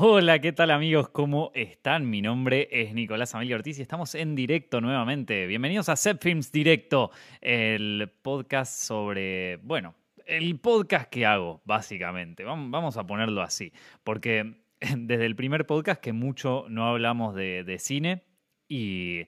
Hola, 0.00 0.38
¿qué 0.38 0.52
tal 0.52 0.70
amigos? 0.70 1.08
¿Cómo 1.08 1.50
están? 1.56 2.08
Mi 2.08 2.22
nombre 2.22 2.68
es 2.70 2.94
Nicolás 2.94 3.34
Amelio 3.34 3.56
Ortiz 3.56 3.80
y 3.80 3.82
estamos 3.82 4.14
en 4.14 4.36
directo 4.36 4.80
nuevamente. 4.80 5.48
Bienvenidos 5.48 5.88
a 5.88 5.96
Set 5.96 6.22
Films 6.22 6.52
Directo, 6.52 7.10
el 7.40 8.08
podcast 8.22 8.80
sobre, 8.80 9.56
bueno, 9.56 9.96
el 10.24 10.60
podcast 10.60 11.10
que 11.10 11.26
hago, 11.26 11.62
básicamente. 11.64 12.44
Vamos 12.44 12.96
a 12.96 13.08
ponerlo 13.08 13.42
así, 13.42 13.72
porque 14.04 14.62
desde 14.96 15.26
el 15.26 15.34
primer 15.34 15.66
podcast 15.66 16.00
que 16.00 16.12
mucho 16.12 16.66
no 16.68 16.86
hablamos 16.86 17.34
de, 17.34 17.64
de 17.64 17.78
cine 17.80 18.22
y... 18.68 19.26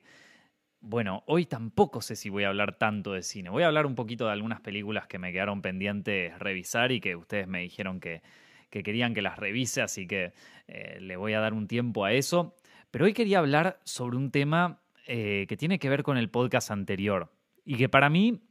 Bueno, 0.79 1.23
hoy 1.27 1.45
tampoco 1.45 2.01
sé 2.01 2.15
si 2.15 2.29
voy 2.29 2.45
a 2.45 2.47
hablar 2.47 2.77
tanto 2.79 3.11
de 3.11 3.23
cine. 3.23 3.49
Voy 3.49 3.61
a 3.61 3.67
hablar 3.67 3.85
un 3.85 3.93
poquito 3.93 4.25
de 4.25 4.31
algunas 4.31 4.61
películas 4.61 5.05
que 5.05 5.19
me 5.19 5.31
quedaron 5.31 5.61
pendientes 5.61 6.39
revisar 6.39 6.91
y 6.91 7.01
que 7.01 7.15
ustedes 7.15 7.47
me 7.47 7.59
dijeron 7.59 7.99
que, 7.99 8.23
que 8.71 8.81
querían 8.81 9.13
que 9.13 9.21
las 9.21 9.37
revise, 9.37 9.81
así 9.81 10.07
que 10.07 10.33
eh, 10.67 10.97
le 10.99 11.17
voy 11.17 11.33
a 11.33 11.39
dar 11.39 11.53
un 11.53 11.67
tiempo 11.67 12.05
a 12.05 12.13
eso. 12.13 12.55
Pero 12.89 13.05
hoy 13.05 13.13
quería 13.13 13.39
hablar 13.39 13.79
sobre 13.83 14.17
un 14.17 14.31
tema 14.31 14.81
eh, 15.05 15.45
que 15.47 15.57
tiene 15.57 15.77
que 15.77 15.89
ver 15.89 16.01
con 16.01 16.17
el 16.17 16.29
podcast 16.29 16.71
anterior 16.71 17.31
y 17.63 17.75
que 17.75 17.89
para 17.89 18.09
mí 18.09 18.41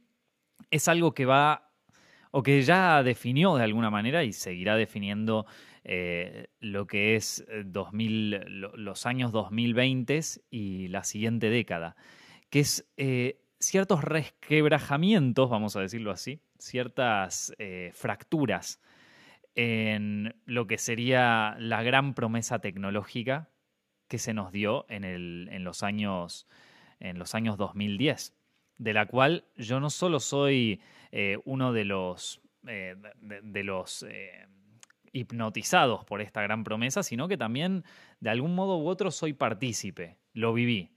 es 0.69 0.87
algo 0.87 1.13
que 1.13 1.25
va 1.25 1.71
o 2.29 2.43
que 2.43 2.61
ya 2.61 3.03
definió 3.03 3.55
de 3.55 3.63
alguna 3.63 3.89
manera 3.89 4.23
y 4.23 4.31
seguirá 4.31 4.77
definiendo 4.77 5.45
eh, 5.83 6.47
lo 6.59 6.87
que 6.87 7.15
es 7.15 7.45
2000, 7.65 8.61
los 8.75 9.05
años 9.05 9.31
2020 9.31 10.21
y 10.49 10.87
la 10.87 11.03
siguiente 11.03 11.49
década, 11.49 11.95
que 12.49 12.61
es 12.61 12.87
ciertos 13.59 14.03
resquebrajamientos, 14.03 15.49
vamos 15.49 15.75
a 15.75 15.81
decirlo 15.81 16.11
así, 16.11 16.39
ciertas 16.57 17.53
fracturas 17.93 18.79
en 19.55 20.35
lo 20.45 20.67
que 20.67 20.77
sería 20.77 21.55
la 21.59 21.83
gran 21.83 22.13
promesa 22.13 22.59
tecnológica 22.59 23.49
que 24.07 24.17
se 24.17 24.33
nos 24.33 24.51
dio 24.51 24.85
en, 24.89 25.03
el, 25.03 25.49
en, 25.51 25.63
los, 25.63 25.83
años, 25.83 26.47
en 26.99 27.17
los 27.17 27.35
años 27.35 27.57
2010, 27.57 28.35
de 28.77 28.93
la 28.93 29.05
cual 29.05 29.45
yo 29.55 29.79
no 29.79 29.89
solo 29.89 30.19
soy 30.19 30.81
eh, 31.11 31.37
uno 31.45 31.73
de 31.73 31.85
los, 31.85 32.41
eh, 32.67 32.95
de, 33.21 33.63
los 33.63 34.03
eh, 34.03 34.47
hipnotizados 35.13 36.05
por 36.05 36.21
esta 36.21 36.41
gran 36.41 36.63
promesa, 36.63 37.03
sino 37.03 37.27
que 37.27 37.37
también 37.37 37.83
de 38.19 38.29
algún 38.29 38.55
modo 38.55 38.77
u 38.77 38.87
otro 38.87 39.11
soy 39.11 39.33
partícipe, 39.33 40.17
lo 40.33 40.53
viví. 40.53 40.91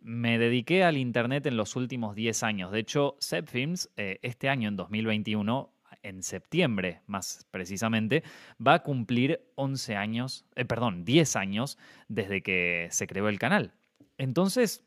Me 0.00 0.38
dediqué 0.38 0.84
al 0.84 0.96
Internet 0.96 1.46
en 1.46 1.56
los 1.56 1.76
últimos 1.76 2.14
10 2.14 2.42
años. 2.42 2.72
De 2.72 2.78
hecho, 2.78 3.16
Zepfilms, 3.20 3.90
este 3.96 4.48
año, 4.48 4.68
en 4.68 4.76
2021, 4.76 5.72
en 6.02 6.22
septiembre 6.22 7.00
más 7.06 7.46
precisamente, 7.50 8.22
va 8.64 8.74
a 8.74 8.82
cumplir 8.82 9.40
11 9.56 9.96
años, 9.96 10.44
eh, 10.56 10.64
perdón, 10.64 11.04
10 11.04 11.36
años 11.36 11.78
desde 12.08 12.42
que 12.42 12.88
se 12.90 13.06
creó 13.06 13.28
el 13.28 13.38
canal. 13.38 13.72
Entonces, 14.18 14.84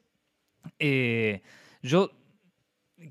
eh, 0.79 1.41
yo 1.81 2.11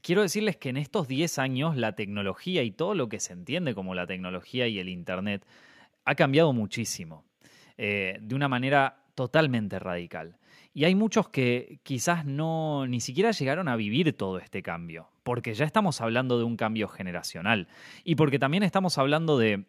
quiero 0.03 0.23
decirles 0.23 0.57
que 0.57 0.71
en 0.71 0.77
estos 0.77 1.09
10 1.09 1.39
años 1.39 1.77
la 1.77 1.95
tecnología 1.95 2.63
y 2.63 2.71
todo 2.71 2.95
lo 2.95 3.09
que 3.09 3.21
se 3.21 3.33
entiende 3.33 3.75
como 3.75 3.95
la 3.95 4.07
tecnología 4.07 4.67
y 4.69 4.79
el 4.79 4.89
Internet 4.89 5.45
ha 6.05 6.15
cambiado 6.15 6.53
muchísimo, 6.53 7.25
eh, 7.77 8.19
de 8.21 8.35
una 8.35 8.49
manera 8.49 9.05
totalmente 9.15 9.79
radical. 9.79 10.39
Y 10.75 10.85
hay 10.85 10.95
muchos 10.95 11.29
que 11.29 11.81
quizás 11.83 12.25
no 12.25 12.87
ni 12.87 13.01
siquiera 13.01 13.31
llegaron 13.33 13.69
a 13.69 13.77
vivir 13.77 14.17
todo 14.17 14.39
este 14.39 14.63
cambio, 14.63 15.11
porque 15.23 15.53
ya 15.55 15.67
estamos 15.67 16.01
hablando 16.01 16.39
de 16.39 16.45
un 16.45 16.57
cambio 16.57 16.89
generacional 16.89 17.69
y 18.05 18.15
porque 18.15 18.39
también 18.39 18.63
estamos 18.63 18.97
hablando 18.97 19.37
de 19.37 19.67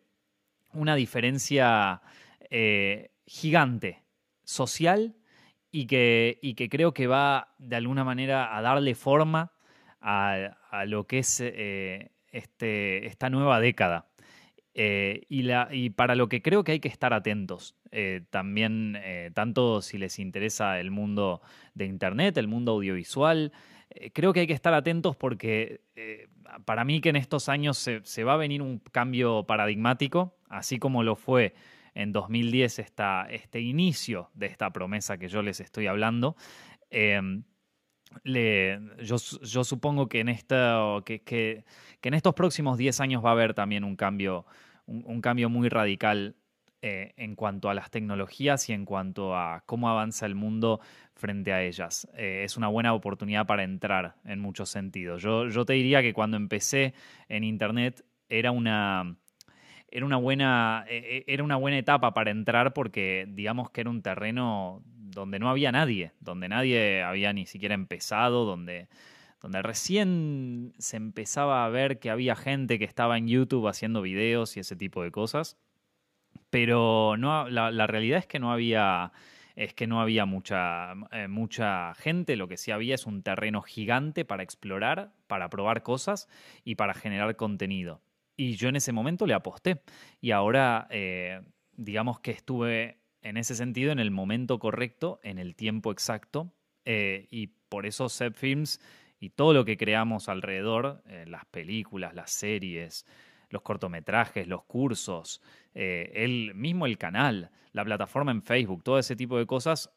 una 0.71 0.95
diferencia 0.95 2.01
eh, 2.49 3.11
gigante 3.25 4.03
social 4.43 5.15
y 5.71 5.87
que, 5.87 6.39
y 6.41 6.53
que, 6.53 6.69
creo 6.69 6.93
que 6.93 7.07
va 7.07 7.53
de 7.57 7.75
alguna 7.75 8.03
manera 8.03 8.55
a 8.55 8.61
darle 8.61 8.95
forma 8.95 9.51
a, 9.99 10.85
lo 10.85 11.07
que 11.07 11.19
es 11.19 11.41
eh, 11.41 12.11
este, 12.31 13.05
esta 13.07 13.29
nueva 13.29 13.59
década. 13.59 14.07
Eh, 14.75 15.23
y, 15.29 15.43
la, 15.43 15.69
y, 15.71 15.91
para 15.91 16.15
lo 16.15 16.29
que 16.29 16.41
creo 16.41 16.63
que 16.63 16.73
hay 16.73 16.79
que 16.79 16.87
estar 16.87 17.13
atentos, 17.13 17.75
eh, 17.93 18.21
también 18.29 18.97
eh, 19.01 19.31
tanto 19.33 19.81
si 19.81 19.97
les 19.97 20.19
interesa 20.19 20.79
el 20.79 20.91
mundo 20.91 21.41
de 21.73 21.85
Internet, 21.85 22.37
el 22.37 22.47
mundo 22.47 22.73
audiovisual, 22.73 23.51
creo 24.13 24.33
que 24.33 24.41
hay 24.41 24.47
que 24.47 24.53
estar 24.53 24.73
atentos 24.73 25.15
porque 25.15 25.81
para 26.65 26.83
mí 26.83 26.99
que 26.99 27.09
en 27.09 27.15
estos 27.15 27.47
años 27.47 27.77
se, 27.77 28.23
va 28.23 28.33
a 28.33 28.37
venir 28.37 28.63
un 28.63 28.79
cambio 28.79 29.45
paradigmático, 29.45 30.35
así 30.49 30.79
como 30.79 31.03
lo 31.03 31.15
fue 31.15 31.53
en 31.93 32.11
2010 32.11 32.79
esta, 32.79 33.27
este 33.29 33.61
inicio 33.61 34.31
de 34.33 34.47
esta 34.47 34.71
promesa 34.71 35.17
que 35.17 35.27
yo 35.27 35.43
les 35.43 35.59
estoy 35.59 35.85
hablando. 35.85 36.35
Em, 36.89 37.43
yo, 38.23 39.17
yo, 39.17 39.63
supongo 39.63 40.07
que 40.07 40.19
en, 40.19 40.29
esta, 40.29 41.01
que, 41.05 41.21
que, 41.21 41.65
que, 42.01 42.09
en 42.09 42.13
estos 42.13 42.33
próximos 42.33 42.77
10 42.77 42.99
años 43.01 43.25
va 43.25 43.29
a 43.29 43.33
haber 43.33 43.53
también 43.53 43.83
un 43.83 43.95
cambio, 43.95 44.45
un, 44.85 45.21
cambio 45.21 45.49
muy 45.49 45.69
radical 45.69 46.35
eh, 46.85 47.13
en 47.15 47.37
cuanto 47.37 47.69
a 47.69 47.73
las 47.73 47.89
tecnologías 47.91 48.67
y 48.67 48.73
en 48.73 48.83
cuanto 48.83 49.37
a 49.37 49.63
cómo 49.65 49.87
avanza 49.87 50.25
el 50.25 50.35
mundo 50.35 50.81
frente 51.15 51.53
a 51.53 51.63
ellas. 51.63 52.09
Eh, 52.13 52.41
es 52.43 52.57
una 52.57 52.67
buena 52.67 52.93
oportunidad 52.93 53.45
para 53.45 53.63
entrar 53.63 54.15
en 54.25 54.41
muchos 54.41 54.67
sentidos. 54.67 55.23
Yo, 55.23 55.47
yo 55.47 55.63
te 55.63 55.71
diría 55.71 56.01
que 56.01 56.11
cuando 56.11 56.35
empecé 56.35 56.93
en 57.29 57.45
Internet 57.45 58.03
era 58.27 58.51
una, 58.51 59.15
era 59.87 60.05
una 60.05 60.17
buena, 60.17 60.83
e, 60.89 61.23
e, 61.25 61.33
era 61.33 61.45
una 61.45 61.55
buena 61.55 61.77
etapa 61.77 62.13
para 62.13 62.31
entrar 62.31 62.73
porque 62.73 63.27
digamos 63.29 63.71
que 63.71 63.79
era 63.79 63.89
un 63.89 64.01
terreno 64.01 64.83
donde 64.85 65.39
no 65.39 65.49
había 65.49 65.71
nadie, 65.71 66.11
donde 66.19 66.49
nadie 66.49 67.01
había 67.01 67.31
ni 67.31 67.45
siquiera 67.45 67.75
empezado, 67.75 68.43
donde, 68.43 68.89
donde 69.41 69.61
recién 69.61 70.73
se 70.79 70.97
empezaba 70.97 71.63
a 71.63 71.69
ver 71.69 71.99
que 71.99 72.09
había 72.09 72.35
gente 72.35 72.77
que 72.77 72.83
estaba 72.83 73.17
en 73.17 73.29
YouTube 73.29 73.69
haciendo 73.69 74.01
videos 74.01 74.57
y 74.57 74.59
ese 74.59 74.75
tipo 74.75 75.01
de 75.01 75.11
cosas. 75.11 75.62
Pero 76.53 77.17
no, 77.17 77.49
la, 77.49 77.87
realidad 77.87 78.19
es 78.19 78.27
que 78.27 78.37
no 78.37 78.51
había 78.51 79.11
es 79.55 79.73
que 79.73 79.87
no 79.87 79.99
había 79.99 80.27
mucha, 80.27 80.93
eh, 81.11 81.27
mucha 81.27 81.95
gente, 81.95 82.35
lo 82.35 82.47
que 82.47 82.57
sí 82.57 82.69
había 82.69 82.93
es 82.93 83.07
un 83.07 83.23
terreno 83.23 83.63
gigante 83.63 84.23
para 84.23 84.43
explorar, 84.43 85.13
para 85.25 85.49
probar 85.49 85.81
cosas 85.81 86.27
y 86.63 86.75
para 86.75 86.93
generar 86.93 87.35
contenido. 87.37 88.03
Y 88.37 88.55
yo 88.55 88.69
en 88.69 88.75
ese 88.75 88.91
momento 88.91 89.25
le 89.25 89.33
aposté. 89.33 89.81
Y 90.21 90.29
ahora, 90.29 90.85
eh, 90.91 91.41
digamos 91.71 92.19
que 92.19 92.29
estuve 92.29 92.99
en 93.23 93.37
ese 93.37 93.55
sentido 93.55 93.91
en 93.91 93.97
el 93.97 94.11
momento 94.11 94.59
correcto, 94.59 95.19
en 95.23 95.39
el 95.39 95.55
tiempo 95.55 95.91
exacto. 95.91 96.53
Eh, 96.85 97.27
y 97.31 97.47
por 97.67 97.87
eso 97.87 98.09
Set 98.09 98.35
Films 98.35 98.79
y 99.19 99.31
todo 99.31 99.53
lo 99.53 99.65
que 99.65 99.75
creamos 99.75 100.29
alrededor, 100.29 101.01
las 101.25 101.45
películas, 101.45 102.13
las 102.13 102.29
series, 102.29 103.07
los 103.49 103.61
cortometrajes, 103.61 104.47
los 104.47 104.63
cursos, 104.63 105.41
eh, 105.73 106.11
el 106.15 106.53
mismo 106.55 106.85
el 106.85 106.97
canal, 106.97 107.51
la 107.71 107.83
plataforma 107.83 108.31
en 108.31 108.43
Facebook, 108.43 108.83
todo 108.83 108.99
ese 108.99 109.15
tipo 109.15 109.37
de 109.37 109.45
cosas 109.45 109.91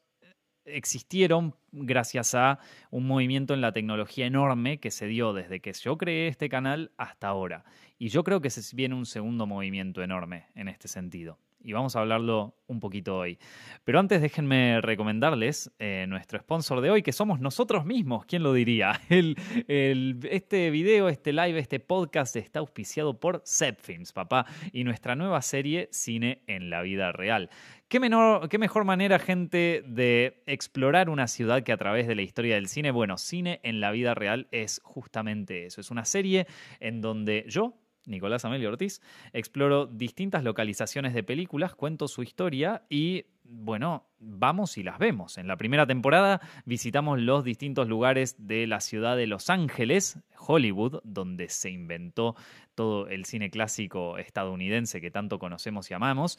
existieron 0.65 1.55
gracias 1.71 2.35
a 2.35 2.59
un 2.91 3.07
movimiento 3.07 3.53
en 3.53 3.61
la 3.61 3.71
tecnología 3.71 4.25
enorme 4.25 4.79
que 4.79 4.91
se 4.91 5.07
dio 5.07 5.33
desde 5.33 5.61
que 5.61 5.73
yo 5.73 5.97
creé 5.97 6.27
este 6.27 6.49
canal 6.49 6.91
hasta 6.97 7.27
ahora. 7.27 7.63
Y 7.97 8.09
yo 8.09 8.23
creo 8.23 8.41
que 8.41 8.49
se 8.49 8.75
viene 8.75 8.95
un 8.95 9.05
segundo 9.05 9.47
movimiento 9.47 10.03
enorme 10.03 10.47
en 10.55 10.67
este 10.67 10.87
sentido 10.87 11.39
y 11.59 11.73
vamos 11.73 11.95
a 11.95 11.99
hablarlo 11.99 12.55
un 12.67 12.79
poquito 12.79 13.17
hoy. 13.17 13.39
Pero 13.83 13.99
antes 13.99 14.21
déjenme 14.21 14.81
recomendarles 14.81 15.71
eh, 15.79 16.05
nuestro 16.07 16.39
sponsor 16.39 16.81
de 16.81 16.89
hoy, 16.89 17.01
que 17.01 17.11
somos 17.11 17.39
nosotros 17.39 17.85
mismos, 17.85 18.25
¿quién 18.25 18.43
lo 18.43 18.53
diría? 18.53 18.99
este 19.09 20.69
video, 20.69 21.09
este 21.09 21.33
live, 21.33 21.59
este 21.59 21.79
podcast 21.79 22.35
está 22.35 22.59
auspiciado 22.59 23.19
por 23.19 23.41
Zepfilms, 23.45 24.13
papá, 24.13 24.45
y 24.71 24.83
nuestra 24.83 25.15
nueva 25.15 25.41
serie 25.41 25.89
Cine 25.91 26.43
en 26.47 26.69
la 26.69 26.81
vida 26.81 27.11
real. 27.11 27.49
¿Qué, 27.87 28.01
menor, 28.01 28.49
¿Qué 28.49 28.57
mejor 28.57 28.83
manera, 28.83 29.17
gente, 29.17 29.81
de 29.87 30.43
explorar 30.45 31.09
una 31.09 31.27
ciudad 31.27 31.63
que 31.63 31.71
a 31.71 31.77
través 31.77 32.05
de 32.05 32.15
la 32.15 32.21
historia 32.21 32.55
del 32.55 32.67
cine? 32.67 32.91
Bueno, 32.91 33.17
Cine 33.17 33.61
en 33.63 33.79
la 33.79 33.91
vida 33.91 34.13
real 34.13 34.47
es 34.51 34.81
justamente 34.83 35.65
eso. 35.65 35.79
Es 35.79 35.89
una 35.89 36.03
serie 36.03 36.47
en 36.81 36.99
donde 36.99 37.45
yo, 37.47 37.75
Nicolás 38.07 38.45
Amelio 38.45 38.69
Ortiz, 38.69 39.01
exploro 39.33 39.85
distintas 39.85 40.43
localizaciones 40.43 41.13
de 41.13 41.23
películas, 41.23 41.75
cuento 41.75 42.07
su 42.07 42.23
historia 42.23 42.83
y, 42.89 43.25
bueno, 43.49 44.07
vamos 44.19 44.77
y 44.77 44.83
las 44.83 44.99
vemos. 44.99 45.37
En 45.37 45.47
la 45.47 45.57
primera 45.57 45.85
temporada 45.85 46.41
visitamos 46.65 47.19
los 47.19 47.43
distintos 47.43 47.87
lugares 47.87 48.35
de 48.39 48.67
la 48.67 48.79
ciudad 48.81 49.15
de 49.15 49.27
Los 49.27 49.49
Ángeles, 49.49 50.19
Hollywood, 50.37 50.99
donde 51.03 51.49
se 51.49 51.69
inventó 51.69 52.35
todo 52.75 53.07
el 53.07 53.25
cine 53.25 53.49
clásico 53.49 54.17
estadounidense 54.17 55.01
que 55.01 55.11
tanto 55.11 55.39
conocemos 55.39 55.89
y 55.89 55.93
amamos, 55.93 56.37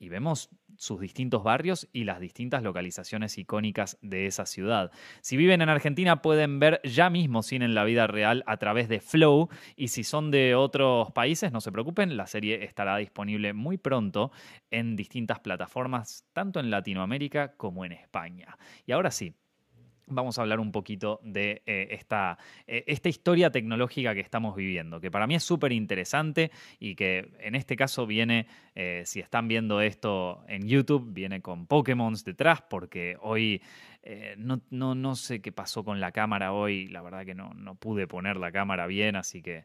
y 0.00 0.08
vemos 0.08 0.48
sus 0.76 0.98
distintos 0.98 1.44
barrios 1.44 1.86
y 1.92 2.04
las 2.04 2.20
distintas 2.20 2.62
localizaciones 2.62 3.36
icónicas 3.36 3.98
de 4.00 4.26
esa 4.26 4.46
ciudad. 4.46 4.90
Si 5.20 5.36
viven 5.36 5.60
en 5.60 5.68
Argentina 5.68 6.22
pueden 6.22 6.58
ver 6.58 6.80
ya 6.84 7.10
mismo 7.10 7.42
cine 7.42 7.66
en 7.66 7.74
la 7.74 7.84
vida 7.84 8.06
real 8.06 8.42
a 8.46 8.56
través 8.56 8.88
de 8.88 9.00
Flow 9.00 9.50
y 9.76 9.88
si 9.88 10.02
son 10.02 10.30
de 10.30 10.54
otros 10.54 11.12
países 11.12 11.52
no 11.52 11.60
se 11.60 11.70
preocupen, 11.70 12.16
la 12.16 12.26
serie 12.26 12.64
estará 12.64 12.96
disponible 12.96 13.52
muy 13.52 13.76
pronto 13.76 14.32
en 14.70 14.96
distintas 14.96 15.40
plataformas, 15.40 16.24
tanto 16.40 16.58
en 16.58 16.70
Latinoamérica 16.70 17.54
como 17.58 17.84
en 17.84 17.92
España. 17.92 18.56
Y 18.86 18.92
ahora 18.92 19.10
sí, 19.10 19.36
vamos 20.10 20.38
a 20.38 20.42
hablar 20.42 20.60
un 20.60 20.72
poquito 20.72 21.20
de 21.22 21.62
eh, 21.66 21.88
esta, 21.92 22.38
eh, 22.66 22.84
esta, 22.86 23.08
historia 23.08 23.50
tecnológica 23.50 24.14
que 24.14 24.20
estamos 24.20 24.54
viviendo, 24.56 25.00
que 25.00 25.10
para 25.10 25.26
mí 25.26 25.34
es 25.34 25.42
súper 25.42 25.72
interesante 25.72 26.50
y 26.78 26.94
que 26.94 27.32
en 27.40 27.54
este 27.54 27.76
caso 27.76 28.06
viene, 28.06 28.46
eh, 28.74 29.02
si 29.06 29.20
están 29.20 29.48
viendo 29.48 29.80
esto 29.80 30.44
en 30.48 30.66
YouTube, 30.66 31.12
viene 31.12 31.40
con 31.40 31.66
Pokémon 31.66 32.14
detrás, 32.24 32.62
porque 32.62 33.16
hoy 33.20 33.62
no, 34.38 34.62
no, 34.70 35.14
sé 35.14 35.42
qué 35.42 35.52
pasó 35.52 35.84
con 35.84 36.00
la 36.00 36.10
cámara 36.10 36.54
hoy, 36.54 36.88
la 36.88 37.02
verdad 37.02 37.26
que 37.26 37.34
no, 37.34 37.52
no 37.52 37.74
pude 37.74 38.06
poner 38.06 38.38
la 38.38 38.50
cámara 38.50 38.86
bien, 38.86 39.14
así 39.14 39.42
que 39.42 39.64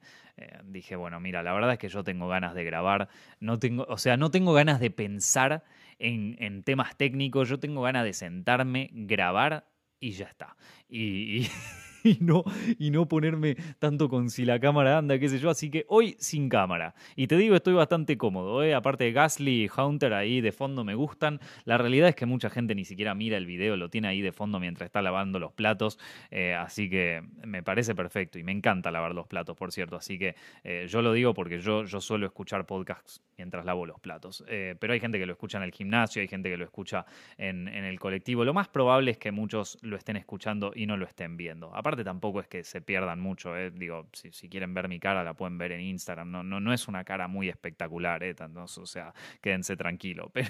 dije, 0.65 0.97
bueno, 0.97 1.21
mira, 1.21 1.42
la 1.42 1.53
verdad 1.53 1.71
es 1.71 1.80
que 1.80 1.88
yo 1.88 2.03
tengo 2.03 2.27
ganas 2.27 2.53
de 2.53 2.65
grabar, 2.65 3.07
no 3.39 3.59
tengo, 3.59 3.86
o 3.88 3.97
sea, 3.97 4.18
no 4.18 4.31
tengo 4.31 4.51
ganas 4.51 4.81
de 4.81 4.92
pensar 4.92 5.63
en, 6.00 6.36
en 6.39 6.63
temas 6.63 6.97
técnicos, 6.97 7.47
yo 7.47 7.59
tengo 7.59 7.81
ganas 7.81 8.03
de 8.03 8.12
sentarme, 8.12 8.89
grabar 8.92 9.63
y 10.00 10.12
ya 10.12 10.25
está. 10.25 10.56
Y, 10.89 11.42
y 11.42 11.51
no, 12.19 12.44
y 12.78 12.92
no 12.92 13.07
ponerme 13.07 13.56
tanto 13.80 14.10
con 14.10 14.30
si 14.30 14.46
la 14.46 14.60
cámara 14.60 14.98
anda, 14.98 15.18
qué 15.18 15.30
sé 15.30 15.40
yo. 15.40 15.50
Así 15.50 15.72
que 15.72 15.86
hoy 15.88 16.16
sin 16.19 16.50
cámara. 16.50 16.94
Y 17.16 17.28
te 17.28 17.38
digo, 17.38 17.56
estoy 17.56 17.74
bastante 17.74 18.18
cómodo. 18.18 18.63
¿eh? 18.63 18.75
Aparte 18.75 19.06
de 19.06 19.12
Gasly 19.12 19.66
y 19.66 19.69
Hunter 19.75 20.13
ahí 20.13 20.42
de 20.42 20.52
fondo 20.52 20.84
me 20.84 20.96
gustan. 20.96 21.40
La 21.63 21.78
realidad 21.78 22.10
es 22.10 22.16
que 22.16 22.25
mucha 22.25 22.50
gente 22.50 22.75
ni 22.75 22.86
siquiera 22.86 23.16
mira 23.16 23.38
el 23.38 23.46
video, 23.46 23.75
lo 23.75 23.90
tiene 23.90 24.07
ahí 24.07 24.22
de 24.22 24.31
fondo 24.31 24.60
mientras 24.60 24.86
está 24.86 25.02
lavando 25.02 25.40
los 25.40 25.54
platos. 25.54 25.98
Eh, 26.31 26.54
así 26.54 26.90
que 26.90 27.24
me 27.46 27.63
parece 27.63 27.96
perfecto. 27.96 28.38
Y 28.38 28.44
me 28.44 28.52
encanta 28.52 28.92
lavar 28.92 29.16
los 29.16 29.28
platos, 29.28 29.56
por 29.57 29.72
cierto. 29.72 29.96
Así 29.96 30.19
que 30.19 30.36
eh, 30.63 30.86
yo 30.88 31.02
lo 31.02 31.13
digo 31.13 31.34
porque 31.34 31.60
yo, 31.60 31.86
yo 31.86 32.02
suelo 32.02 32.25
escuchar 32.25 32.66
podcasts 32.66 33.22
mientras 33.38 33.66
lavo 33.66 33.86
los 33.86 34.00
platos. 34.00 34.44
Eh, 34.48 34.75
pero 34.80 34.94
hay 34.94 35.00
gente 35.00 35.18
que 35.18 35.25
lo 35.25 35.34
escucha 35.34 35.57
en 35.57 35.63
el 35.63 35.72
gimnasio, 35.72 36.22
hay 36.22 36.28
gente 36.28 36.50
que 36.50 36.57
lo 36.57 36.66
escucha 36.66 37.06
en, 37.38 37.68
en 37.68 37.84
el 37.84 38.00
colectivo. 38.00 38.46
Lo 38.46 38.54
más 38.54 38.68
probable 38.68 39.12
es 39.12 39.18
que 39.18 39.31
muchos 39.31 39.78
lo 39.81 39.98
estén 39.98 40.18
escuchando 40.18 40.72
y 40.75 40.86
no 40.86 40.98
lo 40.98 41.06
estén 41.06 41.36
viendo. 41.36 41.75
Aparte 41.75 41.94
tampoco 42.03 42.39
es 42.39 42.47
que 42.47 42.63
se 42.63 42.81
pierdan 42.81 43.19
mucho, 43.19 43.56
¿eh? 43.57 43.71
digo, 43.71 44.09
si, 44.13 44.31
quieren 44.50 44.74
ver 44.74 44.88
mi 44.88 45.00
cara 45.00 45.24
la 45.24 45.33
pueden 45.33 45.57
ver 45.57 45.71
en 45.71 45.81
Instagram, 45.81 46.31
no, 46.31 46.44
no, 46.44 46.59
no 46.59 46.74
es 46.74 46.88
una 46.88 47.03
cara 47.03 47.27
muy 47.27 47.50
espectacular, 47.50 48.24
¿eh? 48.24 48.36
o 48.39 48.68
sea, 48.68 49.13
quédense 49.42 49.75
tranquilos, 49.77 50.30
pero... 50.33 50.50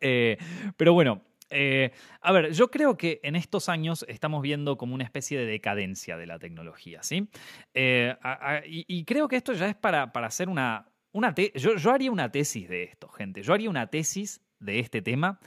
Eh, 0.00 0.36
pero 0.76 0.92
bueno, 0.92 1.22
eh, 1.48 1.92
a 2.20 2.32
ver, 2.32 2.52
yo 2.52 2.70
creo 2.70 2.98
que 2.98 3.20
en 3.22 3.36
estos 3.36 3.68
años 3.68 4.04
estamos 4.08 4.42
viendo 4.42 4.76
como 4.76 4.94
una 4.94 5.04
especie 5.04 5.38
de 5.38 5.46
decadencia 5.46 6.16
de 6.16 6.26
la 6.26 6.38
tecnología, 6.38 7.02
¿sí? 7.02 7.28
y, 7.72 9.04
creo 9.04 9.28
que 9.28 9.36
esto 9.36 9.52
ya 9.52 9.68
es 9.68 9.76
para, 9.76 10.12
para 10.12 10.26
hacer 10.26 10.48
una... 10.48 10.92
una 11.12 11.34
yo, 11.54 11.76
yo, 11.76 11.92
haría 11.92 12.10
una 12.10 12.30
tesis 12.30 12.68
de 12.68 12.82
esto, 12.82 13.08
gente. 13.08 13.42
Yo 13.42 13.54
haría 13.54 13.70
una 13.70 13.86
tesis 13.86 14.42
de 14.58 14.80
este 14.80 15.00
tema, 15.00 15.38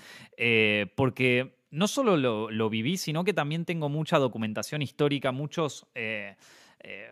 porque 0.95 1.58
no 1.71 1.88
solo 1.88 2.18
lo, 2.18 2.69
viví, 2.69 2.98
sino 2.98 3.24
que 3.24 3.33
también 3.33 3.66
tengo 3.66 3.89
mucha 3.89 4.18
documentación 4.18 4.81
histórica, 4.81 5.31
muchos... 5.31 5.86
Eh, 5.95 6.36
eh, 6.81 7.12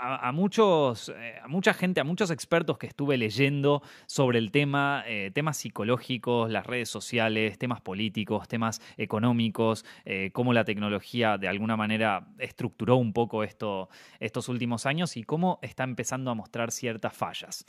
a, 0.00 0.32
muchos, 0.32 1.10
eh, 1.10 1.38
a 1.42 1.46
mucha 1.46 1.74
gente, 1.74 2.00
a 2.00 2.04
muchos 2.04 2.30
expertos 2.30 2.78
que 2.78 2.86
estuve 2.86 3.18
leyendo 3.18 3.82
sobre 4.06 4.38
el 4.38 4.50
tema, 4.50 5.04
temas 5.34 5.58
psicológicos, 5.58 6.50
las 6.50 6.64
redes 6.66 6.88
sociales, 6.88 7.58
temas 7.58 7.82
políticos, 7.82 8.48
temas 8.48 8.80
económicos, 8.96 9.84
cómo 10.32 10.54
la 10.54 10.64
tecnología 10.64 11.36
de 11.36 11.48
alguna 11.48 11.76
manera 11.76 12.28
estructuró 12.38 12.96
un 12.96 13.12
poco 13.12 13.44
esto, 13.44 13.90
estos 14.20 14.48
últimos 14.48 14.86
años 14.86 15.18
y 15.18 15.22
cómo 15.22 15.58
está 15.60 15.84
empezando 15.84 16.30
a 16.30 16.34
mostrar 16.34 16.70
ciertas 16.70 17.14
fallas. 17.14 17.66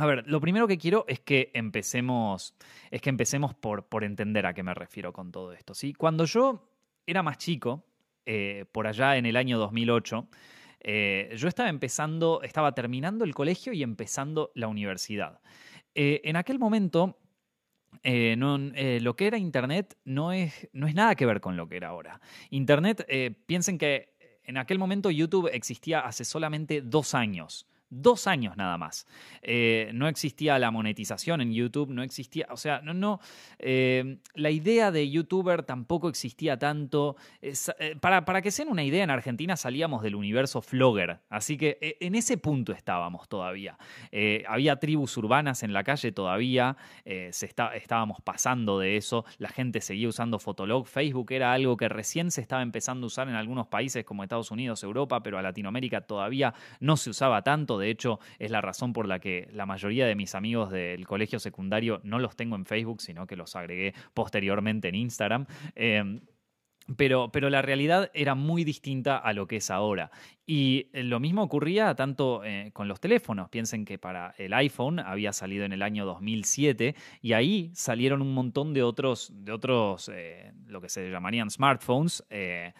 A 0.00 0.06
ver, 0.06 0.26
lo 0.26 0.40
primero 0.40 0.66
que 0.66 0.78
quiero 0.78 1.04
es 1.08 1.20
que 1.20 1.50
empecemos, 1.52 2.54
es 2.90 3.02
que 3.02 3.10
empecemos 3.10 3.54
por, 3.54 3.84
por 3.84 4.02
entender 4.02 4.46
a 4.46 4.54
qué 4.54 4.62
me 4.62 4.72
refiero 4.72 5.12
con 5.12 5.30
todo 5.30 5.52
esto. 5.52 5.74
¿sí? 5.74 5.92
Cuando 5.92 6.24
yo 6.24 6.70
era 7.06 7.22
más 7.22 7.36
chico, 7.36 7.84
eh, 8.24 8.64
por 8.72 8.86
allá 8.86 9.18
en 9.18 9.26
el 9.26 9.36
año 9.36 9.58
2008, 9.58 10.26
eh, 10.80 11.34
yo 11.36 11.48
estaba 11.48 11.68
empezando, 11.68 12.40
estaba 12.42 12.72
terminando 12.72 13.26
el 13.26 13.34
colegio 13.34 13.74
y 13.74 13.82
empezando 13.82 14.52
la 14.54 14.68
universidad. 14.68 15.42
Eh, 15.94 16.22
en 16.24 16.36
aquel 16.36 16.58
momento, 16.58 17.18
lo 18.02 19.16
que 19.16 19.26
era 19.26 19.36
Internet 19.36 19.98
no 20.04 20.32
es, 20.32 20.70
no 20.72 20.86
es 20.86 20.94
nada 20.94 21.14
que 21.14 21.26
ver 21.26 21.42
con 21.42 21.58
lo 21.58 21.68
que 21.68 21.76
era 21.76 21.88
ahora. 21.88 22.22
Internet, 22.48 23.06
piensen 23.44 23.76
que 23.76 24.14
en 24.44 24.56
aquel 24.56 24.78
momento 24.78 25.10
YouTube 25.10 25.50
existía 25.52 26.00
hace 26.00 26.24
solamente 26.24 26.80
dos 26.80 27.12
años 27.12 27.66
dos 27.90 28.26
años 28.26 28.56
nada 28.56 28.78
más. 28.78 29.06
Eh, 29.42 29.90
no 29.92 30.08
existía 30.08 30.58
la 30.58 30.70
monetización 30.70 31.40
en 31.40 31.52
YouTube, 31.52 31.90
no 31.90 32.02
existía, 32.02 32.46
o 32.50 32.56
sea, 32.56 32.80
no, 32.82 32.94
no, 32.94 33.20
eh, 33.58 34.18
la 34.34 34.50
idea 34.50 34.90
de 34.90 35.10
youtuber 35.10 35.64
tampoco 35.64 36.08
existía 36.08 36.58
tanto. 36.58 37.16
Eh, 37.42 37.54
para, 38.00 38.24
para, 38.24 38.42
que 38.42 38.50
se 38.50 38.62
den 38.62 38.72
una 38.72 38.84
idea, 38.84 39.04
en 39.04 39.10
Argentina 39.10 39.56
salíamos 39.56 40.02
del 40.02 40.14
universo 40.14 40.62
flogger, 40.62 41.20
así 41.28 41.56
que 41.56 41.96
en 42.00 42.14
ese 42.14 42.38
punto 42.38 42.72
estábamos 42.72 43.28
todavía. 43.28 43.76
había 44.46 44.76
tribus 44.76 45.16
urbanas 45.16 45.62
en 45.62 45.72
la 45.72 45.82
calle 45.82 46.12
todavía, 46.12 46.76
se 47.04 47.46
está, 47.46 47.74
estábamos 47.74 48.20
pasando 48.22 48.78
de 48.78 48.96
eso, 48.96 49.24
la 49.38 49.48
gente 49.48 49.80
seguía 49.80 50.08
usando 50.08 50.38
Fotolog, 50.38 50.86
Facebook 50.86 51.32
era 51.32 51.52
algo 51.52 51.76
que 51.76 51.88
recién 51.88 52.30
se 52.30 52.40
estaba 52.40 52.62
empezando 52.62 53.06
a 53.06 53.08
usar 53.08 53.28
en 53.28 53.34
algunos 53.34 53.66
países 53.66 54.04
como 54.04 54.22
Estados 54.22 54.50
Unidos, 54.50 54.82
Europa, 54.84 55.22
pero 55.22 55.38
a 55.38 55.42
Latinoamérica 55.42 56.02
todavía 56.02 56.54
no 56.78 56.96
se 56.96 57.10
usaba 57.10 57.42
tanto 57.42 57.79
de 57.80 57.90
hecho, 57.90 58.20
es 58.38 58.50
la 58.50 58.60
razón 58.60 58.92
por 58.92 59.08
la 59.08 59.18
que 59.18 59.48
la 59.52 59.66
mayoría 59.66 60.06
de 60.06 60.14
mis 60.14 60.34
amigos 60.34 60.70
del 60.70 61.06
colegio 61.06 61.38
secundario 61.38 62.00
no 62.04 62.18
los 62.18 62.36
tengo 62.36 62.56
en 62.56 62.66
Facebook, 62.66 63.00
sino 63.00 63.26
que 63.26 63.36
los 63.36 63.56
agregué 63.56 63.94
posteriormente 64.14 64.88
en 64.88 64.94
Instagram. 64.94 65.46
Em, 65.74 66.20
pero, 66.96 67.30
pero, 67.30 67.50
la 67.50 67.62
realidad 67.62 68.10
era 68.14 68.34
muy 68.34 68.64
distinta 68.64 69.16
a 69.16 69.32
lo 69.32 69.46
que 69.46 69.56
es 69.56 69.70
ahora. 69.70 70.10
Y 70.44 70.88
lo 70.92 71.20
mismo 71.20 71.42
ocurría 71.42 71.94
tanto 71.94 72.42
eh, 72.44 72.70
con 72.72 72.88
los 72.88 73.00
teléfonos. 73.00 73.48
Piensen 73.48 73.84
que 73.84 73.98
para 73.98 74.34
el 74.38 74.52
iPhone 74.54 74.98
había 74.98 75.32
salido 75.32 75.64
en 75.64 75.72
el 75.72 75.82
año 75.82 76.04
2007 76.04 76.96
y 77.22 77.32
ahí 77.34 77.70
salieron 77.74 78.22
un 78.22 78.34
montón 78.34 78.74
de 78.74 78.82
otros, 78.82 79.32
de 79.32 79.52
otros 79.52 80.10
eh, 80.12 80.52
lo 80.66 80.80
que 80.80 80.88
se 80.88 81.08
llamarían 81.10 81.50
smartphones, 81.50 82.24
eh, 82.28 82.72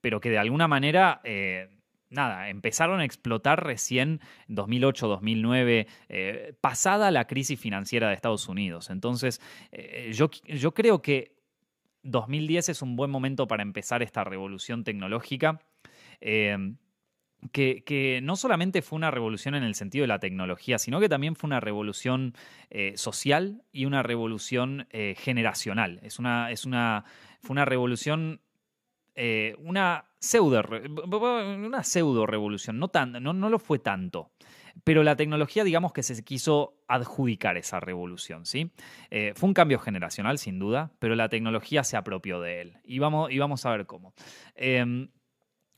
pero 0.00 0.20
que 0.20 0.30
de 0.30 0.38
alguna 0.38 0.68
manera 0.68 1.20
nada, 2.10 2.48
empezaron 2.48 3.00
a 3.00 3.04
explotar 3.04 3.64
recién 3.64 4.20
en 4.48 4.54
2008, 4.54 5.08
2009, 5.08 5.86
eh, 6.08 6.54
pasada 6.60 7.10
la 7.10 7.26
crisis 7.26 7.58
financiera 7.58 8.08
de 8.08 8.14
Estados 8.14 8.48
Unidos. 8.48 8.90
Entonces, 8.90 9.40
eh, 9.72 10.12
yo, 10.12 10.30
creo 10.74 11.02
que 11.02 11.36
2010 12.02 12.70
es 12.70 12.82
un 12.82 12.96
buen 12.96 13.10
momento 13.10 13.46
para 13.46 13.62
empezar 13.62 14.02
esta 14.02 14.24
revolución 14.24 14.84
tecnológica. 14.84 15.60
Eh, 16.20 16.74
que, 17.52 18.18
no 18.20 18.34
solamente 18.34 18.82
fue 18.82 18.96
una 18.96 19.12
revolución 19.12 19.54
en 19.54 19.62
el 19.62 19.76
sentido 19.76 20.02
de 20.02 20.08
la 20.08 20.18
tecnología, 20.18 20.76
sino 20.76 20.98
que 20.98 21.08
también 21.08 21.36
fue 21.36 21.46
una 21.46 21.60
revolución 21.60 22.34
social 22.96 23.62
y 23.70 23.84
una 23.84 24.02
revolución 24.02 24.88
generacional. 24.90 26.00
Es 26.02 26.18
una, 26.18 26.50
es 26.50 26.64
una, 26.64 27.04
fue 27.40 27.54
una 27.54 27.64
revolución 27.64 28.40
eh, 29.20 29.56
una 29.58 30.04
pseudo, 30.20 30.62
una 30.62 31.82
pseudo 31.82 32.24
revolución, 32.24 32.78
no, 32.78 32.86
tan, 32.86 33.12
no, 33.12 33.32
no 33.32 33.50
lo 33.50 33.58
fue 33.58 33.80
tanto. 33.80 34.30
Pero 34.84 35.02
la 35.02 35.16
tecnología, 35.16 35.64
digamos 35.64 35.92
que 35.92 36.04
se 36.04 36.22
quiso 36.22 36.78
adjudicar 36.86 37.56
esa 37.56 37.80
revolución, 37.80 38.46
¿sí? 38.46 38.70
Eh, 39.10 39.32
fue 39.34 39.48
un 39.48 39.54
cambio 39.54 39.80
generacional, 39.80 40.38
sin 40.38 40.60
duda, 40.60 40.92
pero 41.00 41.16
la 41.16 41.28
tecnología 41.28 41.82
se 41.82 41.96
apropió 41.96 42.40
de 42.40 42.60
él. 42.60 42.76
Y 42.84 43.00
vamos, 43.00 43.32
y 43.32 43.38
vamos 43.38 43.66
a 43.66 43.70
ver 43.70 43.86
cómo. 43.86 44.14
Em, 44.54 45.08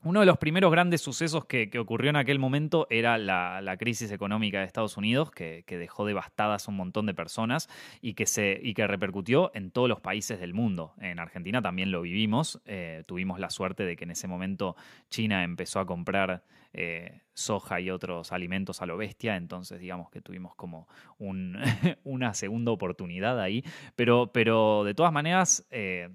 uno 0.03 0.19
de 0.19 0.25
los 0.25 0.37
primeros 0.37 0.71
grandes 0.71 1.01
sucesos 1.01 1.45
que, 1.45 1.69
ocurrió 1.79 2.09
en 2.09 2.15
aquel 2.15 2.39
momento 2.39 2.87
era 2.89 3.17
la, 3.17 3.75
crisis 3.77 4.11
económica 4.11 4.59
de 4.59 4.65
Estados 4.65 4.97
Unidos, 4.97 5.31
que, 5.31 5.63
dejó 5.67 6.05
devastadas 6.05 6.67
un 6.67 6.75
montón 6.75 7.05
de 7.05 7.13
personas 7.13 7.69
y 8.01 8.13
que, 8.13 8.25
se, 8.25 8.59
y 8.61 8.73
que 8.73 8.87
repercutió 8.87 9.51
en 9.53 9.71
todos 9.71 9.87
los 9.87 9.99
países 9.99 10.39
del 10.39 10.53
mundo. 10.53 10.93
En 10.99 11.19
Argentina 11.19 11.61
también 11.61 11.91
lo 11.91 12.01
vivimos. 12.01 12.61
Eh, 12.65 13.03
tuvimos 13.05 13.39
la 13.39 13.49
suerte 13.49 13.85
de 13.85 13.95
que 13.95 14.05
en 14.05 14.11
ese 14.11 14.27
momento 14.27 14.75
China 15.09 15.43
empezó 15.43 15.79
a 15.79 15.85
comprar 15.85 16.43
eh, 16.73 17.21
soja 17.33 17.79
y 17.79 17.89
otros 17.89 18.31
alimentos 18.31 18.81
a 18.81 18.85
lo 18.85 18.97
bestia, 18.97 19.35
entonces 19.35 19.79
digamos 19.79 20.09
que 20.09 20.21
tuvimos 20.21 20.55
como 20.55 20.87
una 21.19 22.33
segunda 22.33 22.71
oportunidad 22.71 23.39
ahí. 23.39 23.63
Pero, 23.95 24.31
pero 24.31 24.83
de 24.83 24.95
todas 24.95 25.13
maneras, 25.13 25.67
eh, 25.69 26.09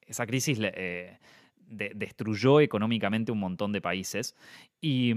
esa 0.00 0.26
crisis 0.26 0.58
destruyó 1.72 2.60
económicamente 2.60 3.32
un 3.32 3.40
montón 3.40 3.72
de 3.72 3.80
países 3.80 4.36
y, 4.80 5.14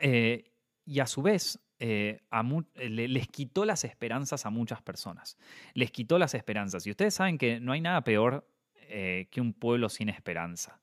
eh, 0.00 0.50
y 0.84 1.00
a 1.00 1.06
su 1.06 1.22
vez 1.22 1.60
eh, 1.78 2.20
les 2.74 3.28
quitó 3.28 3.64
las 3.64 3.84
esperanzas 3.84 4.46
a 4.46 4.50
muchas 4.50 4.82
personas. 4.82 5.36
Les 5.74 5.90
quitó 5.90 6.18
las 6.18 6.34
esperanzas. 6.34 6.86
Y 6.86 6.90
ustedes 6.90 7.14
saben 7.14 7.38
que 7.38 7.60
no 7.60 7.72
hay 7.72 7.80
nada 7.80 8.02
peor 8.02 8.48
eh, 8.88 9.28
que 9.30 9.40
un 9.40 9.52
pueblo 9.52 9.88
sin 9.88 10.08
esperanza. 10.08 10.80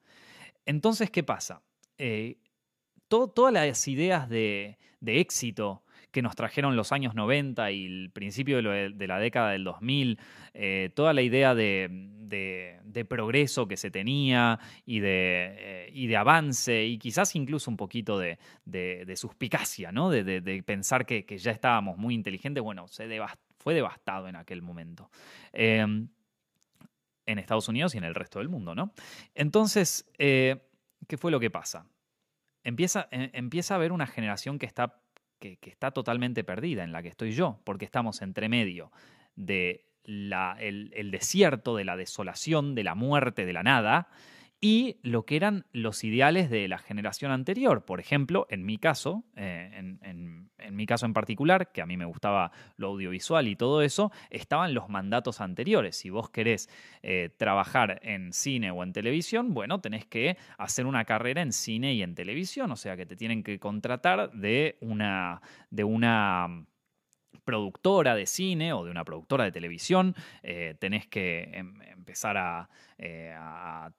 Entonces, 0.66 1.10
¿qué 1.10 1.24
pasa? 1.24 1.62
todas 3.10 3.52
las 3.52 3.88
ideas 3.90 4.30
de, 4.30 4.78
de 5.02 5.20
éxito, 5.20 5.84
que 6.12 6.22
nos 6.22 6.36
trajeron 6.36 6.76
los 6.76 6.92
años 6.92 7.16
90 7.16 7.72
y 7.72 7.86
el 7.86 8.12
principio 8.12 8.62
de, 8.62 9.08
la 9.08 9.20
década 9.20 9.52
del 9.52 9.64
2000, 9.64 10.20
eh, 10.54 10.90
toda 10.96 11.14
la 11.14 11.22
idea 11.22 11.54
de, 11.56 13.06
progreso 13.08 13.68
que 13.68 13.78
se 13.78 13.92
tenía 13.92 14.60
y 14.86 15.00
de, 15.00 15.56
eh, 15.58 15.90
y 15.94 16.08
de 16.08 16.18
avance 16.18 16.86
y 16.86 16.98
quizás 16.98 17.36
incluso 17.36 17.70
un 17.70 17.78
poquito 17.78 18.18
de, 18.18 18.38
suspicacia, 19.16 19.92
¿no? 19.92 20.10
de, 20.10 20.64
pensar 20.66 21.06
que, 21.06 21.26
ya 21.38 21.52
estábamos 21.52 21.98
muy 21.98 22.16
inteligentes, 22.16 22.64
bueno, 22.64 22.88
se 22.88 23.08
fue 23.58 23.74
devastado 23.74 24.28
en 24.28 24.36
aquel 24.36 24.62
momento. 24.62 25.10
Em, 25.54 26.10
en 27.26 27.38
Estados 27.38 27.68
Unidos 27.68 27.94
y 27.94 28.00
en 28.00 28.06
el 28.06 28.16
resto 28.16 28.40
del 28.40 28.50
mundo, 28.50 28.74
¿no? 28.74 28.92
Entonces, 29.36 30.10
eh, 30.18 30.68
¿qué 31.08 31.16
fue 31.16 31.30
lo 31.30 31.40
que 31.40 31.52
pasa? 31.52 31.86
Empieza, 32.64 33.08
empieza 33.12 33.76
a 33.76 33.78
haber 33.78 33.92
una 33.92 34.08
generación 34.08 34.58
que 34.58 34.66
está 34.66 35.00
que, 35.40 35.58
está 35.64 35.92
totalmente 35.92 36.44
perdida, 36.44 36.84
en 36.84 36.92
la 36.92 37.02
que 37.02 37.10
estoy 37.10 37.32
yo, 37.32 37.60
porque 37.64 37.86
estamos 37.86 38.22
entre 38.22 38.50
medio 38.50 38.92
de 39.36 39.86
el, 40.06 41.12
desierto, 41.12 41.76
de 41.76 41.86
la 41.86 41.96
desolación, 41.96 42.76
de 42.76 42.84
la 42.84 42.96
muerte, 42.96 43.46
de 43.46 43.54
la 43.54 43.64
nada, 43.64 44.08
y 44.62 44.98
lo 45.04 45.26
que 45.26 45.38
eran 45.38 45.66
los 45.72 46.04
ideales 46.04 46.50
de 46.50 46.68
la 46.68 46.78
generación 46.78 47.32
anterior. 47.32 47.86
Por 47.86 48.00
ejemplo, 48.00 48.46
en 48.50 48.66
mi 48.66 48.78
caso, 48.78 49.24
eh, 49.36 49.70
en, 49.74 50.50
mi 50.72 50.86
caso 50.86 51.06
en 51.06 51.14
particular, 51.14 51.72
que 51.72 51.82
a 51.82 51.86
mí 51.86 51.96
me 51.96 52.06
gustaba 52.06 52.52
lo 52.76 52.88
audiovisual 52.88 53.48
y 53.48 53.56
todo 53.56 53.82
eso, 53.82 54.12
estaban 54.30 54.74
los 54.74 54.90
mandatos 54.90 55.40
anteriores. 55.40 55.96
Si 55.96 56.10
vos 56.10 56.30
querés 56.30 56.70
eh, 57.04 57.30
trabajar 57.38 58.00
en 58.04 58.34
cine 58.34 58.72
o 58.72 58.84
en 58.84 58.92
televisión, 58.92 59.54
bueno, 59.54 59.80
tenés 59.80 60.06
que 60.06 60.38
hacer 60.58 60.86
una 60.86 61.06
carrera 61.06 61.42
en 61.42 61.54
cine 61.54 61.94
y 61.94 62.04
en 62.04 62.16
televisión, 62.16 62.72
o 62.72 62.76
sea 62.76 62.98
que 62.98 63.06
te 63.06 63.16
tienen 63.16 63.44
que 63.44 63.60
contratar 63.60 64.32
de 64.32 64.78
una, 64.82 65.42
de 65.70 65.84
una 65.86 66.66
productora 67.50 68.14
de 68.14 68.28
cine 68.28 68.74
o 68.74 68.86
de 68.86 68.92
una 68.92 69.04
productora 69.04 69.44
de 69.44 69.52
televisión, 69.52 70.14
eh, 70.44 70.76
tenés 70.78 71.08
que 71.08 71.50
em, 71.52 71.82
empezar 71.82 72.68
eh, 73.00 73.34
a, 73.36 73.90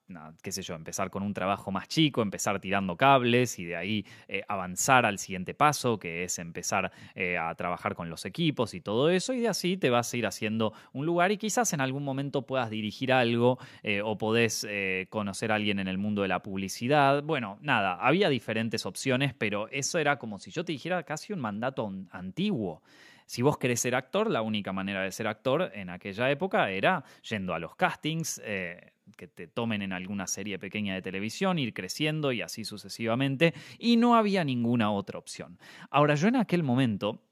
qué 0.40 0.52
sé 0.52 0.62
yo, 0.62 0.76
empezar 0.76 1.11
con 1.11 1.25
un 1.25 1.35
trabajo 1.35 1.73
más 1.73 1.88
chico, 1.88 2.23
empezar 2.23 2.61
tirando 2.61 2.97
cables 2.97 3.59
y 3.59 3.64
de 3.64 3.75
ahí 3.75 4.07
eh, 4.28 4.42
avanzar 4.47 5.04
al 5.04 5.19
siguiente 5.19 5.52
paso, 5.52 5.99
que 5.99 6.23
es 6.23 6.38
empezar 6.38 6.92
a 7.40 7.54
trabajar 7.57 7.97
con 7.97 8.09
los 8.09 8.25
equipos 8.25 8.73
y 8.75 8.80
todo 8.80 9.11
eso, 9.11 9.33
y 9.33 9.40
de 9.40 9.49
así 9.49 9.76
te 9.76 9.90
vas 9.90 10.12
a 10.12 10.16
ir 10.16 10.26
haciendo 10.26 10.73
un 10.92 11.07
lugar 11.07 11.33
y 11.33 11.37
quizás 11.37 11.73
en 11.73 11.80
algún 11.80 12.04
momento 12.04 12.47
puedas 12.47 12.71
dirigir 12.71 13.12
algo 13.12 13.59
o 14.04 14.19
podés 14.19 14.66
conocer 15.09 15.50
a 15.50 15.57
alguien 15.57 15.80
en 15.80 15.88
el 15.88 15.99
mundo 15.99 16.23
de 16.23 16.28
la 16.28 16.42
publicidad. 16.42 17.23
Bueno, 17.23 17.59
nada, 17.62 17.95
había 17.95 18.28
diferentes 18.28 18.87
opciones, 18.87 19.35
pero 19.35 19.69
eso 19.69 19.99
era 19.99 20.19
como 20.19 20.38
si 20.38 20.50
yo 20.50 20.64
te 20.64 20.73
dijera 20.73 21.02
casi 21.02 21.33
un 21.33 21.40
mandato 21.40 21.92
antiguo. 22.11 22.83
Si 23.31 23.43
vos 23.43 23.59
querés 23.59 23.79
ser 23.79 23.95
actor, 23.95 24.29
la 24.29 24.43
única 24.43 24.73
manera 24.73 25.03
de 25.03 25.13
ser 25.13 25.29
actor 25.29 25.71
en 25.73 25.89
aquella 25.89 26.29
época 26.33 26.69
era 26.69 27.05
yendo 27.23 27.55
a 27.55 27.61
los 27.61 27.77
castings, 27.77 28.43
eh, 28.45 28.95
que 29.17 29.29
te 29.29 29.47
tomen 29.47 29.83
en 29.83 29.93
alguna 29.93 30.27
serie 30.27 30.59
pequeña 30.59 30.95
de 30.95 31.03
televisión, 31.03 31.57
ir 31.57 31.73
creciendo 31.73 32.33
y 32.33 32.43
así 32.43 32.65
sucesivamente, 32.65 33.55
y 33.79 33.99
no 33.99 34.17
había 34.17 34.43
ninguna 34.43 34.91
otra 34.91 35.21
opción. 35.21 35.61
Ahora, 35.91 36.17
yo 36.17 36.27
en 36.27 36.35
aquel 36.35 36.65
momento 36.65 37.23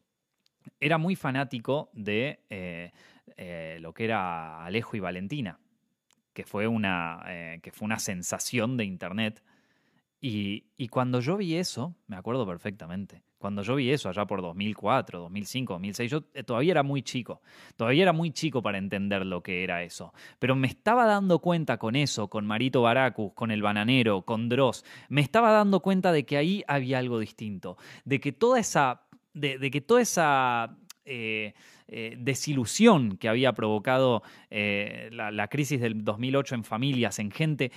era 0.79 0.99
muy 0.99 1.17
fanático 1.17 1.91
de 1.93 2.45
eh, 2.49 2.93
eh, 3.37 3.79
lo 3.81 3.93
que 3.93 4.05
era 4.05 4.65
Alejo 4.65 4.97
y 4.97 5.01
Valentina, 5.01 5.59
que 6.33 6.45
fue 6.45 6.69
una, 6.69 7.25
que 7.61 7.73
fue 7.73 7.87
una 7.87 7.99
sensación 7.99 8.77
de 8.77 8.85
Internet. 8.85 9.43
Y, 10.21 10.67
y 10.77 10.87
cuando 10.87 11.19
yo 11.19 11.37
vi 11.37 11.57
eso, 11.57 11.97
me 12.07 12.15
acuerdo 12.15 12.47
perfectamente. 12.47 13.25
Cuando 13.39 13.63
yo 13.63 13.77
vi 13.77 13.91
eso 13.91 14.09
allá 14.09 14.27
por 14.27 14.43
2004, 14.43 15.21
2005, 15.21 15.73
2006, 15.75 16.11
yo 16.11 16.25
eh, 16.35 16.43
todavía 16.43 16.73
era 16.73 16.83
muy 16.83 17.03
chico. 17.03 17.41
Todavía 17.77 18.03
era 18.03 18.13
muy 18.13 18.33
chico 18.33 18.63
para 18.63 18.79
entender 18.79 19.25
lo 19.25 19.43
que 19.43 19.65
era 19.65 19.83
eso. 19.83 20.13
Pero 20.39 20.57
me 20.57 20.67
estaba 20.67 21.07
dando 21.07 21.39
cuenta 21.39 21.79
con 21.79 21.97
eso, 21.97 22.29
con 22.29 22.47
Marito 22.47 22.83
Baracus, 22.83 23.33
con 23.35 23.51
El 23.51 23.63
Bananero, 23.63 24.23
con 24.23 24.49
Dross. 24.49 24.85
Me 25.09 25.21
estaba 25.21 25.53
dando 25.53 25.81
cuenta 25.81 26.13
de 26.13 26.27
que 26.27 26.37
ahí 26.37 26.65
había 26.67 26.99
algo 26.99 27.19
distinto. 27.19 27.77
De 28.05 28.21
que 28.21 28.33
toda 28.33 28.59
esa. 28.59 29.03
de 29.33 29.71
que 29.71 29.81
toda 29.81 30.01
esa 30.01 30.77
eh, 31.09 31.55
eh, 31.89 32.17
desilusión 32.19 33.17
que 33.17 33.29
había 33.29 33.53
provocado 33.53 34.23
eh, 34.51 35.09
la, 35.13 35.49
crisis 35.49 35.81
del 35.81 36.05
2008 36.05 36.55
en 36.55 36.65
familias, 36.65 37.19
en 37.19 37.31
gente, 37.31 37.73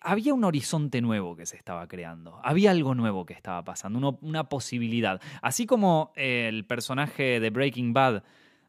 había 0.00 0.32
un 0.32 0.44
horizonte 0.44 1.00
nuevo 1.00 1.36
que 1.36 1.46
se 1.46 1.56
estaba 1.56 1.86
creando, 1.88 2.40
había 2.42 2.70
algo 2.70 2.94
nuevo 2.94 3.26
que 3.26 3.34
estaba 3.34 3.64
pasando, 3.64 4.18
una 4.20 4.48
posibilidad. 4.48 5.20
Así 5.42 5.66
como 5.66 6.12
el 6.14 6.64
personaje 6.64 7.40
de 7.40 7.50
Breaking 7.50 7.92
Bad 7.92 8.22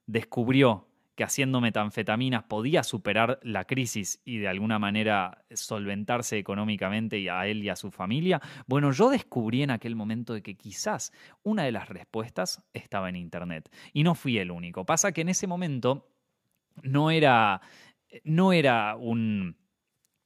descubrió 0.08 0.88
que 1.18 1.24
haciendo 1.24 1.60
metanfetaminas 1.60 2.44
podía 2.44 2.84
superar 2.84 3.40
la 3.42 3.66
crisis 3.66 4.22
y 4.24 4.38
de 4.38 4.48
alguna 4.48 4.78
manera 4.78 5.44
solventarse 5.52 6.38
económicamente 6.38 7.18
y 7.18 7.28
a 7.28 7.48
él 7.48 7.64
y 7.64 7.70
a 7.70 7.76
su 7.76 7.90
familia, 7.90 8.40
bueno, 8.68 8.92
yo 8.92 9.10
descubrí 9.10 9.64
en 9.64 9.72
aquel 9.72 9.96
momento 9.96 10.36
de 10.36 10.44
que 10.44 10.56
quizás 10.56 11.12
una 11.42 11.64
de 11.64 11.72
las 11.72 11.90
respuestas 11.90 12.64
estaba 12.72 13.10
en 13.10 13.16
Internet. 13.16 13.68
Y 13.94 14.04
no 14.04 14.14
fui 14.14 14.38
el 14.38 14.52
único. 14.52 14.86
Pasa 14.86 15.12
que 15.12 15.22
en 15.22 15.30
ese 15.30 15.48
momento 15.48 16.08
no 16.84 17.10
era, 17.10 17.62
no 18.24 18.54
era 18.54 18.96
un 18.96 19.58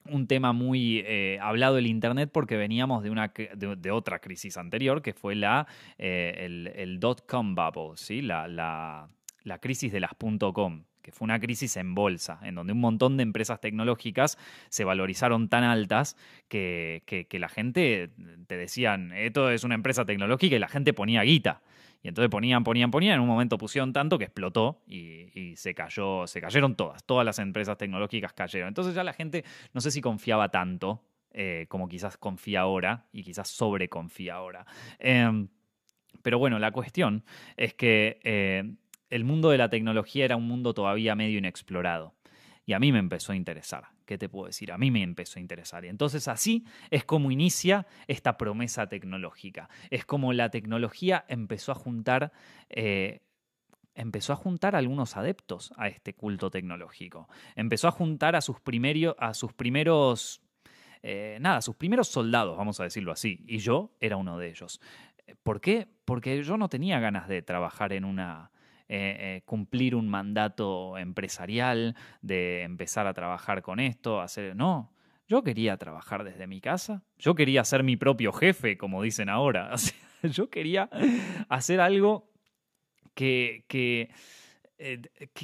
un 0.10 0.26
tema 0.26 0.52
muy 0.52 1.04
eh, 1.06 1.38
hablado 1.40 1.78
el 1.78 1.86
Internet 1.86 2.32
porque 2.34 2.58
veníamos 2.58 3.04
de, 3.04 3.12
una, 3.12 3.32
de, 3.32 3.92
otra 3.92 4.18
crisis 4.18 4.58
anterior 4.58 5.04
que 5.04 5.14
fue 5.14 5.36
la, 5.36 5.68
eh, 6.00 6.74
el, 6.76 7.00
dot-com 7.00 7.54
bubble, 7.54 7.98
¿sí? 7.98 8.24
la 8.24 9.08
la 9.44 9.60
crisis 9.60 9.92
de 9.92 10.00
las 10.00 10.12
.com, 10.54 10.84
que 11.02 11.12
fue 11.12 11.26
una 11.26 11.40
crisis 11.40 11.78
en 11.78 11.96
bolsa, 11.96 12.40
en 12.44 12.56
donde 12.56 12.74
un 12.74 12.80
montón 12.80 13.18
de 13.18 13.24
empresas 13.24 13.60
tecnológicas 13.60 14.38
se 14.70 14.84
valorizaron 14.84 15.50
tan 15.50 15.64
altas 15.64 16.16
que, 16.48 17.28
la 17.32 17.50
gente 17.50 18.10
te 18.48 18.58
decían, 18.58 19.12
esto 19.14 19.50
es 19.50 19.64
una 19.64 19.76
empresa 19.76 20.06
tecnológica 20.06 20.56
y 20.56 20.60
la 20.60 20.68
gente 20.68 20.94
ponía 20.94 21.24
guita. 21.24 21.62
Y 22.04 22.08
entonces 22.08 22.32
ponían, 22.32 22.64
ponían, 22.64 22.90
ponían, 22.90 23.16
en 23.16 23.22
un 23.22 23.28
momento 23.28 23.60
pusieron 23.60 23.94
tanto 23.94 24.18
que 24.18 24.26
explotó 24.26 24.82
y, 24.88 25.54
se 25.56 25.76
cayó, 25.76 26.26
se 26.26 26.42
cayeron 26.42 26.76
todas, 26.76 27.04
todas 27.04 27.26
las 27.26 27.38
empresas 27.38 27.78
tecnológicas 27.78 28.34
cayeron. 28.34 28.70
Entonces 28.70 28.96
ya 28.96 29.04
la 29.04 29.14
gente 29.14 29.44
no 29.74 29.82
sé 29.82 29.92
si 29.92 30.02
confiaba 30.02 30.50
tanto 30.50 31.04
eh, 31.34 31.66
como 31.70 31.88
quizás 31.88 32.18
confía 32.18 32.62
ahora 32.62 33.06
y 33.14 33.24
quizás 33.24 33.50
sobreconfía 33.50 34.36
ahora. 34.36 34.66
Em, 34.98 35.48
pero 36.22 36.40
bueno, 36.40 36.60
la 36.60 36.72
cuestión 36.72 37.24
es 37.56 37.74
que 37.74 38.20
eh, 38.24 38.76
el 39.12 39.24
mundo 39.24 39.51
de 39.51 39.60
la 39.60 39.70
tecnología 39.70 40.25
era 40.25 40.36
un 40.36 40.48
mundo 40.48 40.74
todavía 40.74 41.15
medio 41.15 41.38
inexplorado. 41.38 42.15
Y 42.65 42.74
a 42.74 42.80
mí 42.80 42.91
me 42.91 43.00
empezó 43.00 43.34
a 43.34 43.36
interesar. 43.36 43.89
¿Qué 44.06 44.18
te 44.18 44.30
puedo 44.30 44.48
decir? 44.48 44.72
A 44.72 44.77
mí 44.77 44.91
me 44.91 45.03
empezó 45.03 45.39
a 45.39 45.41
interesar. 45.41 45.86
Y 45.86 45.89
entonces 45.89 46.27
así 46.27 46.65
es 46.89 47.03
como 47.03 47.32
inicia 47.32 47.86
esta 48.08 48.38
promesa 48.38 48.88
tecnológica. 48.88 49.70
Es 49.89 50.06
como 50.06 50.34
la 50.34 50.50
tecnología 50.50 51.25
empezó 51.27 51.72
a 51.72 51.75
juntar... 51.75 52.32
Eh, 52.70 53.22
empezó 53.94 54.32
a 54.32 54.38
juntar 54.38 54.75
algunos 54.75 55.18
adeptos 55.18 55.74
a 55.75 55.89
este 55.89 56.13
culto 56.13 56.50
tecnológico. 56.50 57.27
Empezó 57.56 57.89
a 57.89 57.91
juntar 57.91 58.38
a 58.38 58.41
sus, 58.41 58.58
a 59.18 59.34
sus 59.34 59.53
primeros 59.53 60.41
eh, 61.03 61.38
nada, 61.41 61.62
sus 61.62 61.75
primeros 61.75 62.08
soldados, 62.08 62.56
vamos 62.58 62.80
a 62.80 62.84
decirlo 62.84 63.12
así, 63.12 63.44
y 63.48 63.58
yo 63.58 63.91
era 64.00 64.18
uno 64.18 64.38
de 64.38 64.50
ellos. 64.50 64.80
¿Por 65.44 65.60
qué? 65.60 65.88
Porque 66.06 66.44
yo 66.44 66.58
no 66.58 66.70
tenía 66.70 67.00
ganas 67.00 67.27
de 67.27 67.41
trabajar 67.41 67.91
en 67.94 68.06
una, 68.06 68.51
eh, 68.94 69.38
eh, 69.38 69.42
cumplir 69.46 69.96
un 69.96 70.10
mandato 70.10 70.98
empresarial, 70.98 71.96
de 72.22 72.64
empezar 72.64 73.08
a 73.08 73.14
trabajar 73.14 73.62
con 73.62 73.80
esto, 73.80 74.20
hacer... 74.20 74.54
No, 74.54 74.92
Yo 75.30 75.44
quería 75.44 75.78
trabajar 75.78 76.26
desde 76.26 76.46
mi 76.46 76.60
casa. 76.60 77.02
Yo 77.18 77.34
quería 77.34 77.64
ser 77.64 77.84
mi 77.84 77.96
propio 77.96 78.34
jefe, 78.34 78.78
como 78.78 79.02
dicen 79.02 79.30
ahora. 79.30 79.74
yo 80.24 80.50
quería 80.50 80.90
hacer 81.48 81.80
algo 81.80 82.30
que, 83.14 83.64
que, 83.70 84.10
eh, 84.78 85.00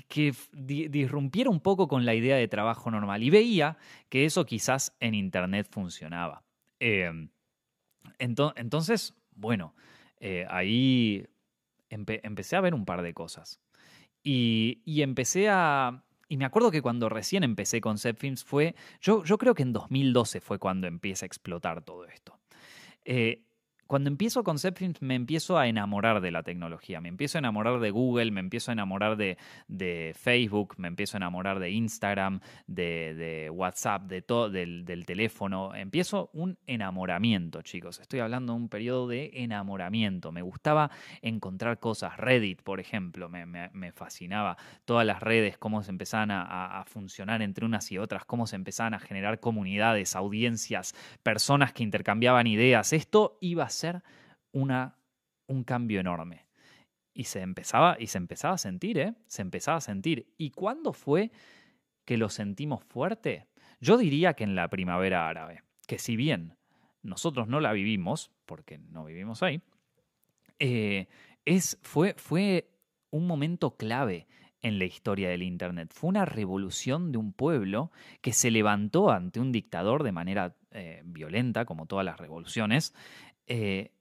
que, 0.10 0.34
disrumpiera 0.51 1.50
un 1.50 1.62
poco 1.62 1.88
con 1.88 2.06
la 2.06 2.16
idea 2.16 2.36
de 2.36 2.50
trabajo 2.50 2.92
normal. 2.92 3.24
Y 3.24 3.30
veía 3.30 3.77
que 4.10 4.25
eso 4.25 4.46
quizás 4.46 4.94
en 5.00 5.16
Internet 5.16 5.70
funcionaba. 5.72 6.44
Entonces, 8.20 9.16
bueno, 9.32 9.74
ahí 10.50 11.25
empecé 11.89 12.56
a 12.56 12.62
ver 12.62 12.74
un 12.74 12.86
par 12.86 13.01
de 13.01 13.13
cosas. 13.13 13.60
Y, 14.24 14.82
y, 14.86 15.01
empecé 15.01 15.50
a... 15.50 16.03
Y 16.27 16.38
me 16.38 16.46
acuerdo 16.46 16.72
que 16.72 16.82
cuando 16.82 17.08
recién 17.08 17.44
empecé 17.44 17.79
con 17.79 17.98
Films 17.98 18.44
fue... 18.44 18.75
Yo, 19.00 19.24
yo 19.24 19.38
creo 19.38 19.53
que 19.53 19.63
en 19.63 19.74
2012 19.74 20.41
fue 20.41 20.60
cuando 20.60 20.88
empieza 20.88 21.25
a 21.25 21.27
explotar 21.27 21.84
todo 21.84 22.06
esto. 22.06 22.38
Eh, 23.06 23.47
cuando 23.88 24.10
empiezo 24.10 24.44
con 24.44 24.60
Zepfilms 24.60 25.01
me 25.01 25.15
empiezo 25.15 25.58
a 25.58 25.67
enamorar 25.67 26.22
de 26.22 26.32
la 26.32 26.44
tecnología, 26.44 27.01
me 27.01 27.10
empiezo 27.10 27.38
a 27.38 27.39
enamorar 27.39 27.79
de 27.79 27.91
Google, 27.91 28.32
me 28.32 28.41
empiezo 28.41 28.72
a 28.72 28.74
enamorar 28.74 29.17
de, 29.17 29.38
Facebook, 30.15 30.75
me 30.77 30.88
empiezo 30.88 31.17
a 31.17 31.20
enamorar 31.20 31.60
de 31.60 31.72
Instagram, 31.72 32.41
de, 32.67 33.50
WhatsApp, 33.51 34.03
de 34.03 34.22
todo, 34.22 34.50
del, 34.50 35.03
teléfono. 35.06 35.74
Empiezo 35.74 36.29
un 36.34 36.58
enamoramiento, 36.67 37.62
chicos. 37.62 38.00
Estoy 38.00 38.20
hablando 38.20 38.53
de 38.53 38.60
un 38.60 38.70
periodo 38.70 39.08
de 39.08 39.32
enamoramiento. 39.34 40.32
Me 40.32 40.41
gustaba 40.41 40.91
encontrar 41.22 41.79
cosas. 41.79 42.17
Reddit, 42.17 42.62
por 42.62 42.79
ejemplo, 42.79 43.29
me, 43.29 43.91
fascinaba. 43.94 44.58
Todas 44.86 45.06
las 45.06 45.22
redes, 45.22 45.58
cómo 45.58 45.82
se 45.82 45.91
empezaban 45.91 46.32
a, 46.32 46.79
a 46.79 46.86
funcionar 46.86 47.41
entre 47.41 47.65
unas 47.65 47.91
y 47.91 47.98
otras, 47.98 48.25
cómo 48.25 48.48
se 48.48 48.56
empezaban 48.58 48.94
a 48.94 49.00
generar 49.00 49.39
comunidades, 49.39 50.15
audiencias, 50.15 50.94
personas 51.24 51.72
que 51.72 51.84
intercambiaban 51.84 52.48
ideas. 52.48 52.91
Esto 52.91 53.38
iba 53.39 53.63
a 53.63 53.70
ser 53.77 54.03
una, 54.51 54.98
un 55.48 55.63
cambio 55.63 56.00
enorme. 56.00 56.46
Y 57.13 57.24
se 57.24 57.41
empezaba, 57.41 57.98
y 58.00 58.07
se 58.07 58.17
empezaba 58.17 58.55
a 58.55 58.60
sentir, 58.60 59.00
¿eh? 59.00 59.13
Se 59.25 59.41
empezaba 59.41 59.77
a 59.77 59.81
sentir. 59.81 60.27
¿Y 60.38 60.51
cuándo 60.51 60.93
fue 60.93 61.31
que 62.05 62.17
lo 62.17 62.29
sentimos 62.29 62.84
fuerte? 62.84 63.48
Yo 63.79 63.98
diría 63.98 64.34
que 64.34 64.43
en 64.43 64.55
la 64.55 64.69
primavera 64.69 65.27
árabe, 65.27 65.63
que 65.88 66.00
si 66.00 66.15
bien 66.15 66.57
nosotros 67.01 67.48
no 67.48 67.60
la 67.60 67.72
vivimos, 67.74 68.31
porque 68.46 68.77
no 68.77 69.05
vivimos 69.05 69.41
ahí, 69.41 69.62
eh, 70.60 71.07
es, 71.46 71.79
fue, 71.81 72.13
fue 72.17 72.69
un 73.10 73.25
momento 73.25 73.77
clave 73.77 74.27
en 74.62 74.79
la 74.79 74.86
historia 74.86 75.29
del 75.29 75.43
Internet. 75.43 75.91
Fue 75.93 76.10
una 76.10 76.25
revolución 76.25 77.12
de 77.12 77.17
un 77.17 77.31
pueblo 77.31 77.91
que 78.22 78.34
se 78.34 78.51
levantó 78.51 79.12
ante 79.12 79.39
un 79.39 79.51
dictador 79.51 80.03
de 80.03 80.12
manera 80.12 80.55
eh, 80.72 81.01
violenta, 81.05 81.65
como 81.65 81.86
todas 81.86 82.05
las 82.05 82.19
revoluciones, 82.19 82.93
eh, 83.48 83.92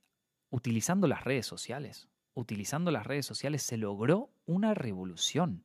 utilizando 0.51 1.07
las 1.07 1.25
redes 1.25 1.47
sociales. 1.47 2.09
Utilizando 2.35 2.91
las 2.91 3.07
redes 3.07 3.25
sociales 3.25 3.63
se 3.63 3.77
logró 3.79 4.31
una 4.45 4.75
revolución, 4.75 5.63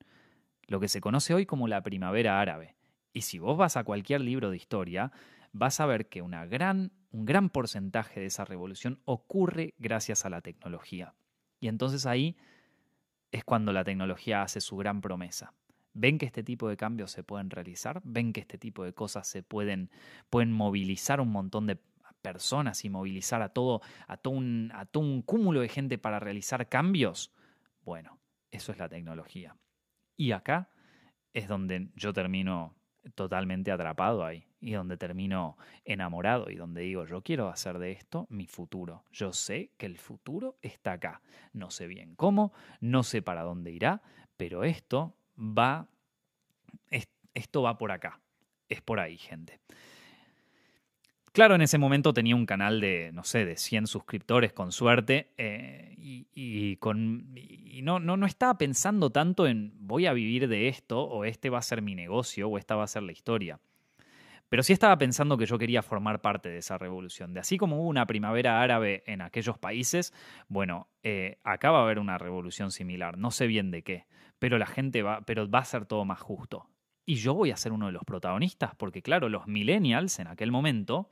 lo 0.67 0.79
que 0.79 0.87
se 0.87 1.01
conoce 1.01 1.33
hoy 1.33 1.45
como 1.45 1.67
la 1.67 1.83
primavera 1.83 2.39
árabe. 2.39 2.75
Y 3.13 3.21
si 3.21 3.39
vos 3.39 3.57
vas 3.57 3.75
a 3.75 3.83
cualquier 3.83 4.21
libro 4.21 4.49
de 4.49 4.57
historia, 4.57 5.11
vas 5.51 5.79
a 5.79 5.85
ver 5.85 6.07
que 6.07 6.23
gran, 6.49 6.91
un 7.11 7.25
gran 7.25 7.49
porcentaje 7.49 8.21
de 8.21 8.27
esa 8.27 8.45
revolución 8.45 8.99
ocurre 9.05 9.73
gracias 9.79 10.25
a 10.25 10.29
la 10.29 10.41
tecnología. 10.41 11.13
Y 11.59 11.67
entonces 11.67 12.05
ahí 12.05 12.37
es 13.31 13.43
cuando 13.43 13.73
la 13.73 13.83
tecnología 13.83 14.41
hace 14.41 14.61
su 14.61 14.77
gran 14.77 15.01
promesa. 15.01 15.53
Ven 15.93 16.17
que 16.17 16.25
este 16.25 16.43
tipo 16.43 16.69
de 16.69 16.77
cambios 16.77 17.11
se 17.11 17.23
pueden 17.23 17.49
realizar, 17.49 18.01
ven 18.05 18.31
que 18.31 18.39
este 18.39 18.57
tipo 18.57 18.83
de 18.85 18.93
cosas 18.93 19.27
se 19.27 19.43
pueden, 19.43 19.89
pueden 20.29 20.53
movilizar 20.53 21.19
un 21.19 21.29
montón 21.29 21.67
de 21.67 21.77
personas 22.21 22.85
y 22.85 22.89
movilizar 22.89 23.41
a 23.41 23.49
todo, 23.49 23.81
a 24.07 24.17
todo, 24.17 24.33
un, 24.35 24.71
a 24.73 24.85
todo 24.85 25.03
un 25.03 25.21
cúmulo 25.21 25.61
de 25.61 25.69
gente 25.69 25.97
para 25.97 26.19
realizar 26.19 26.69
cambios, 26.69 27.33
bueno, 27.83 28.19
eso 28.51 28.71
es 28.71 28.77
la 28.77 28.89
tecnología. 28.89 29.55
Y 30.15 30.31
acá 30.31 30.69
es 31.33 31.47
donde 31.47 31.89
yo 31.95 32.13
termino 32.13 32.75
totalmente 33.15 33.71
atrapado 33.71 34.23
ahí 34.23 34.45
y 34.59 34.73
donde 34.73 34.95
termino 34.95 35.57
enamorado 35.85 36.49
y 36.49 36.55
donde 36.55 36.81
digo, 36.81 37.05
yo 37.05 37.21
quiero 37.23 37.49
hacer 37.49 37.79
de 37.79 37.91
esto 37.91 38.27
mi 38.29 38.45
futuro. 38.45 39.05
Yo 39.11 39.33
sé 39.33 39.71
que 39.77 39.87
el 39.87 39.97
futuro 39.97 40.57
está 40.61 40.93
acá. 40.93 41.21
No 41.51 41.71
sé 41.71 41.87
bien 41.87 42.15
cómo, 42.15 42.53
no 42.79 43.03
sé 43.03 43.21
para 43.21 43.41
dónde 43.41 43.71
irá, 43.71 44.03
pero 44.37 44.63
esto 44.63 45.15
va, 45.37 45.87
esto 47.33 47.61
va 47.63 47.77
por 47.77 47.91
acá. 47.91 48.21
Es 48.69 48.81
por 48.81 48.99
ahí, 48.99 49.17
gente. 49.17 49.59
Claro, 51.33 51.55
en 51.55 51.61
ese 51.61 51.77
momento 51.77 52.13
tenía 52.13 52.35
un 52.35 52.45
canal 52.45 52.81
de, 52.81 53.11
no 53.13 53.23
sé, 53.23 53.45
de 53.45 53.55
100 53.55 53.87
suscriptores 53.87 54.51
con 54.51 54.73
suerte 54.73 55.31
eh, 55.37 55.95
y, 55.97 56.75
con, 56.77 57.33
no, 57.83 58.01
no, 58.01 58.17
no 58.17 58.25
estaba 58.25 58.57
pensando 58.57 59.11
tanto 59.11 59.47
en 59.47 59.71
voy 59.79 60.07
a 60.07 60.13
vivir 60.13 60.49
de 60.49 60.67
esto 60.67 61.01
o 61.01 61.23
este 61.23 61.49
va 61.49 61.59
a 61.59 61.61
ser 61.61 61.81
mi 61.81 61.95
negocio 61.95 62.49
o 62.49 62.57
esta 62.57 62.75
va 62.75 62.83
a 62.83 62.87
ser 62.87 63.03
la 63.03 63.13
historia. 63.13 63.61
Pero 64.49 64.61
sí 64.61 64.73
estaba 64.73 64.97
pensando 64.97 65.37
que 65.37 65.45
yo 65.45 65.57
quería 65.57 65.81
formar 65.81 66.19
parte 66.19 66.49
de 66.49 66.57
esa 66.57 66.77
revolución. 66.77 67.33
De 67.33 67.39
así 67.39 67.57
como 67.57 67.77
hubo 67.77 67.87
una 67.87 68.05
primavera 68.07 68.61
árabe 68.61 69.01
en 69.05 69.21
aquellos 69.21 69.57
países, 69.57 70.13
bueno, 70.49 70.89
eh, 71.03 71.37
acá 71.45 71.71
va 71.71 71.79
a 71.79 71.83
haber 71.83 71.99
una 71.99 72.17
revolución 72.17 72.71
similar. 72.71 73.17
No 73.17 73.31
sé 73.31 73.47
bien 73.47 73.71
de 73.71 73.83
qué, 73.83 74.05
pero 74.37 74.57
la 74.57 74.65
gente 74.65 75.01
va, 75.01 75.21
pero 75.21 75.49
va 75.49 75.59
a 75.59 75.65
ser 75.65 75.85
todo 75.85 76.03
más 76.03 76.19
justo 76.19 76.67
y 77.05 77.15
yo 77.15 77.33
voy 77.33 77.51
a 77.51 77.57
ser 77.57 77.71
uno 77.71 77.87
de 77.87 77.91
los 77.91 78.03
protagonistas, 78.03 78.75
porque 78.75 79.01
claro, 79.01 79.29
los 79.29 79.47
millennials 79.47 80.19
en 80.19 80.27
aquel 80.27 80.51
momento, 80.51 81.09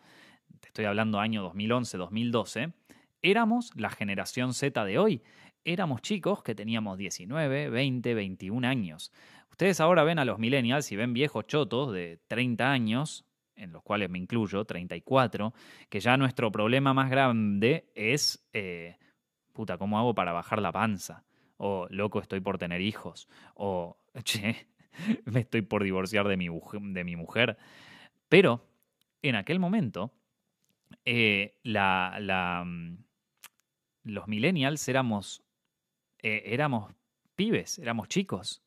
te 0.60 0.68
estoy 0.68 0.86
hablando 0.86 1.20
año 1.20 1.42
2011, 1.42 1.98
2012, 1.98 2.74
éramos 3.22 3.72
la 3.76 3.90
generación 3.90 4.54
Z 4.54 4.86
de 4.86 4.98
hoy. 4.98 5.22
Éramos 5.66 6.02
chicos 6.02 6.42
que 6.42 6.56
teníamos 6.56 6.98
19, 6.98 7.70
20, 7.70 8.14
21 8.14 8.68
años. 8.68 9.12
Ustedes 9.52 9.82
ahora 9.82 10.04
ven 10.04 10.20
a 10.20 10.26
los 10.26 10.40
millennials 10.40 10.92
y 10.92 10.96
ven 10.96 11.14
viejos 11.14 11.46
chotos 11.48 11.92
de 11.92 12.20
30 12.28 12.72
años, 12.72 13.26
en 13.56 13.74
los 13.74 13.84
cuales 13.84 14.10
me 14.10 14.18
incluyo, 14.18 14.64
34, 14.64 15.54
que 15.90 16.00
ya 16.00 16.16
nuestro 16.16 16.52
problema 16.52 16.94
más 16.94 17.10
grande 17.10 17.92
es, 17.94 18.48
eh, 18.54 18.98
puta, 19.52 19.78
¿cómo 19.78 20.00
hago 20.00 20.16
para 20.16 20.32
bajar 20.32 20.62
la 20.62 20.72
panza? 20.72 21.26
O, 21.58 21.88
loco, 21.90 22.22
estoy 22.22 22.40
por 22.40 22.58
tener 22.58 22.80
hijos. 22.80 23.28
O, 23.56 23.98
che, 24.24 24.70
me 25.26 25.42
estoy 25.42 25.62
por 25.62 25.84
divorciar 25.84 26.28
de 26.28 26.38
mi, 26.38 26.48
de 26.48 27.04
mi 27.04 27.16
mujer. 27.16 27.58
Pero 28.28 28.66
en 29.22 29.36
aquel 29.36 29.60
momento, 29.60 30.14
eh, 31.06 31.58
la, 31.64 32.18
la, 32.20 32.64
mm, 32.66 32.98
los 34.04 34.28
millennials 34.28 34.88
éramos, 34.88 35.44
eh, 36.22 36.44
éramos 36.46 36.94
pibes, 37.36 37.80
éramos 37.80 38.08
chicos 38.08 38.64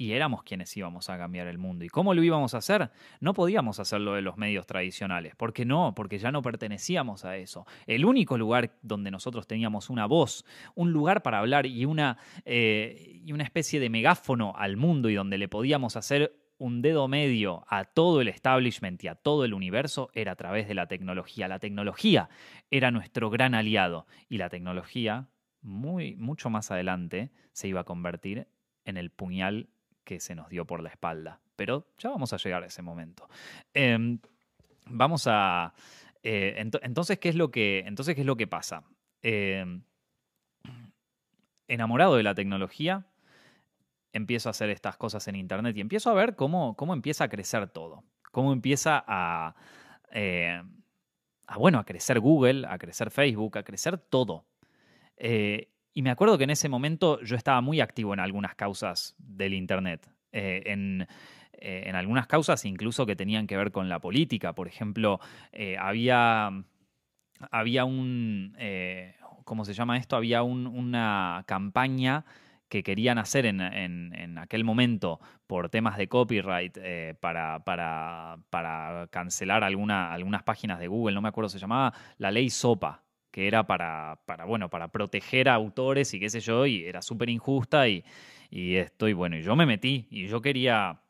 y 0.00 0.12
éramos 0.12 0.44
quienes 0.44 0.74
íbamos 0.76 1.10
a 1.10 1.18
cambiar 1.18 1.48
el 1.48 1.58
mundo. 1.58 1.84
¿Y 1.84 1.88
cómo 1.88 2.14
lo 2.14 2.22
íbamos 2.22 2.54
a 2.54 2.58
hacer? 2.58 2.90
No 3.18 3.34
podíamos 3.34 3.80
hacerlo 3.80 4.14
de 4.14 4.22
los 4.22 4.36
medios 4.36 4.64
tradicionales. 4.64 5.34
¿Por 5.34 5.52
qué 5.52 5.64
no? 5.64 5.92
Porque 5.96 6.18
ya 6.18 6.30
no 6.30 6.40
pertenecíamos 6.40 7.24
a 7.24 7.36
eso. 7.36 7.66
El 7.84 8.04
único 8.04 8.38
lugar 8.38 8.78
donde 8.80 9.10
nosotros 9.10 9.48
teníamos 9.48 9.90
una 9.90 10.06
voz, 10.06 10.44
un 10.76 10.92
lugar 10.92 11.22
para 11.22 11.40
hablar 11.40 11.66
y 11.66 11.84
una, 11.84 12.16
eh, 12.44 13.20
y 13.24 13.32
una 13.32 13.42
especie 13.42 13.80
de 13.80 13.90
megáfono 13.90 14.54
al 14.56 14.76
mundo 14.76 15.10
y 15.10 15.14
donde 15.14 15.36
le 15.36 15.48
podíamos 15.48 15.96
hacer 15.96 16.32
un 16.58 16.80
dedo 16.80 17.08
medio 17.08 17.64
a 17.68 17.84
todo 17.84 18.20
el 18.20 18.28
establishment 18.28 19.02
y 19.02 19.08
a 19.08 19.16
todo 19.16 19.44
el 19.44 19.52
universo 19.52 20.10
era 20.14 20.32
a 20.32 20.36
través 20.36 20.68
de 20.68 20.74
la 20.74 20.86
tecnología. 20.86 21.48
La 21.48 21.58
tecnología 21.58 22.28
era 22.70 22.92
nuestro 22.92 23.30
gran 23.30 23.56
aliado 23.56 24.06
y 24.28 24.38
la 24.38 24.48
tecnología, 24.48 25.28
muy, 25.60 26.14
mucho 26.14 26.50
más 26.50 26.70
adelante, 26.70 27.32
se 27.50 27.66
iba 27.66 27.80
a 27.80 27.84
convertir 27.84 28.46
en 28.84 28.96
el 28.96 29.10
puñal 29.10 29.68
que 30.08 30.20
se 30.20 30.34
nos 30.34 30.48
dio 30.48 30.64
por 30.64 30.82
la 30.82 30.88
espalda. 30.88 31.38
Pero 31.54 31.86
ya 31.98 32.08
vamos 32.08 32.32
a 32.32 32.38
llegar 32.38 32.62
a 32.62 32.66
ese 32.66 32.80
momento. 32.80 33.28
Em, 33.74 34.18
vamos 34.86 35.26
a. 35.26 35.74
Eh, 36.22 36.54
entonces, 36.56 37.18
¿qué 37.18 37.28
es 37.28 37.34
lo 37.34 37.50
que, 37.50 37.80
entonces, 37.80 38.14
¿qué 38.14 38.22
es 38.22 38.26
lo 38.26 38.38
que 38.38 38.46
pasa? 38.46 38.84
Em, 39.20 39.82
enamorado 41.68 42.16
de 42.16 42.22
la 42.22 42.34
tecnología, 42.34 43.06
empiezo 44.14 44.48
a 44.48 44.52
hacer 44.52 44.70
estas 44.70 44.96
cosas 44.96 45.28
en 45.28 45.36
Internet 45.36 45.76
y 45.76 45.82
empiezo 45.82 46.10
a 46.10 46.14
ver 46.14 46.36
cómo, 46.36 46.74
cómo 46.74 46.94
empieza 46.94 47.24
a 47.24 47.28
crecer 47.28 47.68
todo. 47.68 48.02
Cómo 48.32 48.54
empieza 48.54 49.04
a, 49.06 49.56
eh, 50.10 50.62
bueno, 51.58 51.78
a 51.78 51.84
crecer 51.84 52.18
Google, 52.18 52.66
a 52.66 52.78
crecer 52.78 53.10
Facebook, 53.10 53.58
a 53.58 53.62
crecer 53.62 53.98
todo. 53.98 54.46
Eh, 55.18 55.68
y 55.98 56.02
me 56.02 56.10
acuerdo 56.10 56.38
que 56.38 56.44
en 56.44 56.50
ese 56.50 56.68
momento 56.68 57.20
yo 57.24 57.34
estaba 57.34 57.60
muy 57.60 57.80
activo 57.80 58.14
en 58.14 58.20
algunas 58.20 58.54
causas 58.54 59.16
del 59.18 59.52
Internet. 59.52 60.08
Eh, 60.30 60.62
en, 60.66 61.08
eh, 61.54 61.82
en, 61.86 61.96
algunas 61.96 62.28
causas 62.28 62.64
incluso 62.66 63.04
que 63.04 63.16
tenían 63.16 63.48
que 63.48 63.56
ver 63.56 63.72
con 63.72 63.88
la 63.88 63.98
política. 63.98 64.52
Por 64.52 64.68
ejemplo, 64.68 65.18
eh, 65.50 65.76
había, 65.76 66.52
había 67.50 67.84
un... 67.84 68.56
¿Cómo 69.44 69.64
se 69.64 69.74
llama 69.74 69.96
esto? 69.96 70.14
Había 70.14 70.44
una 70.44 71.42
campaña 71.48 72.24
que 72.68 72.84
querían 72.84 73.18
hacer 73.18 73.44
en, 73.44 74.38
aquel 74.38 74.62
momento 74.62 75.18
por 75.48 75.68
temas 75.68 75.96
de 75.98 76.06
copyright 76.06 76.78
para, 77.18 77.64
para, 77.64 79.08
cancelar 79.10 79.64
alguna, 79.64 80.12
algunas 80.12 80.44
páginas 80.44 80.78
de 80.78 80.86
Google, 80.86 81.16
no 81.16 81.22
me 81.22 81.30
acuerdo, 81.30 81.48
se 81.48 81.58
llamaba 81.58 81.92
la 82.18 82.30
ley 82.30 82.50
SOPA, 82.50 83.02
que 83.38 83.46
era 83.46 83.68
para, 83.68 84.18
para, 84.26 84.46
bueno, 84.46 84.68
para 84.68 84.88
proteger 84.88 85.48
a 85.48 85.54
autores 85.54 86.12
y 86.12 86.18
qué 86.18 86.28
sé 86.28 86.40
yo, 86.40 86.66
y 86.66 86.84
era 86.84 87.00
súper 87.00 87.30
injusta 87.30 87.86
y, 87.86 88.04
y 88.50 88.74
esto, 88.74 89.06
y 89.06 89.12
bueno, 89.12 89.36
y 89.36 89.42
yo 89.42 89.54
me 89.54 89.64
metí 89.64 90.08
y 90.10 90.26
yo 90.26 90.42
quería 90.42 91.02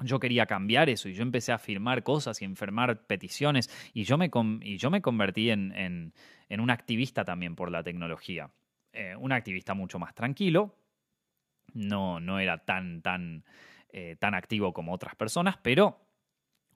yo 0.00 0.20
quería 0.20 0.44
cambiar 0.44 0.90
eso 0.90 1.08
y 1.08 1.14
yo 1.14 1.22
empecé 1.22 1.52
a 1.52 1.58
firmar 1.58 2.02
cosas 2.02 2.42
y 2.42 2.44
enfermar 2.44 3.06
peticiones 3.06 3.70
y 3.94 4.04
yo 4.04 4.18
me, 4.18 4.30
y 4.60 4.76
yo 4.76 4.90
me 4.90 5.00
convertí 5.00 5.48
en, 5.48 5.72
en, 5.72 6.60
un 6.60 6.68
activista 6.68 7.24
también 7.24 7.56
por 7.56 7.70
la 7.70 7.82
tecnología. 7.82 8.50
Eh, 8.92 9.16
un 9.16 9.32
activista 9.32 9.72
mucho 9.72 9.98
más 9.98 10.14
tranquilo, 10.14 10.76
no, 11.72 12.20
no 12.20 12.40
era 12.40 12.58
tan, 12.58 13.00
tan, 13.00 13.42
eh, 13.88 14.16
tan 14.18 14.34
activo 14.34 14.74
como 14.74 14.92
otras 14.92 15.16
personas, 15.16 15.56
pero 15.62 15.98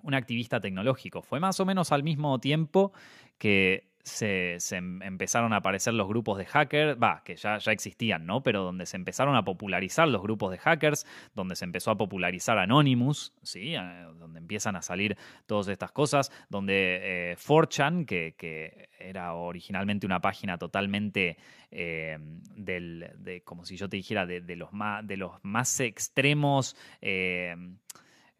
un 0.03 0.14
activista 0.14 0.61
tecnológico. 0.61 1.20
Fue 1.20 1.40
más 1.40 1.61
o 1.61 1.66
menos 1.66 1.92
al 1.92 2.03
mismo 2.03 2.38
tiempo 2.40 2.94
que 3.37 3.88
se, 4.08 4.58
em, 4.76 5.02
empezaron 5.02 5.52
a 5.52 5.56
aparecer 5.56 5.94
los 5.94 6.08
grupos 6.08 6.38
de 6.38 6.46
hackers, 6.46 6.98
va, 7.00 7.22
que 7.24 7.36
ya, 7.36 7.58
ya 7.58 7.72
existían, 7.72 8.26
¿no? 8.26 8.42
Pero 8.42 8.64
donde 8.64 8.86
se 8.86 8.96
empezaron 8.96 9.36
a 9.36 9.44
popularizar 9.44 10.08
los 10.08 10.22
grupos 10.22 10.50
de 10.50 10.58
hackers, 10.58 11.06
donde 11.34 11.56
se 11.56 11.64
empezó 11.64 11.90
a 11.90 11.96
popularizar 11.96 12.58
Anonymous, 12.58 13.32
¿sí? 13.42 13.74
donde 14.18 14.38
empiezan 14.38 14.76
a 14.76 14.82
salir 14.82 15.16
todas 15.46 15.68
estas 15.68 15.92
cosas, 15.92 16.32
donde 16.48 17.32
eh, 17.32 17.36
4chan, 17.36 18.06
que, 18.06 18.88
era 18.98 19.34
originalmente 19.34 20.06
una 20.06 20.20
página 20.20 20.58
totalmente 20.58 21.36
eh, 21.70 22.18
del, 22.56 23.12
de, 23.18 23.42
como 23.42 23.64
si 23.64 23.76
yo 23.76 23.88
te 23.88 23.96
dijera, 23.96 24.26
de, 24.26 24.56
los, 24.56 24.72
más, 24.72 25.06
de 25.06 25.16
los 25.16 25.32
más 25.42 25.80
extremos. 25.80 26.76
Eh, 27.00 27.54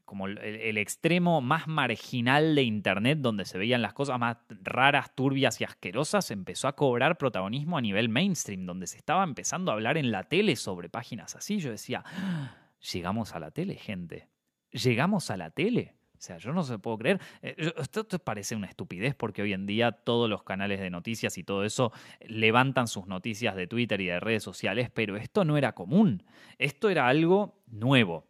como 0.09 0.27
el, 0.27 0.79
extremo 0.79 1.43
más 1.43 1.69
marginal 1.69 2.55
de 2.55 2.63
Internet, 2.63 3.19
donde 3.21 3.45
se 3.45 3.59
veían 3.59 3.83
las 3.83 3.93
cosas 3.93 4.19
más 4.19 4.39
raras, 4.49 5.15
turbias 5.15 5.61
y 5.61 5.65
asquerosas, 5.65 6.31
empezó 6.31 6.67
a 6.67 6.75
cobrar 6.75 7.19
protagonismo 7.19 7.77
a 7.77 7.83
nivel 7.83 8.09
mainstream, 8.09 8.65
donde 8.65 8.87
se 8.87 8.97
estaba 8.97 9.23
empezando 9.23 9.71
a 9.71 9.75
hablar 9.75 9.99
en 9.99 10.11
la 10.11 10.25
tele 10.25 10.57
sobre 10.57 10.89
páginas 10.89 11.37
así. 11.37 11.59
Yo 11.59 11.71
decía, 11.71 12.03
ah, 12.07 12.57
llegamos 12.91 13.35
a 13.35 13.39
la 13.39 13.51
tele, 13.51 13.75
gente. 13.75 14.31
Llegamos 14.71 15.31
a 15.31 15.37
la 15.37 15.51
tele. 15.51 15.99
O 16.15 16.21
sea, 16.21 16.39
yo 16.39 16.55
no 16.55 16.63
se 16.63 16.79
puedo 16.79 16.97
creer. 16.97 17.21
Eh, 17.43 17.73
esto, 17.77 18.07
parece 18.19 18.57
una 18.57 18.67
estupidez 18.67 19.15
porque 19.15 19.43
hoy 19.43 19.53
en 19.53 19.67
día 19.67 19.93
todos 19.93 20.31
los 20.31 20.43
canales 20.43 20.81
de 20.81 20.89
noticias 20.89 21.37
y 21.37 21.45
todo 21.45 21.65
eso 21.65 21.93
levantan 22.27 22.89
sus 22.89 23.07
noticias 23.07 23.55
de 23.57 23.67
Twitter 23.67 24.01
y 24.01 24.07
de 24.07 24.21
redes 24.21 24.43
sociales, 24.43 24.91
pero 24.91 25.19
esto 25.19 25.45
no 25.45 25.59
era 25.59 25.75
común. 25.75 26.25
Esto 26.57 26.89
era 26.89 27.09
algo 27.09 27.63
nuevo. 27.67 28.28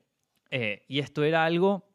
Eh, 0.50 0.84
y 0.88 1.00
esto 1.00 1.24
era 1.24 1.44
algo 1.44 1.88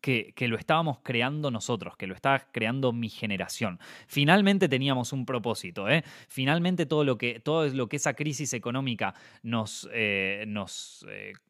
que, 0.00 0.34
lo 0.48 0.56
estábamos 0.56 1.00
creando 1.02 1.50
nosotros, 1.50 1.96
que 1.96 2.06
lo 2.06 2.14
estaba 2.14 2.38
creando 2.52 2.92
mi 2.92 3.08
generación. 3.08 3.80
Finalmente 4.06 4.68
teníamos 4.68 5.12
un 5.12 5.26
propósito, 5.26 5.88
¿eh? 5.88 6.04
Finalmente 6.28 6.86
todo 6.86 7.02
lo 7.04 7.18
que, 7.18 7.40
todo 7.40 7.66
lo 7.68 7.88
que 7.88 7.96
esa 7.96 8.14
crisis 8.14 8.52
económica 8.52 9.14
nos, 9.42 9.88
eh, 9.92 10.44
nos 10.46 11.04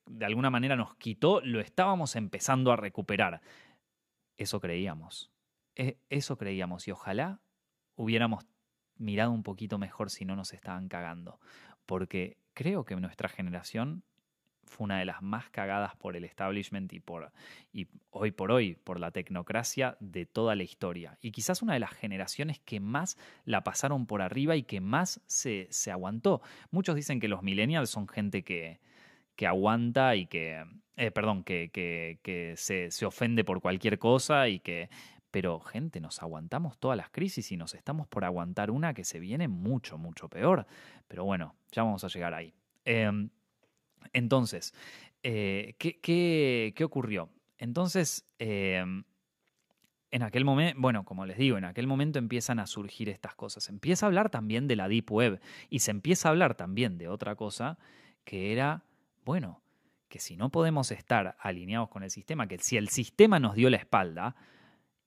de 0.07 0.25
alguna 0.25 0.49
manera 0.51 0.75
nos 0.77 0.95
quitó, 0.97 1.41
lo 1.43 1.61
estábamos 1.61 2.17
empezando 2.17 2.73
a 2.73 2.77
recuperar. 2.77 3.43
Eso 4.39 4.61
creíamos. 4.61 5.31
E, 5.75 5.99
eso 6.09 6.39
creíamos 6.39 6.89
y 6.89 6.93
ojalá 6.93 7.41
hubiéramos 7.95 8.47
mirado 8.97 9.33
un 9.33 9.43
poquito 9.43 9.79
mejor 9.79 10.11
si 10.11 10.25
no 10.25 10.37
nos 10.37 10.53
estaban 10.53 10.89
cagando. 10.89 11.41
Porque 11.85 12.39
creo 12.55 12.85
que 12.85 12.97
nuestra 12.97 13.29
generación 13.29 14.03
fue 14.66 14.85
una 14.85 14.98
de 14.98 15.05
las 15.05 15.22
más 15.22 15.48
cagadas 15.50 15.96
por 15.96 16.16
el 16.16 16.24
establishment 16.24 16.92
y, 16.92 17.00
por, 17.00 17.33
y 17.72 17.87
hoy 18.11 18.31
por 18.31 18.50
hoy 18.52 18.74
por 18.74 19.00
la 19.00 19.11
tecnocracia 19.11 19.96
de 20.00 20.26
toda 20.26 20.55
la 20.55 20.62
historia. 20.62 21.18
Y 21.20 21.33
quizás 21.33 21.62
una 21.62 21.74
de 21.74 21.81
las 21.81 21.92
generaciones 21.92 22.59
que 22.61 22.81
más 22.81 23.16
la 23.44 23.64
pasaron 23.64 24.07
por 24.07 24.22
arriba 24.22 24.57
y 24.57 24.62
que 24.62 24.81
más 24.81 25.20
se, 25.26 25.68
se 25.70 25.90
aguantó. 25.90 26.42
Muchos 26.70 26.94
dicen 26.94 27.20
que 27.20 27.29
los 27.29 27.42
millennials 27.42 27.90
son 27.90 28.09
gente 28.09 28.42
que, 28.42 28.81
que 29.37 29.46
aguanta 29.46 30.16
y 30.16 30.26
que, 30.26 30.64
eh, 30.96 31.11
perdón, 31.11 31.44
que, 31.44 31.70
que, 31.72 32.55
se, 32.57 32.90
se 32.90 33.07
ofende 33.07 33.44
por 33.44 33.61
cualquier 33.61 33.98
cosa 33.98 34.48
y 34.48 34.61
que 34.61 34.88
pero 35.31 35.61
gente, 35.61 36.00
nos 36.00 36.22
aguantamos 36.22 36.79
todas 36.79 36.96
las 36.96 37.11
crisis 37.11 37.52
y 37.52 37.59
nos 37.59 37.74
estamos 37.74 38.09
por 38.09 38.24
aguantar 38.24 38.70
una 38.70 38.94
que 38.94 39.05
se 39.05 39.20
viene 39.20 39.48
mucho, 39.48 39.98
mucho 39.98 40.31
peor. 40.31 40.66
Pero 41.09 41.26
bueno, 41.26 41.55
ya 41.72 41.83
vamos 41.83 42.02
a 42.05 42.09
llegar 42.09 42.33
ahí. 42.33 42.55
Em, 42.87 43.29
entonces, 44.12 44.75
eh, 45.23 45.75
¿qué, 45.79 46.85
ocurrió? 46.85 47.31
Entonces, 47.59 48.25
em, 48.38 49.05
en 50.11 50.23
aquel 50.23 50.45
momento, 50.45 50.81
bueno, 50.81 51.05
como 51.05 51.27
les 51.27 51.37
digo, 51.37 51.59
en 51.59 51.64
aquel 51.64 51.87
momento 51.87 52.19
empiezan 52.19 52.59
a 52.59 52.66
surgir 52.66 53.09
estas 53.09 53.35
cosas. 53.35 53.69
Empieza 53.69 54.07
a 54.07 54.09
hablar 54.09 54.31
también 54.31 54.69
de 54.69 54.77
la 54.77 54.88
Deep 54.88 55.11
Web 55.11 55.40
y 55.69 55.81
se 55.81 55.90
empieza 55.90 56.29
a 56.29 56.31
hablar 56.31 56.55
también 56.55 56.99
de 56.99 57.09
otra 57.09 57.35
cosa 57.35 57.79
que 58.25 58.53
era, 58.53 58.85
bueno, 59.25 59.62
que 60.09 60.21
si 60.21 60.37
no 60.37 60.51
podemos 60.51 60.90
estar 60.92 61.37
alineados 61.40 61.88
con 61.88 62.03
el 62.03 62.11
sistema, 62.11 62.47
que 62.47 62.59
si 62.59 62.77
el 62.77 62.88
sistema 62.88 63.40
nos 63.40 63.55
dio 63.55 63.71
la 63.71 63.77
espalda 63.77 64.37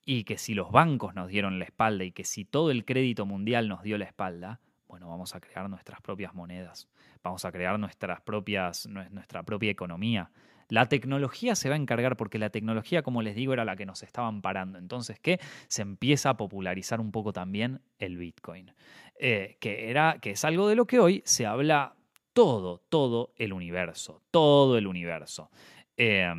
y 0.06 0.24
que 0.24 0.38
si 0.38 0.54
los 0.54 0.72
bancos 0.72 1.16
nos 1.16 1.30
dieron 1.30 1.60
la 1.60 1.66
espalda 1.66 2.04
y 2.04 2.12
que 2.12 2.24
si 2.24 2.46
todo 2.46 2.72
el 2.72 2.86
crédito 2.86 3.26
mundial 3.26 3.68
nos 3.68 3.84
dio 3.84 3.98
la 3.98 4.06
espalda, 4.06 4.60
bueno, 4.90 5.08
vamos 5.08 5.36
a 5.36 5.40
crear 5.40 5.70
nuestras 5.70 6.02
propias 6.02 6.34
monedas, 6.34 6.90
vamos 7.24 7.46
a 7.46 7.52
crear 7.52 7.80
nuestras 7.80 8.22
propias, 8.22 8.88
nuestra 8.88 9.44
propia 9.44 9.70
economía. 9.70 10.32
La 10.68 10.88
tecnología 10.88 11.56
se 11.56 11.70
va 11.70 11.76
a 11.76 11.78
encargar 11.78 12.18
porque 12.18 12.40
la 12.40 12.50
tecnología, 12.50 13.04
como 13.04 13.22
les 13.22 13.36
digo, 13.36 13.54
era 13.54 13.66
la 13.66 13.76
que 13.76 13.86
nos 13.86 14.02
estaban 14.02 14.42
parando. 14.42 14.80
Entonces, 14.80 15.20
¿qué? 15.20 15.40
Se 15.68 15.84
empieza 15.84 16.32
a 16.32 16.38
popularizar 16.38 17.00
un 17.00 17.12
poco 17.12 17.32
también 17.32 17.82
el 18.00 18.18
Bitcoin, 18.18 18.74
eh, 19.16 19.58
que, 19.60 19.92
era, 19.92 20.18
que 20.20 20.32
es 20.32 20.44
algo 20.44 20.68
de 20.68 20.76
lo 20.76 20.88
que 20.88 21.00
hoy 21.00 21.22
se 21.24 21.46
habla 21.46 21.96
todo, 22.34 22.80
todo 22.90 23.34
el 23.38 23.54
universo, 23.54 24.24
todo 24.32 24.76
el 24.78 24.88
universo. 24.88 25.52
Eh, 25.98 26.34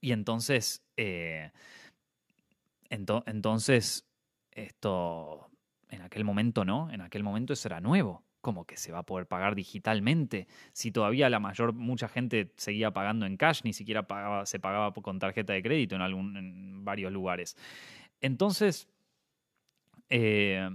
y 0.00 0.12
entonces, 0.12 0.82
eh, 0.96 1.50
entonces, 2.88 4.06
esto 4.50 5.51
en 5.92 6.02
aquel 6.02 6.24
momento 6.24 6.64
no, 6.64 6.90
en 6.90 7.00
aquel 7.00 7.22
momento 7.22 7.52
eso 7.52 7.68
era 7.68 7.80
nuevo. 7.80 8.24
¿Cómo 8.40 8.64
que 8.64 8.76
se 8.76 8.90
va 8.90 9.00
a 9.00 9.02
poder 9.04 9.28
pagar 9.28 9.54
digitalmente? 9.54 10.48
Si 10.72 10.90
todavía 10.90 11.30
la 11.30 11.38
mayor, 11.38 11.72
mucha 11.74 12.08
gente 12.08 12.52
seguía 12.56 12.90
pagando 12.90 13.24
en 13.24 13.36
cash, 13.36 13.60
ni 13.62 13.72
siquiera 13.72 14.08
pagaba, 14.08 14.46
se 14.46 14.58
pagaba 14.58 14.92
con 14.92 15.20
tarjeta 15.20 15.52
de 15.52 15.62
crédito 15.62 15.94
en, 15.94 16.02
algún, 16.02 16.36
en 16.36 16.84
varios 16.84 17.12
lugares. 17.12 17.56
Entonces, 18.20 18.88
eh, 20.08 20.68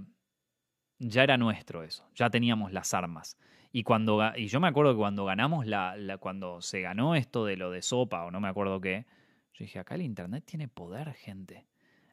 ya 0.98 1.22
era 1.22 1.36
nuestro 1.36 1.82
eso, 1.82 2.08
ya 2.14 2.30
teníamos 2.30 2.72
las 2.72 2.94
armas. 2.94 3.36
Y, 3.70 3.82
cuando, 3.82 4.22
y 4.34 4.46
yo 4.46 4.60
me 4.60 4.68
acuerdo 4.68 4.92
que 4.92 4.98
cuando 4.98 5.24
ganamos, 5.24 5.66
la, 5.66 5.96
cuando 6.20 6.62
se 6.62 6.80
ganó 6.80 7.14
esto 7.14 7.44
de 7.44 7.56
lo 7.56 7.70
de 7.70 7.82
sopa 7.82 8.24
o 8.24 8.30
no 8.30 8.40
me 8.40 8.48
acuerdo 8.48 8.80
qué, 8.80 9.04
yo 9.52 9.64
dije, 9.64 9.78
acá 9.78 9.94
el 9.94 10.02
Internet 10.02 10.44
tiene 10.46 10.68
poder, 10.68 11.12
gente. 11.12 11.66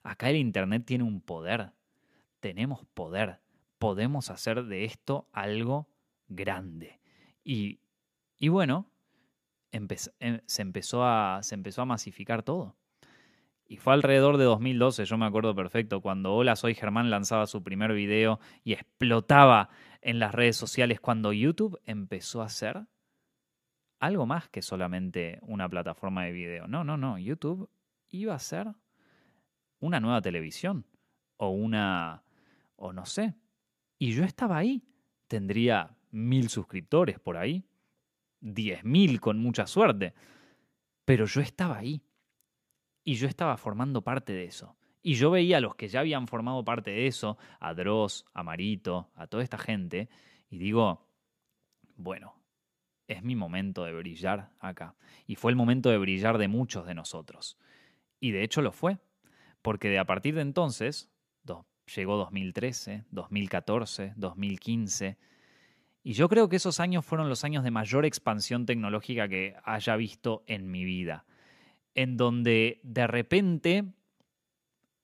Acá 0.03 0.29
el 0.29 0.35
Internet 0.35 0.83
tiene 0.85 1.03
un 1.03 1.21
poder 1.21 1.71
tenemos 2.45 2.86
poder, 2.93 3.39
podemos 3.79 4.29
hacer 4.29 4.65
de 4.65 4.86
esto 4.86 5.27
algo 5.34 5.89
grande. 6.27 6.99
Y, 7.43 7.79
bueno, 8.49 8.91
em, 9.71 9.88
se, 10.45 10.62
empezó 10.62 11.03
a, 11.03 11.39
se 11.41 11.55
empezó 11.55 11.81
a 11.81 11.86
masificar 11.86 12.43
todo. 12.43 12.75
Y 13.65 13.77
fue 13.77 13.93
alrededor 13.93 14.38
de 14.38 14.43
2012, 14.43 15.05
yo 15.05 15.17
me 15.17 15.25
acuerdo 15.25 15.55
perfecto, 15.55 16.01
cuando 16.01 16.36
Hola 16.36 16.55
Soy 16.55 16.75
Germán 16.75 17.10
lanzaba 17.10 17.47
su 17.47 17.63
primer 17.63 17.93
video 17.93 18.39
y 18.63 18.73
explotaba 18.73 19.69
en 20.01 20.19
las 20.19 20.36
redes 20.36 20.55
sociales, 20.55 20.99
cuando 20.99 21.34
YouTube 21.34 21.81
empezó 21.84 22.43
a 22.43 22.49
ser 22.49 22.86
algo 23.97 24.27
más 24.27 24.49
que 24.49 24.62
solamente 24.62 25.39
una 25.41 25.67
plataforma 25.67 26.25
de 26.25 26.31
video. 26.31 26.67
No, 26.67 26.84
no, 26.84 26.95
no, 26.95 27.17
YouTube 27.17 27.71
iba 28.10 28.36
a 28.36 28.39
ser 28.39 28.67
una 29.79 29.99
nueva 29.99 30.21
televisión 30.21 30.86
o 31.38 31.49
una 31.49 32.21
o 32.75 32.93
no 32.93 33.05
sé. 33.05 33.35
Y 33.97 34.11
yo 34.11 34.23
estaba 34.23 34.57
ahí. 34.57 34.83
Tendría 35.27 35.97
mil 36.11 36.49
suscriptores 36.49 37.19
por 37.19 37.38
ahí, 37.38 37.65
diez 38.39 38.83
mil 38.83 39.19
con 39.19 39.39
mucha 39.39 39.65
suerte. 39.67 40.13
Pero 41.03 41.25
yo 41.25 41.41
estaba 41.41 41.77
ahí. 41.77 42.03
Y 43.03 43.15
yo 43.15 43.27
estaba 43.27 43.57
formando 43.57 44.01
parte 44.01 44.33
de 44.33 44.45
eso. 44.45 44.75
Y 45.01 45.13
yo 45.13 45.29
veía 45.29 45.57
a 45.57 45.61
los 45.61 45.75
que 45.75 45.88
ya 45.88 45.99
habían 45.99 46.27
formado 46.27 46.65
parte 46.65 46.89
de 46.89 47.05
eso, 47.05 47.38
a 47.59 47.75
Dross, 47.75 48.25
a 48.33 48.41
Marito, 48.41 49.11
a 49.13 49.27
toda 49.27 49.43
esta 49.43 49.59
gente, 49.59 50.09
y 50.49 50.57
digo, 50.57 51.07
bueno, 51.95 52.41
es 53.07 53.21
mi 53.21 53.35
momento 53.35 53.83
de 53.83 53.93
brillar 53.93 54.49
acá. 54.59 54.95
Y 55.27 55.35
fue 55.35 55.51
el 55.51 55.55
momento 55.55 55.91
de 55.91 55.99
brillar 55.99 56.39
de 56.39 56.47
muchos 56.47 56.88
de 56.88 56.95
nosotros. 56.95 57.59
Y 58.19 58.31
de 58.31 58.43
hecho 58.43 58.63
lo 58.63 58.71
fue, 58.71 58.97
porque 59.61 59.89
de 59.89 59.99
a 59.99 60.05
partir 60.05 60.33
de 60.33 60.41
entonces, 60.41 61.11
llegó 61.93 62.17
2013, 62.17 63.05
2014, 63.11 64.13
2015, 64.15 65.17
Y 66.03 66.13
yo 66.13 66.29
creo 66.29 66.49
que 66.49 66.57
esos 66.57 66.79
años 66.79 67.05
fueron 67.05 67.29
los 67.29 67.43
años 67.43 67.63
de 67.63 67.71
mayor 67.71 68.05
expansión 68.05 68.65
tecnológica 68.65 69.27
que 69.27 69.55
haya 69.63 69.95
visto 69.95 70.43
en 70.45 70.69
mi 70.69 70.85
vida, 70.85 71.25
en 71.95 72.15
donde 72.17 72.79
de 72.83 73.07
repente 73.07 73.85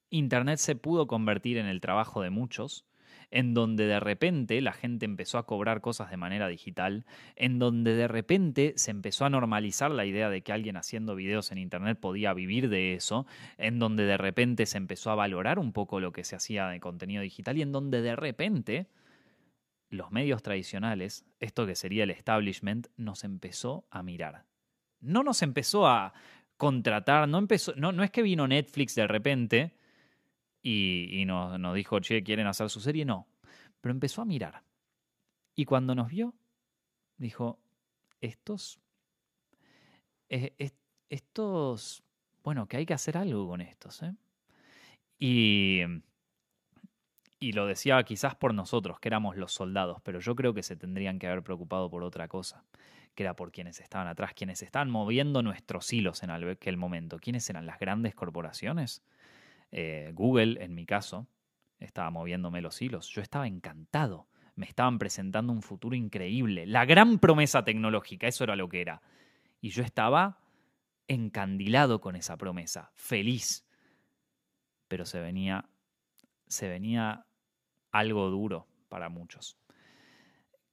Internet 0.10 0.60
se 0.60 0.76
pudo 0.76 1.08
convertir 1.08 1.58
en 1.58 1.66
el 1.66 1.82
trabajo 1.82 2.22
de 2.22 2.30
muchos, 2.30 2.86
en 3.32 3.54
donde 3.54 3.86
de 3.86 4.00
repente 4.00 4.62
la 4.62 4.74
gente 4.74 5.06
empezó 5.06 5.38
a 5.38 5.46
cobrar 5.46 5.82
cosas 5.82 6.12
de 6.12 6.18
manera 6.18 6.48
digital, 6.48 7.06
en 7.36 7.58
donde 7.58 7.96
de 7.96 8.08
repente 8.08 8.74
se 8.76 8.92
empezó 8.92 9.26
a 9.26 9.30
normalizar 9.30 9.90
la 9.90 10.06
idea 10.06 10.30
de 10.30 10.42
que 10.42 10.52
alguien 10.52 10.78
haciendo 10.78 11.16
videos 11.16 11.52
en 11.52 11.58
Internet 11.58 11.98
podía 12.00 12.34
vivir 12.34 12.70
de 12.70 12.94
eso, 12.94 13.26
en 13.58 13.80
donde 13.80 14.04
de 14.04 14.18
repente 14.18 14.66
se 14.66 14.78
empezó 14.78 15.12
a 15.12 15.16
valorar 15.16 15.58
un 15.60 15.72
poco 15.72 16.00
lo 16.00 16.12
que 16.12 16.26
se 16.26 16.36
hacía 16.36 16.68
de 16.68 16.82
contenido 16.82 17.24
digital 17.24 17.58
y 17.58 17.62
en 17.62 17.72
donde 17.72 18.02
de 18.02 18.16
repente 18.16 18.88
los 19.90 20.12
medios 20.12 20.42
tradicionales, 20.44 21.26
esto 21.40 21.66
que 21.66 21.76
sería 21.76 22.04
el 22.04 22.12
establishment, 22.12 22.88
nos 22.98 23.24
empezó 23.24 23.86
a 23.90 24.04
mirar. 24.04 24.46
No 25.00 25.24
nos 25.24 25.42
empezó 25.42 25.88
a 25.88 26.14
contratar, 26.58 27.28
no, 27.28 27.38
empezó, 27.38 27.74
no, 27.76 27.92
no 27.92 28.04
es 28.04 28.12
que 28.12 28.22
vino 28.22 28.48
Netflix 28.48 28.96
de 28.96 29.08
repente 29.08 29.74
y, 30.62 31.24
nos, 31.26 31.76
dijo, 31.76 32.00
che, 32.00 32.24
¿quieren 32.24 32.48
hacer 32.48 32.70
su 32.70 32.80
serie? 32.80 33.06
No. 33.06 33.28
Pero 33.82 33.94
empezó 33.94 34.22
a 34.22 34.26
mirar. 34.26 34.64
Y 35.56 35.66
cuando 35.66 35.96
nos 35.96 36.10
vio, 36.10 36.36
dijo, 37.18 37.60
estos, 38.22 38.80
estos, 41.10 42.04
bueno, 42.44 42.68
que 42.68 42.78
hay 42.78 42.86
que 42.86 42.94
hacer 42.94 43.18
algo 43.18 43.48
con 43.48 43.62
estos. 43.62 44.04
¿eh? 44.04 44.14
Y, 45.18 45.82
y 47.40 47.54
lo 47.54 47.66
decía 47.66 48.02
quizás 48.04 48.36
por 48.36 48.54
nosotros, 48.54 49.00
que 49.00 49.10
éramos 49.10 49.36
los 49.36 49.52
soldados, 49.52 50.00
pero 50.04 50.20
yo 50.20 50.36
creo 50.36 50.54
que 50.54 50.64
se 50.64 50.76
tendrían 50.76 51.18
que 51.18 51.28
haber 51.28 51.42
preocupado 51.42 51.90
por 51.90 52.04
otra 52.04 52.28
cosa, 52.28 52.64
que 53.16 53.24
era 53.24 53.36
por 53.36 53.52
quienes 53.52 53.80
estaban 53.82 54.08
atrás, 54.08 54.34
quienes 54.36 54.62
estaban 54.62 54.92
moviendo 54.92 55.42
nuestros 55.42 55.92
hilos 55.92 56.22
en 56.22 56.30
aquel 56.30 56.78
momento. 56.78 57.18
¿Quiénes 57.18 57.50
eran 57.50 57.66
las 57.66 57.80
grandes 57.80 58.14
corporaciones? 58.14 59.02
Eh, 59.72 60.12
Google, 60.14 60.64
en 60.64 60.76
mi 60.76 60.86
caso, 60.86 61.28
estaba 61.80 62.10
moviéndome 62.12 62.62
los 62.62 62.82
hilos. 62.82 63.10
Yo 63.10 63.22
estaba 63.22 63.48
encantado. 63.48 64.28
Me 64.56 64.66
estaban 64.66 65.00
presentando 65.00 65.54
un 65.54 65.62
futuro 65.62 65.96
increíble. 65.96 66.66
La 66.66 66.86
gran 66.86 67.20
promesa 67.20 67.64
tecnológica, 67.64 68.28
eso 68.28 68.44
era 68.44 68.56
lo 68.56 68.70
que 68.70 68.82
era. 68.82 69.02
Y 69.62 69.70
yo 69.70 69.84
estaba 69.84 70.40
encandilado 71.08 72.02
con 72.02 72.16
esa 72.16 72.38
promesa, 72.38 72.92
feliz. 72.96 73.66
Pero 74.88 75.06
se 75.06 75.20
venía, 75.20 75.70
se 76.48 76.68
venía 76.68 77.26
algo 77.92 78.30
duro 78.30 78.68
para 78.90 79.10
muchos. 79.10 79.58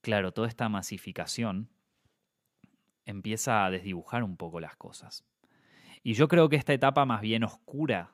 Claro, 0.00 0.32
toda 0.32 0.48
esta 0.48 0.68
masificación 0.68 1.70
empieza 3.04 3.64
a 3.64 3.70
desdibujar 3.70 4.22
un 4.22 4.37
poco 4.37 4.61
las 4.61 4.76
cosas. 4.76 5.24
Y 6.02 6.14
yo 6.14 6.28
creo 6.28 6.48
que 6.48 6.56
esta 6.56 6.72
etapa 6.72 7.04
más 7.04 7.20
bien 7.20 7.44
oscura 7.44 8.12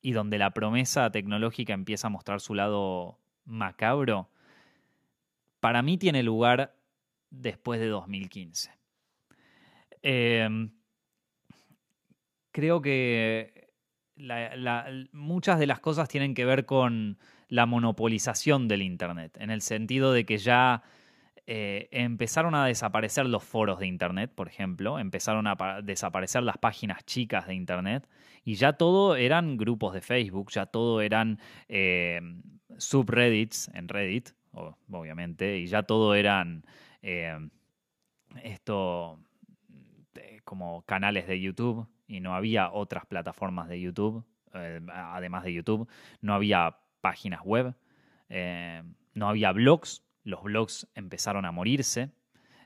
y 0.00 0.12
donde 0.12 0.38
la 0.38 0.52
promesa 0.52 1.10
tecnológica 1.10 1.72
empieza 1.72 2.06
a 2.06 2.10
mostrar 2.10 2.40
su 2.40 2.54
lado 2.54 3.18
macabro, 3.44 4.30
para 5.60 5.82
mí 5.82 5.98
tiene 5.98 6.22
lugar 6.22 6.76
después 7.30 7.80
de 7.80 7.88
2015. 7.88 8.70
Em, 10.02 10.70
creo 12.52 12.80
que 12.80 13.68
muchas 15.12 15.58
de 15.58 15.66
las 15.66 15.80
cosas 15.80 16.08
tienen 16.08 16.34
que 16.34 16.44
ver 16.44 16.66
con 16.66 17.18
la 17.48 17.66
monopolización 17.66 18.68
del 18.68 18.82
Internet, 18.82 19.36
en 19.40 19.50
el 19.50 19.62
sentido 19.62 20.12
de 20.12 20.24
que 20.24 20.38
ya 20.38 20.82
eh, 21.50 21.88
empezaron 21.92 22.54
a 22.54 22.66
desaparecer 22.66 23.24
los 23.24 23.42
foros 23.42 23.78
de 23.78 23.86
Internet, 23.86 24.30
por 24.34 24.48
ejemplo, 24.48 24.98
empezaron 24.98 25.46
a 25.46 25.80
desaparecer 25.82 26.42
las 26.42 26.58
páginas 26.58 27.06
chicas 27.06 27.46
de 27.46 27.54
Internet 27.54 28.06
y 28.44 28.56
ya 28.56 28.74
todo 28.74 29.16
eran 29.16 29.56
grupos 29.56 29.94
de 29.94 30.02
Facebook, 30.02 30.50
ya 30.50 30.66
todo 30.66 31.00
eran 31.00 31.40
eh, 31.70 32.20
subreddits 32.76 33.70
en 33.72 33.88
Reddit, 33.88 34.32
obviamente, 34.52 35.56
y 35.56 35.68
ya 35.68 35.84
todo 35.84 36.14
eran 36.14 36.66
eh, 37.00 37.38
esto 38.42 39.18
como 40.44 40.82
canales 40.82 41.26
de 41.26 41.40
YouTube 41.40 41.88
y 42.06 42.20
no 42.20 42.34
había 42.34 42.70
otras 42.70 43.06
plataformas 43.06 43.70
de 43.70 43.80
YouTube, 43.80 44.22
además 44.52 45.44
de 45.44 45.54
YouTube, 45.54 45.88
no 46.20 46.34
había 46.34 46.76
páginas 47.00 47.40
web, 47.42 47.74
no 49.14 49.28
había 49.30 49.52
blogs, 49.52 50.02
los 50.24 50.42
blogs 50.42 50.88
empezaron 50.94 51.44
a 51.44 51.52
morirse, 51.52 52.10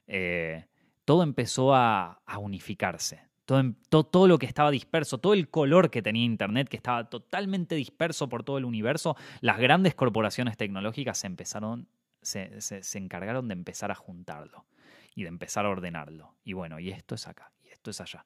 eh, 0.06 0.66
todo 1.04 1.22
empezó 1.22 1.74
a, 1.74 2.22
unificarse. 2.38 3.22
Todo, 3.44 4.04
todo, 4.04 4.28
lo 4.28 4.38
que 4.38 4.46
estaba 4.46 4.70
disperso, 4.70 5.18
todo 5.18 5.34
el 5.34 5.50
color 5.50 5.90
que 5.90 6.00
tenía 6.00 6.24
Internet, 6.24 6.68
que 6.68 6.76
estaba 6.76 7.10
totalmente 7.10 7.74
disperso 7.74 8.28
por 8.28 8.44
todo 8.44 8.56
el 8.56 8.64
universo, 8.64 9.16
las 9.40 9.58
grandes 9.58 9.94
corporaciones 9.94 10.56
tecnológicas 10.56 11.18
se 11.18 11.26
empezaron, 11.26 11.88
se, 12.22 12.58
encargaron 12.94 13.48
de 13.48 13.54
empezar 13.54 13.90
a 13.90 13.94
juntarlo 13.94 14.66
y 15.14 15.22
de 15.22 15.28
empezar 15.28 15.66
a 15.66 15.70
ordenarlo. 15.70 16.36
Y 16.44 16.54
bueno, 16.54 16.78
y 16.78 16.90
esto 16.90 17.14
es 17.14 17.26
acá, 17.26 17.52
y 17.62 17.68
esto 17.68 17.90
es 17.90 18.00
allá. 18.00 18.24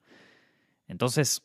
Entonces, 0.86 1.44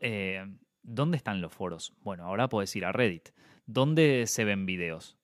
eh, 0.00 0.46
¿dónde 0.82 1.16
están 1.16 1.40
los 1.40 1.52
foros? 1.52 1.94
Bueno, 2.00 2.26
ahora 2.26 2.48
puedes 2.48 2.74
ir 2.76 2.84
a 2.84 2.92
Reddit. 2.92 3.30
¿Dónde 3.66 4.26
se 4.26 4.44
ven 4.44 4.66
videos? 4.66 5.18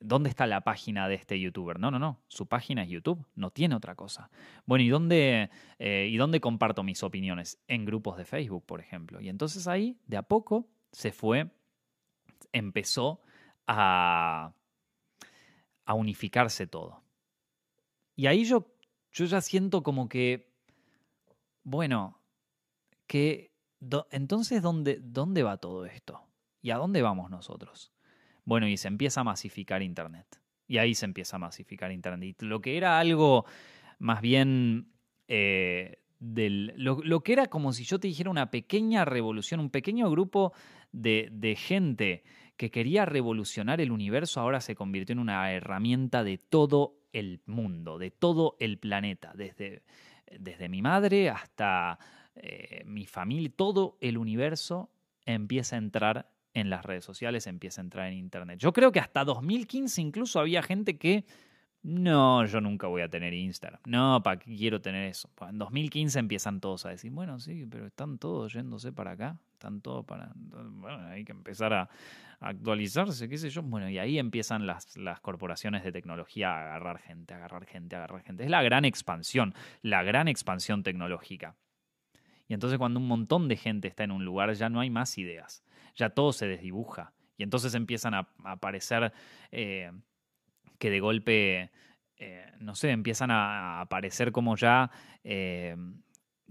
¿Dónde 0.00 0.28
está 0.28 0.46
la 0.46 0.62
página 0.62 1.08
de 1.08 1.14
este 1.14 1.40
youtuber? 1.40 1.78
No, 1.78 1.90
no, 1.90 1.98
no. 1.98 2.20
Su 2.28 2.46
página 2.46 2.82
es 2.82 2.90
YouTube. 2.90 3.26
No 3.34 3.50
tiene 3.50 3.74
otra 3.74 3.94
cosa. 3.94 4.30
Bueno, 4.64 4.84
¿y 4.84 4.88
dónde, 4.88 5.50
eh, 5.78 6.08
¿y 6.10 6.16
dónde 6.16 6.40
comparto 6.40 6.82
mis 6.82 7.02
opiniones? 7.02 7.58
En 7.68 7.84
grupos 7.84 8.16
de 8.16 8.24
Facebook, 8.24 8.64
por 8.66 8.80
ejemplo. 8.80 9.20
Y 9.20 9.28
entonces 9.28 9.66
ahí, 9.66 9.98
de 10.06 10.16
a 10.16 10.22
poco, 10.22 10.68
se 10.92 11.12
fue, 11.12 11.50
empezó 12.52 13.20
a, 13.66 14.52
a 15.84 15.94
unificarse 15.94 16.66
todo. 16.66 17.02
Y 18.14 18.26
ahí 18.26 18.44
yo, 18.44 18.66
yo 19.12 19.24
ya 19.26 19.40
siento 19.40 19.82
como 19.82 20.08
que, 20.08 20.52
bueno, 21.64 22.20
que 23.06 23.52
entonces, 24.10 24.62
¿dónde, 24.62 24.98
¿dónde 25.02 25.42
va 25.42 25.58
todo 25.58 25.84
esto? 25.86 26.22
¿Y 26.62 26.70
a 26.70 26.76
dónde 26.76 27.02
vamos 27.02 27.30
nosotros? 27.30 27.92
Bueno, 28.46 28.66
y 28.68 28.78
se 28.78 28.88
empieza 28.88 29.20
a 29.20 29.24
masificar 29.24 29.82
Internet. 29.82 30.40
Y 30.66 30.78
ahí 30.78 30.94
se 30.94 31.04
empieza 31.04 31.36
a 31.36 31.40
masificar 31.40 31.92
Internet. 31.92 32.40
lo 32.42 32.60
que 32.62 32.78
era 32.78 32.98
algo 32.98 33.44
más 33.98 34.22
bien 34.22 34.92
eh, 35.28 35.98
del, 36.18 36.72
lo, 36.76 37.20
que 37.22 37.32
era 37.32 37.48
como 37.48 37.72
si 37.72 37.84
yo 37.84 37.98
te 37.98 38.08
dijera 38.08 38.30
una 38.30 38.50
pequeña 38.50 39.04
revolución, 39.04 39.60
un 39.60 39.70
pequeño 39.70 40.10
grupo 40.10 40.52
de, 40.92 41.28
de, 41.32 41.56
gente 41.56 42.24
que 42.56 42.70
quería 42.70 43.04
revolucionar 43.04 43.80
el 43.80 43.92
universo, 43.92 44.40
ahora 44.40 44.60
se 44.60 44.74
convirtió 44.74 45.12
en 45.12 45.18
una 45.18 45.52
herramienta 45.52 46.24
de 46.24 46.38
todo 46.38 47.00
el 47.12 47.42
mundo, 47.46 47.98
de 47.98 48.10
todo 48.10 48.56
el 48.60 48.78
planeta, 48.78 49.32
desde, 49.34 49.82
desde 50.38 50.68
mi 50.68 50.82
madre 50.82 51.30
hasta 51.30 51.98
eh, 52.36 52.82
mi 52.86 53.06
familia, 53.06 53.50
todo 53.54 53.98
el 54.00 54.18
universo 54.18 54.90
empieza 55.24 55.76
a 55.76 55.80
entrar 55.80 56.30
en 56.56 56.70
las 56.70 56.84
redes 56.84 57.04
sociales, 57.04 57.46
empieza 57.46 57.82
a 57.82 57.84
entrar 57.84 58.08
en 58.08 58.14
Internet. 58.14 58.58
Yo 58.58 58.72
creo 58.72 58.90
que 58.90 58.98
hasta 58.98 59.24
2015 59.24 60.00
incluso 60.00 60.40
había 60.40 60.62
gente 60.62 60.96
que, 60.96 61.26
no, 61.82 62.46
yo 62.46 62.62
nunca 62.62 62.86
voy 62.86 63.02
a 63.02 63.08
tener 63.08 63.34
Instagram. 63.34 63.80
No, 63.84 64.22
¿para 64.22 64.38
qué 64.38 64.56
quiero 64.56 64.80
tener 64.80 65.04
eso? 65.04 65.28
En 65.46 65.58
2015 65.58 66.18
empiezan 66.18 66.60
todos 66.60 66.86
a 66.86 66.88
decir, 66.88 67.10
bueno, 67.10 67.38
sí, 67.38 67.66
pero 67.70 67.86
están 67.86 68.16
todos 68.16 68.54
yéndose 68.54 68.90
para 68.90 69.12
acá, 69.12 69.38
están 69.52 69.82
todos 69.82 70.04
para... 70.06 70.32
Bueno, 70.34 71.06
hay 71.08 71.24
que 71.24 71.32
empezar 71.32 71.74
a 71.74 71.90
actualizarse, 72.40 73.28
qué 73.28 73.36
sé 73.36 73.50
yo. 73.50 73.62
Bueno, 73.62 73.90
y 73.90 73.98
ahí 73.98 74.18
empiezan 74.18 74.66
las, 74.66 74.96
corporaciones 75.20 75.84
de 75.84 75.92
tecnología 75.92 76.52
a 76.52 76.60
agarrar 76.60 76.98
gente, 77.00 77.34
a 77.34 77.36
agarrar 77.36 77.66
gente, 77.66 77.96
a 77.96 77.98
agarrar 77.98 78.22
gente. 78.22 78.44
Es 78.44 78.50
la 78.50 78.62
gran 78.62 78.86
expansión, 78.86 79.54
la 79.82 80.02
gran 80.02 80.26
expansión 80.26 80.82
tecnológica. 80.82 81.54
Y 82.48 82.54
entonces 82.54 82.78
cuando 82.78 82.98
un 82.98 83.08
montón 83.08 83.46
de 83.46 83.56
gente 83.56 83.88
está 83.88 84.04
en 84.04 84.12
un 84.12 84.24
lugar 84.24 84.52
ya 84.54 84.70
no 84.70 84.80
hay 84.80 84.88
más 84.88 85.18
ideas 85.18 85.62
ya 85.96 86.10
todo 86.10 86.32
se 86.32 86.46
desdibuja. 86.46 87.12
Y 87.36 87.42
entonces 87.42 87.74
empiezan 87.74 88.14
a, 88.14 88.28
aparecer 88.44 89.12
eh, 89.50 89.90
que 90.78 90.90
de 90.90 91.00
golpe, 91.00 91.70
eh, 92.16 92.52
no 92.60 92.74
sé, 92.74 92.90
empiezan 92.90 93.30
a, 93.30 93.80
aparecer 93.80 94.32
como 94.32 94.56
ya 94.56 94.90
eh, 95.24 95.76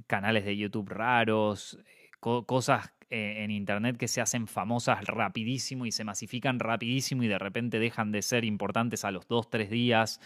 canales 0.07 0.45
de 0.45 0.57
YouTube 0.57 0.89
raros, 0.89 1.79
cosas 2.19 2.91
en 3.11 3.51
Internet 3.51 3.97
que 3.97 4.07
se 4.07 4.19
hacen 4.19 4.47
famosas 4.47 5.05
rapidísimo 5.05 5.85
y 5.85 5.91
se 5.91 6.03
masifican 6.03 6.59
rapidísimo 6.59 7.21
y 7.21 7.27
de 7.27 7.37
repente 7.37 7.77
dejan 7.77 8.11
de 8.11 8.23
ser 8.23 8.43
importantes 8.45 9.05
a 9.05 9.11
los 9.11 9.27
dos, 9.27 9.47
tres 9.47 9.69
días. 9.69 10.19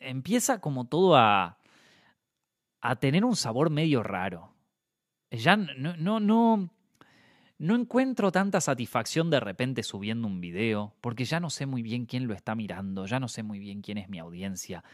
empieza 0.00 0.60
como 0.60 0.88
todo 0.88 1.14
a, 1.16 1.58
a 2.80 2.96
tener 2.96 3.24
un 3.24 3.36
sabor 3.36 3.70
medio 3.70 4.02
raro. 4.02 4.56
Ya 5.30 5.56
no, 5.56 5.96
no, 5.96 6.18
no 6.18 6.74
no 7.58 7.74
encuentro 7.74 8.32
tanta 8.32 8.60
satisfacción 8.60 9.30
de 9.30 9.40
repente 9.40 9.82
subiendo 9.82 10.26
un 10.26 10.40
video, 10.40 10.94
porque 11.00 11.24
ya 11.24 11.40
no 11.40 11.50
sé 11.50 11.66
muy 11.66 11.82
bien 11.82 12.06
quién 12.06 12.26
lo 12.26 12.34
está 12.34 12.54
mirando, 12.54 13.06
ya 13.06 13.20
no 13.20 13.28
sé 13.28 13.42
muy 13.42 13.58
bien 13.58 13.80
quién 13.80 13.98
es 13.98 14.08
mi 14.08 14.18
audiencia. 14.18 14.84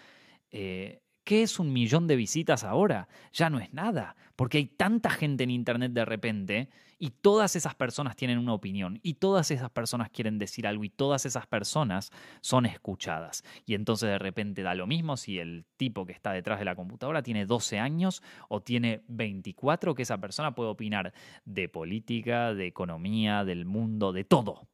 Eh, 0.50 1.00
¿Qué 1.30 1.44
es 1.44 1.60
un 1.60 1.72
millón 1.72 2.08
de 2.08 2.16
visitas 2.16 2.64
ahora? 2.64 3.06
Ya 3.32 3.50
no 3.50 3.60
es 3.60 3.72
nada, 3.72 4.16
porque 4.34 4.58
hay 4.58 4.66
tanta 4.66 5.10
gente 5.10 5.44
en 5.44 5.52
Internet 5.52 5.92
de 5.92 6.04
repente 6.04 6.68
y 6.98 7.10
todas 7.10 7.54
esas 7.54 7.76
personas 7.76 8.16
tienen 8.16 8.36
una 8.36 8.52
opinión 8.52 8.98
y 9.04 9.14
todas 9.14 9.52
esas 9.52 9.70
personas 9.70 10.10
quieren 10.10 10.40
decir 10.40 10.66
algo 10.66 10.82
y 10.82 10.90
todas 10.90 11.26
esas 11.26 11.46
personas 11.46 12.10
son 12.40 12.66
escuchadas. 12.66 13.44
Y 13.64 13.74
entonces 13.74 14.08
de 14.08 14.18
repente 14.18 14.64
da 14.64 14.74
lo 14.74 14.88
mismo 14.88 15.16
si 15.16 15.38
el 15.38 15.66
tipo 15.76 16.04
que 16.04 16.14
está 16.14 16.32
detrás 16.32 16.58
de 16.58 16.64
la 16.64 16.74
computadora 16.74 17.22
tiene 17.22 17.46
12 17.46 17.78
años 17.78 18.24
o 18.48 18.60
tiene 18.60 19.04
24, 19.06 19.94
que 19.94 20.02
esa 20.02 20.18
persona 20.18 20.56
puede 20.56 20.70
opinar 20.70 21.14
de 21.44 21.68
política, 21.68 22.54
de 22.54 22.66
economía, 22.66 23.44
del 23.44 23.66
mundo, 23.66 24.12
de 24.12 24.24
todo 24.24 24.66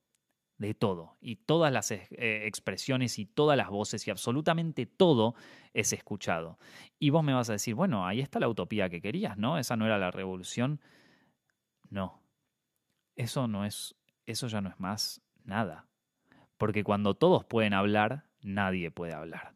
de 0.59 0.75
todo, 0.75 1.17
y 1.21 1.37
todas 1.37 1.73
las 1.73 1.91
eh, 1.91 2.07
expresiones 2.47 3.19
y 3.19 3.27
todas 3.27 3.59
las 3.59 3.69
voces 3.69 4.07
y 4.07 4.11
absolutamente 4.11 4.87
todo 4.87 5.35
es 5.75 5.93
escuchado. 5.93 6.59
Y 6.99 7.11
vos 7.11 7.23
me 7.23 7.35
vas 7.35 7.51
a 7.51 7.53
decir, 7.53 7.75
bueno, 7.75 8.07
ahí 8.07 8.21
está 8.21 8.41
la 8.41 8.49
utopía 8.49 8.89
que 8.89 9.03
querías, 9.03 9.37
¿no? 9.37 9.59
Esa 9.59 9.77
no 9.77 9.85
era 9.85 9.99
la 9.99 10.11
revolución. 10.11 10.81
No, 11.91 12.23
eso 13.17 13.49
no 13.49 13.65
es, 13.65 13.97
eso 14.25 14.49
ya 14.49 14.61
no 14.61 14.71
es 14.71 14.81
más 14.81 15.23
nada. 15.45 15.87
Porque 16.57 16.85
cuando 16.85 17.15
todos 17.15 17.45
pueden 17.45 17.75
hablar, 17.75 18.25
nadie 18.41 18.91
puede 18.91 19.13
hablar. 19.13 19.55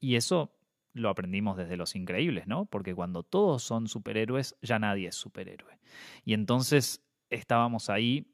Y 0.00 0.16
eso 0.16 0.54
lo 0.92 1.08
aprendimos 1.08 1.56
desde 1.56 1.76
los 1.78 1.96
increíbles, 1.96 2.46
¿no? 2.46 2.66
Porque 2.66 2.94
cuando 2.94 3.22
todos 3.22 3.62
son 3.62 3.88
superhéroes, 3.88 4.56
ya 4.60 4.78
nadie 4.78 5.08
es 5.08 5.14
superhéroe. 5.14 5.78
Y 6.24 6.34
entonces 6.34 7.02
estábamos 7.30 7.88
ahí 7.88 8.31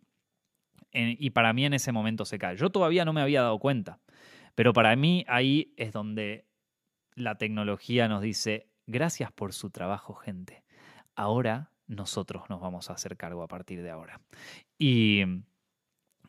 y 0.93 1.31
para 1.31 1.53
mí 1.53 1.65
en 1.65 1.75
ese 1.75 1.93
momento 1.93 2.25
se 2.25 2.39
cae. 2.39 2.57
Yo 2.57 2.71
todavía 2.71 3.05
no 3.05 3.13
me 3.13 3.21
había 3.21 3.43
dado 3.43 3.59
cuenta, 3.59 4.01
pero 4.55 4.73
para 4.73 4.95
mí 4.97 5.25
ahí 5.29 5.73
es 5.77 5.93
donde 5.93 6.47
la 7.15 7.37
tecnología 7.37 8.09
nos 8.09 8.23
dice, 8.23 8.69
gracias 8.87 9.33
por 9.33 9.53
su 9.53 9.71
trabajo, 9.71 10.15
gente. 10.15 10.65
Ahora 11.15 11.73
nosotros 11.87 12.45
nos 12.49 12.61
vamos 12.61 12.91
a 12.91 12.95
hacer 12.95 13.17
cargo 13.17 13.43
a 13.43 13.49
partir 13.49 13.83
de 13.83 13.91
ahora. 13.91 14.21
Y, 14.79 15.23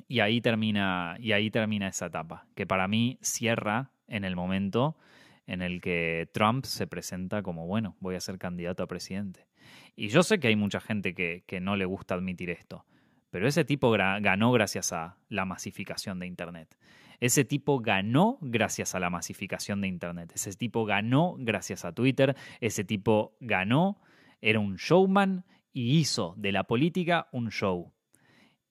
y, 0.08 0.20
ahí, 0.22 0.42
termina, 0.42 1.16
y 1.20 1.34
ahí 1.34 1.52
termina 1.52 1.88
esa 1.88 2.08
etapa, 2.08 2.48
que 2.56 2.66
para 2.66 2.88
mí 2.88 3.20
cierra 3.22 3.92
en 4.08 4.24
el 4.24 4.36
momento 4.36 4.98
en 5.46 5.62
el 5.62 5.82
que 5.82 6.30
Trump 6.34 6.66
se 6.66 6.88
presenta 6.88 7.42
como, 7.42 7.66
bueno, 7.68 7.96
voy 8.00 8.16
a 8.16 8.22
ser 8.22 8.38
candidato 8.38 8.84
a 8.84 8.88
presidente. 8.88 9.48
Y 9.96 10.08
yo 10.10 10.24
sé 10.24 10.40
que 10.40 10.48
hay 10.48 10.56
mucha 10.56 10.80
gente 10.80 11.14
que, 11.14 11.44
que 11.46 11.60
no 11.60 11.76
le 11.76 11.86
gusta 11.86 12.16
admitir 12.16 12.50
esto, 12.50 12.86
pero 13.30 13.48
ese 13.48 13.64
tipo 13.64 13.92
ganó 13.92 14.52
gracias 14.52 14.92
a 14.92 15.18
la 15.30 15.46
masificación 15.46 16.20
de 16.20 16.28
Internet. 16.28 16.76
Ese 17.20 17.44
tipo 17.46 17.80
ganó 17.80 18.38
gracias 18.42 18.96
a 18.96 19.00
la 19.00 19.10
masificación 19.10 19.82
de 19.82 19.88
Internet. 19.88 20.32
Ese 20.34 20.54
tipo 20.54 20.86
ganó 20.86 21.36
gracias 21.38 21.86
a 21.86 21.92
Twitter. 21.92 22.36
Ese 22.60 22.84
tipo 22.84 23.36
ganó, 23.40 24.02
era 24.42 24.60
un 24.60 24.78
showman 24.78 25.46
y 25.74 26.00
hizo 26.00 26.34
de 26.38 26.52
la 26.52 26.64
política 26.64 27.28
un 27.32 27.50
show. 27.52 27.94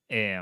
Eh, 0.08 0.40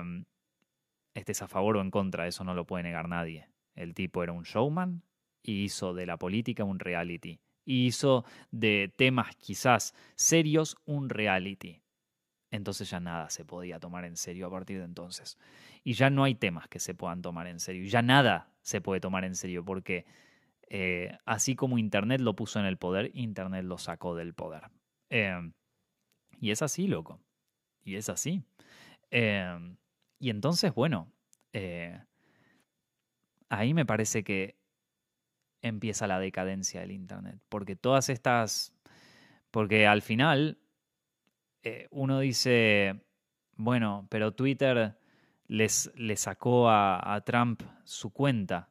estés 1.14 1.42
a 1.42 1.48
favor 1.48 1.76
o 1.76 1.80
en 1.80 1.90
contra, 1.90 2.26
eso 2.26 2.44
no 2.44 2.54
lo 2.54 2.66
puede 2.66 2.84
negar 2.84 3.08
nadie. 3.08 3.48
El 3.74 3.92
tipo 3.92 4.22
era 4.22 4.32
un 4.32 4.44
showman 4.44 5.02
y 5.42 5.64
hizo 5.64 5.92
de 5.92 6.06
la 6.06 6.16
política 6.16 6.64
un 6.64 6.78
reality. 6.78 7.40
Y 7.64 7.86
hizo 7.86 8.24
de 8.52 8.94
temas 8.96 9.34
quizás 9.36 9.94
serios 10.14 10.76
un 10.86 11.10
reality 11.10 11.82
entonces 12.50 12.88
ya 12.88 13.00
nada 13.00 13.28
se 13.30 13.44
podía 13.44 13.80
tomar 13.80 14.04
en 14.04 14.16
serio 14.16 14.46
a 14.46 14.50
partir 14.50 14.78
de 14.78 14.84
entonces. 14.84 15.38
Y 15.82 15.94
ya 15.94 16.10
no 16.10 16.24
hay 16.24 16.34
temas 16.34 16.68
que 16.68 16.78
se 16.78 16.94
puedan 16.94 17.22
tomar 17.22 17.46
en 17.46 17.60
serio. 17.60 17.84
Ya 17.88 18.02
nada 18.02 18.52
se 18.62 18.80
puede 18.80 19.00
tomar 19.00 19.24
en 19.24 19.34
serio 19.34 19.64
porque 19.64 20.04
eh, 20.68 21.16
así 21.24 21.54
como 21.54 21.78
Internet 21.78 22.20
lo 22.20 22.34
puso 22.34 22.60
en 22.60 22.66
el 22.66 22.76
poder, 22.76 23.10
Internet 23.14 23.64
lo 23.64 23.78
sacó 23.78 24.14
del 24.14 24.34
poder. 24.34 24.70
Em, 25.10 25.52
y 26.40 26.50
es 26.50 26.62
así, 26.62 26.86
loco. 26.86 27.20
Y 27.84 27.96
es 27.96 28.08
así. 28.08 28.42
Em, 29.10 29.76
y 30.18 30.30
entonces, 30.30 30.74
bueno, 30.74 31.12
eh, 31.52 32.00
ahí 33.48 33.74
me 33.74 33.86
parece 33.86 34.24
que 34.24 34.56
empieza 35.62 36.06
la 36.06 36.20
decadencia 36.20 36.80
del 36.80 36.92
Internet. 36.92 37.40
Porque 37.48 37.76
todas 37.76 38.08
estas... 38.08 38.72
Porque 39.50 39.86
al 39.86 40.02
final 40.02 40.58
eh, 41.68 41.88
uno 41.90 42.20
dice, 42.20 42.94
bueno, 43.56 44.06
pero 44.08 44.32
Twitter 44.32 44.96
les, 45.48 45.90
le 45.96 46.16
sacó 46.16 46.70
a, 46.70 47.20
Trump 47.26 47.60
su 47.82 48.10
cuenta. 48.10 48.70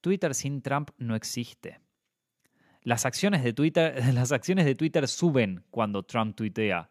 Twitter 0.00 0.34
sin 0.34 0.60
Trump 0.60 0.90
no 0.98 1.14
existe. 1.14 1.78
Las 2.82 3.06
acciones 3.06 3.44
de 3.44 3.52
Twitter, 3.52 4.02
las 4.12 4.32
acciones 4.32 4.64
de 4.64 4.74
Twitter 4.74 5.06
suben 5.06 5.62
cuando 5.70 6.02
Trump 6.02 6.34
tuitea. 6.34 6.90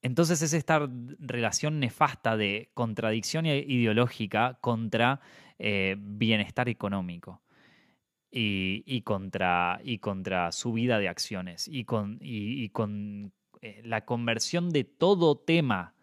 Entonces 0.00 0.40
es 0.40 0.54
esta 0.54 0.88
relación 1.18 1.78
nefasta 1.78 2.38
de 2.38 2.70
contradicción 2.72 3.44
ideológica 3.44 4.56
contra 4.62 5.20
eh, 5.58 5.96
bienestar 5.98 6.70
económico 6.70 7.42
y, 8.30 9.02
contra, 9.02 9.78
y 9.84 9.98
contra 9.98 10.52
subida 10.52 10.98
de 10.98 11.08
acciones 11.08 11.68
y 11.68 11.84
con, 11.84 12.18
y 12.20 12.70
con 12.70 13.32
la 13.82 14.04
conversión 14.04 14.70
de 14.70 14.84
todo 14.84 15.36
tema, 15.36 15.94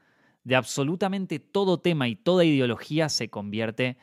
de 0.43 0.55
absolutamente 0.55 1.39
todo 1.39 1.79
tema 1.79 2.07
y 2.07 2.15
toda 2.15 2.45
ideología 2.45 3.09
se 3.09 3.29
convierte 3.29 3.97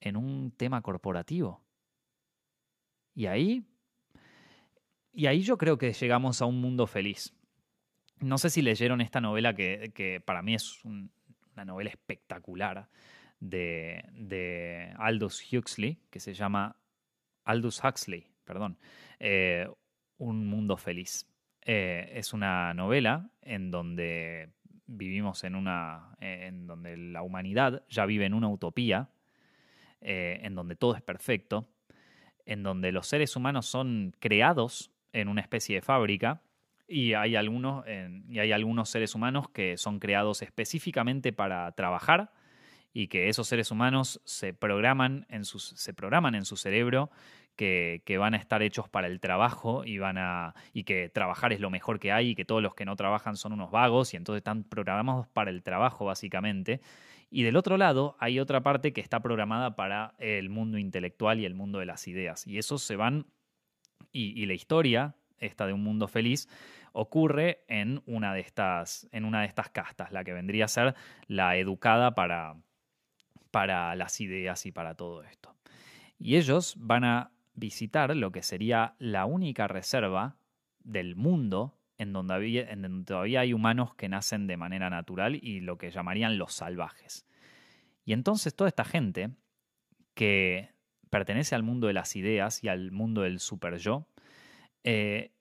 en 0.00 0.16
un 0.16 0.50
tema 0.50 0.82
corporativo. 0.82 1.62
Y 3.14 3.26
ahí, 3.26 3.64
y 5.12 5.26
ahí 5.26 5.42
yo 5.42 5.58
creo 5.58 5.76
que 5.76 5.92
llegamos 5.92 6.40
a 6.40 6.46
un 6.46 6.60
mundo 6.60 6.86
feliz. 6.86 7.34
No 8.20 8.38
sé 8.38 8.50
si 8.50 8.62
leyeron 8.62 9.00
esta 9.00 9.20
novela 9.20 9.54
que, 9.54 10.22
para 10.24 10.42
mí 10.42 10.54
es 10.54 10.82
una 10.84 11.64
novela 11.64 11.90
espectacular 11.90 12.88
de, 13.40 14.04
de, 14.12 14.94
Aldous 14.96 15.42
Huxley, 15.52 15.98
que 16.08 16.20
se 16.20 16.32
llama 16.32 16.76
Aldous 17.44 17.82
Huxley, 17.82 18.28
perdón, 18.44 18.78
eh, 19.18 19.68
Un 20.18 20.46
mundo 20.46 20.76
feliz. 20.76 21.26
Eh, 21.64 22.10
es 22.14 22.32
una 22.32 22.74
novela 22.74 23.30
en 23.40 23.70
donde 23.70 24.50
vivimos 24.86 25.44
en 25.44 25.54
una. 25.54 26.16
en 26.20 26.66
donde 26.66 26.96
la 26.96 27.22
humanidad 27.22 27.84
ya 27.88 28.06
vive 28.06 28.26
en 28.26 28.34
una 28.34 28.48
utopía, 28.48 29.10
eh, 30.00 30.40
en 30.42 30.54
donde 30.54 30.76
todo 30.76 30.94
es 30.94 31.02
perfecto, 31.02 31.68
en 32.46 32.62
donde 32.62 32.92
los 32.92 33.06
seres 33.06 33.36
humanos 33.36 33.66
son 33.66 34.14
creados 34.18 34.90
en 35.12 35.28
una 35.28 35.40
especie 35.40 35.76
de 35.76 35.82
fábrica. 35.82 36.42
Y 36.88 37.14
hay, 37.14 37.36
algunos, 37.36 37.86
y 38.28 38.38
hay 38.38 38.52
algunos 38.52 38.90
seres 38.90 39.14
humanos 39.14 39.48
que 39.48 39.78
son 39.78 39.98
creados 39.98 40.42
específicamente 40.42 41.32
para 41.32 41.72
trabajar 41.72 42.32
y 42.92 43.08
que 43.08 43.28
esos 43.28 43.48
seres 43.48 43.70
humanos 43.70 44.20
se 44.24 44.52
programan 44.52 45.26
en, 45.28 45.44
sus, 45.44 45.68
se 45.68 45.94
programan 45.94 46.34
en 46.34 46.44
su 46.44 46.56
cerebro 46.56 47.10
que, 47.56 48.16
van 48.18 48.34
a 48.34 48.36
estar 48.36 48.62
hechos 48.62 48.88
para 48.88 49.06
el 49.06 49.20
trabajo 49.20 49.84
y, 49.84 49.98
van 49.98 50.18
a, 50.18 50.54
y 50.72 50.84
que 50.84 51.08
trabajar 51.08 51.52
es 51.52 51.60
lo 51.60 51.70
mejor 51.70 51.98
que 51.98 52.12
hay 52.12 52.30
y 52.30 52.34
que 52.34 52.44
todos 52.44 52.62
los 52.62 52.74
que 52.74 52.84
no 52.84 52.96
trabajan 52.96 53.36
son 53.36 53.52
unos 53.52 53.70
vagos 53.70 54.14
y 54.14 54.16
entonces 54.16 54.40
están 54.40 54.64
programados 54.64 55.26
para 55.28 55.50
el 55.50 55.62
trabajo 55.62 56.04
básicamente. 56.04 56.80
Y 57.30 57.44
del 57.44 57.56
otro 57.56 57.76
lado 57.76 58.16
hay 58.18 58.40
otra 58.40 58.62
parte 58.62 58.92
que 58.92 59.00
está 59.00 59.20
programada 59.20 59.74
para 59.74 60.14
el 60.18 60.50
mundo 60.50 60.78
intelectual 60.78 61.40
y 61.40 61.46
el 61.46 61.54
mundo 61.54 61.78
de 61.78 61.86
las 61.86 62.06
ideas. 62.06 62.46
Y 62.46 62.58
esos 62.58 62.82
se 62.82 62.96
van, 62.96 63.26
y, 64.12 64.44
la 64.44 64.52
historia, 64.52 65.14
esta 65.38 65.66
de 65.66 65.72
un 65.72 65.82
mundo 65.82 66.08
feliz, 66.08 66.48
ocurre 66.92 67.64
en 67.68 68.02
una 68.04 68.34
de 68.34 68.40
estas, 68.40 69.08
en 69.12 69.24
una 69.24 69.40
de 69.40 69.46
estas 69.46 69.70
castas, 69.70 70.12
la 70.12 70.24
que 70.24 70.34
vendría 70.34 70.66
a 70.66 70.68
ser 70.68 70.94
la 71.26 71.56
educada 71.56 72.14
para, 72.14 72.56
para 73.50 73.96
las 73.96 74.20
ideas 74.20 74.66
y 74.66 74.72
para 74.72 74.94
todo 74.94 75.22
esto. 75.22 75.54
Y 76.18 76.36
ellos 76.36 76.74
van 76.76 77.04
a 77.04 77.30
visitar 77.54 78.14
lo 78.16 78.32
que 78.32 78.42
sería 78.42 78.94
la 78.98 79.26
única 79.26 79.68
reserva 79.68 80.36
del 80.80 81.16
mundo 81.16 81.78
en 81.98 82.12
donde, 82.12 82.66
en 82.68 82.82
donde 82.82 83.04
todavía 83.04 83.40
hay 83.40 83.52
humanos 83.52 83.94
que 83.94 84.08
nacen 84.08 84.46
de 84.46 84.56
manera 84.56 84.90
natural 84.90 85.38
y 85.40 85.60
lo 85.60 85.78
que 85.78 85.90
llamarían 85.90 86.38
los 86.38 86.52
salvajes. 86.52 87.26
Y 88.04 88.12
entonces 88.12 88.54
toda 88.54 88.68
esta 88.68 88.84
gente 88.84 89.30
que 90.14 90.70
pertenece 91.10 91.54
al 91.54 91.62
mundo 91.62 91.86
de 91.86 91.92
las 91.92 92.16
ideas 92.16 92.64
y 92.64 92.68
al 92.68 92.90
mundo 92.90 93.22
del 93.22 93.38
super 93.38 93.76
yo, 93.78 94.06
eh, 94.84 95.32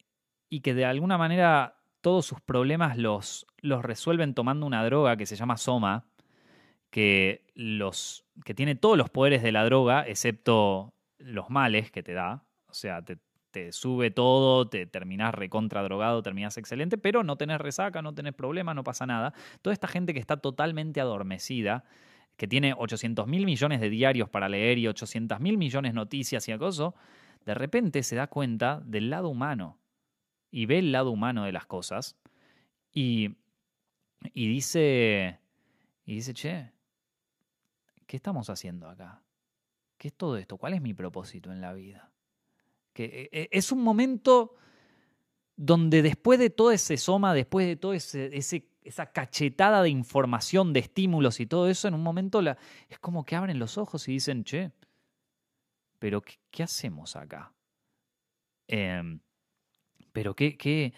y 0.49 0.61
que 0.61 0.73
de 0.73 0.85
alguna 0.85 1.17
manera 1.17 1.81
todos 2.01 2.25
sus 2.25 2.41
problemas 2.41 2.97
los, 2.97 3.47
los 3.59 3.83
resuelven 3.83 4.33
tomando 4.33 4.65
una 4.65 4.83
droga 4.83 5.17
que 5.17 5.25
se 5.25 5.35
llama 5.35 5.57
Soma, 5.57 6.05
que, 6.89 7.45
los, 7.55 8.25
que 8.43 8.53
tiene 8.53 8.75
todos 8.75 8.97
los 8.97 9.09
poderes 9.09 9.41
de 9.41 9.51
la 9.51 9.63
droga, 9.63 10.05
excepto 10.05 10.93
los 11.23 11.49
males 11.49 11.91
que 11.91 12.03
te 12.03 12.13
da, 12.13 12.45
o 12.67 12.73
sea, 12.73 13.03
te, 13.03 13.19
sube 13.71 14.11
todo, 14.11 14.69
te 14.69 14.85
terminás 14.85 15.35
recontra 15.35 15.83
drogado, 15.83 16.23
terminás 16.23 16.57
excelente, 16.57 16.97
pero 16.97 17.23
no 17.23 17.35
tenés 17.35 17.59
resaca, 17.59 18.01
no 18.01 18.13
tenés 18.13 18.33
problema, 18.33 18.73
no 18.73 18.83
pasa 18.83 19.05
nada. 19.05 19.33
Toda 19.61 19.73
esta 19.73 19.89
gente 19.89 20.13
que 20.13 20.21
está 20.21 20.37
totalmente 20.37 21.01
adormecida, 21.01 21.83
que 22.37 22.47
tiene 22.47 22.73
800 22.77 23.27
mil 23.27 23.45
millones 23.45 23.81
de 23.81 23.89
diarios 23.89 24.29
para 24.29 24.47
leer 24.47 24.77
y 24.77 24.87
800 24.87 25.39
mil 25.41 25.57
millones 25.57 25.91
de 25.91 25.95
noticias 25.95 26.47
y 26.47 26.53
acoso, 26.53 26.95
de 27.45 27.53
repente 27.53 28.03
se 28.03 28.15
da 28.15 28.27
cuenta 28.27 28.81
del 28.85 29.09
lado 29.09 29.27
humano 29.27 29.79
y 30.49 30.65
ve 30.65 30.79
el 30.79 30.91
lado 30.93 31.11
humano 31.11 31.43
de 31.43 31.51
las 31.51 31.65
cosas 31.65 32.17
y, 32.93 33.35
y 34.33 34.47
dice, 34.47 35.39
y 36.05 36.15
dice, 36.15 36.33
che, 36.33 36.71
¿qué 38.07 38.15
estamos 38.15 38.49
haciendo 38.49 38.89
acá? 38.89 39.21
¿Qué 40.01 40.07
es 40.07 40.15
todo 40.15 40.35
esto? 40.37 40.57
¿Cuál 40.57 40.73
es 40.73 40.81
mi 40.81 40.95
propósito 40.95 41.51
en 41.51 41.61
la 41.61 41.73
vida? 41.73 42.11
Que 42.91 43.03
eh, 43.05 43.29
eh, 43.31 43.49
es 43.51 43.71
un 43.71 43.83
momento 43.83 44.55
donde 45.55 46.01
después 46.01 46.39
de 46.39 46.49
todo 46.49 46.71
ese 46.71 46.97
soma, 46.97 47.35
después 47.35 47.67
de 47.67 47.75
toda 47.75 47.95
esa 47.95 49.11
cachetada 49.11 49.83
de 49.83 49.89
información, 49.89 50.73
de 50.73 50.79
estímulos 50.79 51.39
y 51.39 51.45
todo 51.45 51.67
eso, 51.67 51.87
en 51.87 51.93
un 51.93 52.01
momento 52.01 52.41
la, 52.41 52.57
es 52.89 52.97
como 52.97 53.23
que 53.23 53.35
abren 53.35 53.59
los 53.59 53.77
ojos 53.77 54.07
y 54.07 54.13
dicen, 54.13 54.43
che, 54.43 54.71
pero 55.99 56.23
¿qué, 56.23 56.63
hacemos 56.63 57.15
acá? 57.15 57.53
Em, 58.65 59.19
pero 60.11 60.35
¿qué, 60.35 60.57
qué, 60.57 60.95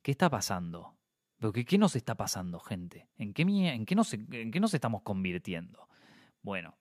qué 0.00 0.10
está 0.10 0.30
pasando? 0.30 0.96
¿Pero 1.36 1.52
qué, 1.52 1.76
nos 1.76 1.96
está 1.96 2.14
pasando, 2.14 2.60
gente? 2.60 3.10
¿En 3.18 3.34
qué, 3.34 3.42
en, 3.42 3.84
qué 3.84 3.94
¿En 4.40 4.50
qué 4.50 4.58
nos 4.58 4.72
estamos 4.72 5.02
convirtiendo? 5.02 5.86
Bueno, 6.40 6.78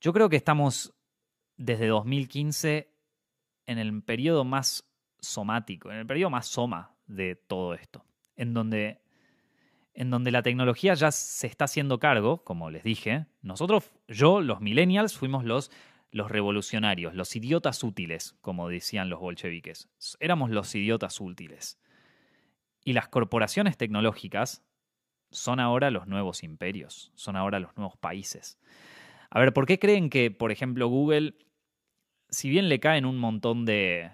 yo 0.00 0.12
creo 0.12 0.28
que 0.28 0.36
estamos 0.36 0.94
desde 1.56 1.86
2015 1.86 2.92
en 3.66 3.78
el 3.78 4.02
periodo 4.02 4.44
más 4.44 4.88
somático, 5.20 5.90
en 5.90 5.98
el 5.98 6.06
periodo 6.06 6.30
más 6.30 6.46
soma 6.46 6.94
de 7.06 7.36
todo 7.36 7.74
esto, 7.74 8.04
en 8.36 8.54
donde, 8.54 9.00
en 9.94 10.10
donde 10.10 10.30
la 10.30 10.42
tecnología 10.42 10.94
ya 10.94 11.10
se 11.10 11.46
está 11.46 11.64
haciendo 11.64 11.98
cargo, 11.98 12.44
como 12.44 12.70
les 12.70 12.84
dije, 12.84 13.26
nosotros, 13.42 13.90
yo, 14.08 14.40
los 14.40 14.60
millennials, 14.60 15.16
fuimos 15.16 15.44
los, 15.44 15.70
los 16.10 16.30
revolucionarios, 16.30 17.14
los 17.14 17.34
idiotas 17.34 17.82
útiles, 17.82 18.36
como 18.40 18.68
decían 18.68 19.08
los 19.08 19.20
bolcheviques, 19.20 19.88
éramos 20.20 20.50
los 20.50 20.74
idiotas 20.74 21.20
útiles. 21.20 21.78
Y 22.84 22.92
las 22.92 23.08
corporaciones 23.08 23.76
tecnológicas 23.76 24.62
son 25.32 25.58
ahora 25.58 25.90
los 25.90 26.06
nuevos 26.06 26.44
imperios, 26.44 27.10
son 27.14 27.34
ahora 27.34 27.58
los 27.58 27.76
nuevos 27.76 27.96
países. 27.96 28.58
A 29.30 29.40
ver, 29.40 29.52
¿por 29.52 29.66
qué 29.66 29.78
creen 29.78 30.10
que, 30.10 30.30
por 30.30 30.52
ejemplo, 30.52 30.88
Google, 30.88 31.34
si 32.30 32.48
bien 32.48 32.68
le 32.68 32.80
caen 32.80 33.04
un 33.04 33.18
montón 33.18 33.64
de, 33.64 34.10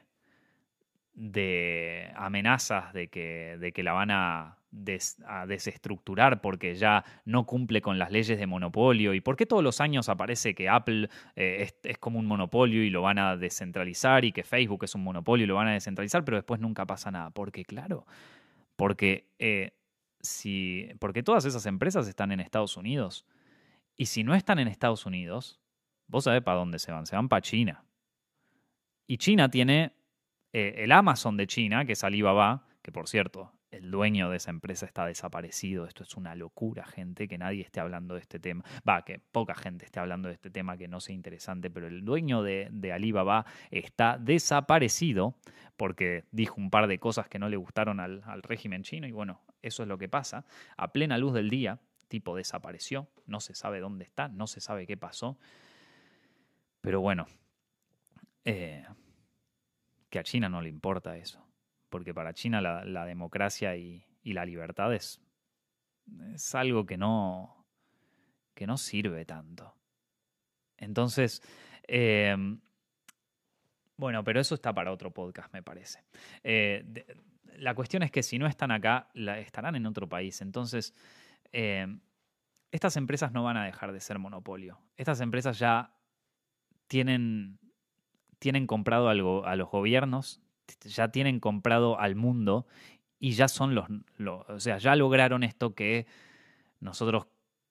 de 1.14 2.10
amenazas 2.16 2.92
de 2.92 3.08
que, 3.08 3.56
de 3.58 3.72
que 3.72 3.82
la 3.82 3.92
van 3.92 4.10
a, 4.10 4.58
desestructurar 4.72 6.40
porque 6.40 6.74
ya 6.74 7.04
no 7.26 7.44
cumple 7.44 7.82
con 7.82 7.98
las 7.98 8.10
leyes 8.10 8.38
de 8.38 8.46
monopolio? 8.46 9.12
¿Y 9.12 9.20
por 9.20 9.36
qué 9.36 9.44
todos 9.44 9.62
los 9.62 9.82
años 9.82 10.08
aparece 10.08 10.54
que 10.54 10.70
Apple 10.70 11.10
eh, 11.36 11.70
es, 11.82 11.98
como 11.98 12.18
un 12.18 12.24
monopolio 12.24 12.82
y 12.82 12.88
lo 12.88 13.02
van 13.02 13.18
a 13.18 13.36
descentralizar 13.36 14.24
y 14.24 14.32
que 14.32 14.44
Facebook 14.44 14.84
es 14.84 14.94
un 14.94 15.04
monopolio 15.04 15.44
y 15.44 15.46
lo 15.46 15.56
van 15.56 15.68
a 15.68 15.72
descentralizar, 15.72 16.24
pero 16.24 16.38
después 16.38 16.58
nunca 16.58 16.86
pasa 16.86 17.10
nada? 17.10 17.30
Porque, 17.30 17.66
claro, 17.66 18.06
porque, 18.76 19.28
eh, 19.38 19.72
si, 20.20 20.88
porque 20.98 21.22
todas 21.22 21.44
esas 21.44 21.66
empresas 21.66 22.08
están 22.08 22.32
en 22.32 22.40
Estados 22.40 22.78
Unidos. 22.78 23.26
Y 23.96 24.06
si 24.06 24.24
no 24.24 24.34
están 24.34 24.58
en 24.58 24.68
Estados 24.68 25.06
Unidos, 25.06 25.60
vos 26.06 26.24
sabés 26.24 26.42
para 26.42 26.58
dónde 26.58 26.78
se 26.78 26.92
van, 26.92 27.06
se 27.06 27.16
van 27.16 27.28
para 27.28 27.42
China. 27.42 27.84
Y 29.06 29.18
China 29.18 29.50
tiene 29.50 29.92
eh, 30.52 30.74
el 30.78 30.92
Amazon 30.92 31.36
de 31.36 31.46
China, 31.46 31.84
que 31.84 31.92
es 31.92 32.04
Alibaba, 32.04 32.66
que 32.82 32.92
por 32.92 33.08
cierto, 33.08 33.52
el 33.72 33.90
dueño 33.90 34.28
de 34.28 34.36
esa 34.36 34.50
empresa 34.50 34.86
está 34.86 35.06
desaparecido. 35.06 35.86
Esto 35.86 36.02
es 36.02 36.16
una 36.16 36.34
locura, 36.34 36.84
gente, 36.84 37.26
que 37.26 37.38
nadie 37.38 37.62
esté 37.62 37.80
hablando 37.80 38.14
de 38.14 38.20
este 38.20 38.38
tema. 38.38 38.64
Va, 38.86 39.02
que 39.02 39.18
poca 39.18 39.54
gente 39.54 39.86
esté 39.86 39.98
hablando 39.98 40.28
de 40.28 40.34
este 40.34 40.50
tema 40.50 40.76
que 40.76 40.88
no 40.88 41.00
sea 41.00 41.14
interesante, 41.14 41.70
pero 41.70 41.86
el 41.86 42.04
dueño 42.04 42.42
de, 42.42 42.68
de, 42.70 42.92
Alibaba 42.92 43.46
está 43.70 44.18
desaparecido 44.18 45.36
porque 45.76 46.24
dijo 46.30 46.56
un 46.60 46.70
par 46.70 46.86
de 46.86 46.98
cosas 46.98 47.28
que 47.28 47.38
no 47.38 47.48
le 47.48 47.56
gustaron 47.56 47.98
al, 47.98 48.22
al 48.26 48.42
régimen 48.42 48.82
chino 48.82 49.06
y 49.06 49.12
bueno, 49.12 49.40
eso 49.62 49.82
es 49.82 49.88
lo 49.88 49.96
que 49.96 50.08
pasa. 50.08 50.44
A 50.76 50.92
plena 50.92 51.16
luz 51.16 51.32
del 51.32 51.48
día, 51.48 51.80
tipo 52.12 52.36
desapareció, 52.36 53.08
no 53.24 53.40
se 53.40 53.54
sabe 53.54 53.80
dónde 53.80 54.04
está, 54.04 54.28
no 54.28 54.46
se 54.46 54.60
sabe 54.60 54.86
qué 54.86 54.98
pasó. 54.98 55.38
Pero 56.82 57.00
bueno, 57.00 57.26
eh, 58.44 58.84
que 60.10 60.18
a 60.18 60.22
China 60.22 60.50
no 60.50 60.60
le 60.60 60.68
importa 60.68 61.16
eso, 61.16 61.42
porque 61.88 62.12
para 62.12 62.34
China 62.34 62.60
la, 62.60 63.06
democracia 63.06 63.76
y, 63.76 64.04
la 64.24 64.44
libertad 64.44 64.92
es, 64.92 65.22
es 66.34 66.54
algo 66.54 66.84
que 66.84 66.98
no, 66.98 67.64
que 68.54 68.66
no 68.66 68.76
sirve 68.76 69.24
tanto. 69.24 69.74
Entonces, 70.76 71.40
eh, 71.88 72.36
bueno, 73.96 74.22
pero 74.22 74.38
eso 74.38 74.54
está 74.54 74.74
para 74.74 74.92
otro 74.92 75.14
podcast, 75.14 75.50
me 75.54 75.62
parece. 75.62 76.04
Eh, 76.44 76.84
la 77.56 77.74
cuestión 77.74 78.02
es 78.02 78.10
que 78.10 78.22
si 78.22 78.38
no 78.38 78.46
están 78.46 78.70
acá, 78.70 79.08
estarán 79.14 79.76
en 79.76 79.86
otro 79.86 80.06
país. 80.10 80.42
Entonces, 80.42 80.94
eh, 81.52 81.86
estas 82.70 82.96
empresas 82.96 83.32
no 83.32 83.44
van 83.44 83.56
a 83.56 83.64
dejar 83.64 83.92
de 83.92 84.00
ser 84.00 84.18
monopolio. 84.18 84.78
Estas 84.96 85.20
empresas 85.20 85.58
ya 85.58 85.94
tienen, 86.86 87.58
tienen 88.38 88.66
comprado 88.66 89.08
algo 89.08 89.46
a 89.46 89.56
los 89.56 89.70
gobiernos, 89.70 90.40
ya 90.80 91.08
tienen 91.08 91.38
comprado 91.38 91.98
al 92.00 92.16
mundo 92.16 92.66
y 93.18 93.32
ya 93.32 93.48
son 93.48 93.74
los, 93.74 93.86
o 94.48 94.58
sea, 94.58 94.78
ya 94.78 94.96
lograron 94.96 95.42
esto 95.42 95.74
que 95.74 96.06
nosotros 96.80 97.26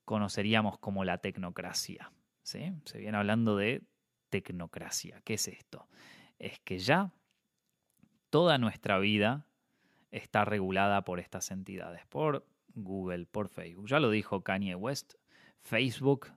conoceríamos 0.05 0.77
como 0.77 1.03
la 1.03 1.17
tecnocracia. 1.17 2.11
Se 2.43 2.73
viene 2.95 3.17
hablando 3.17 3.57
de 3.57 3.83
tecnocracia. 4.29 5.21
¿Qué 5.23 5.35
es 5.35 5.47
esto? 5.47 5.87
Es 6.39 6.59
que 6.59 6.79
ya 6.79 7.11
toda 8.29 8.57
nuestra 8.57 8.99
vida 8.99 9.45
está 10.11 10.45
regulada 10.45 11.03
por 11.03 11.19
estas 11.19 11.51
entidades, 11.51 12.05
por 12.07 12.45
Google, 12.75 13.25
por 13.25 13.49
Facebook. 13.49 13.87
Ya 13.87 13.99
lo 13.99 14.09
dijo 14.09 14.41
Kanye 14.41 14.75
West, 14.75 15.13
Facebook 15.61 16.27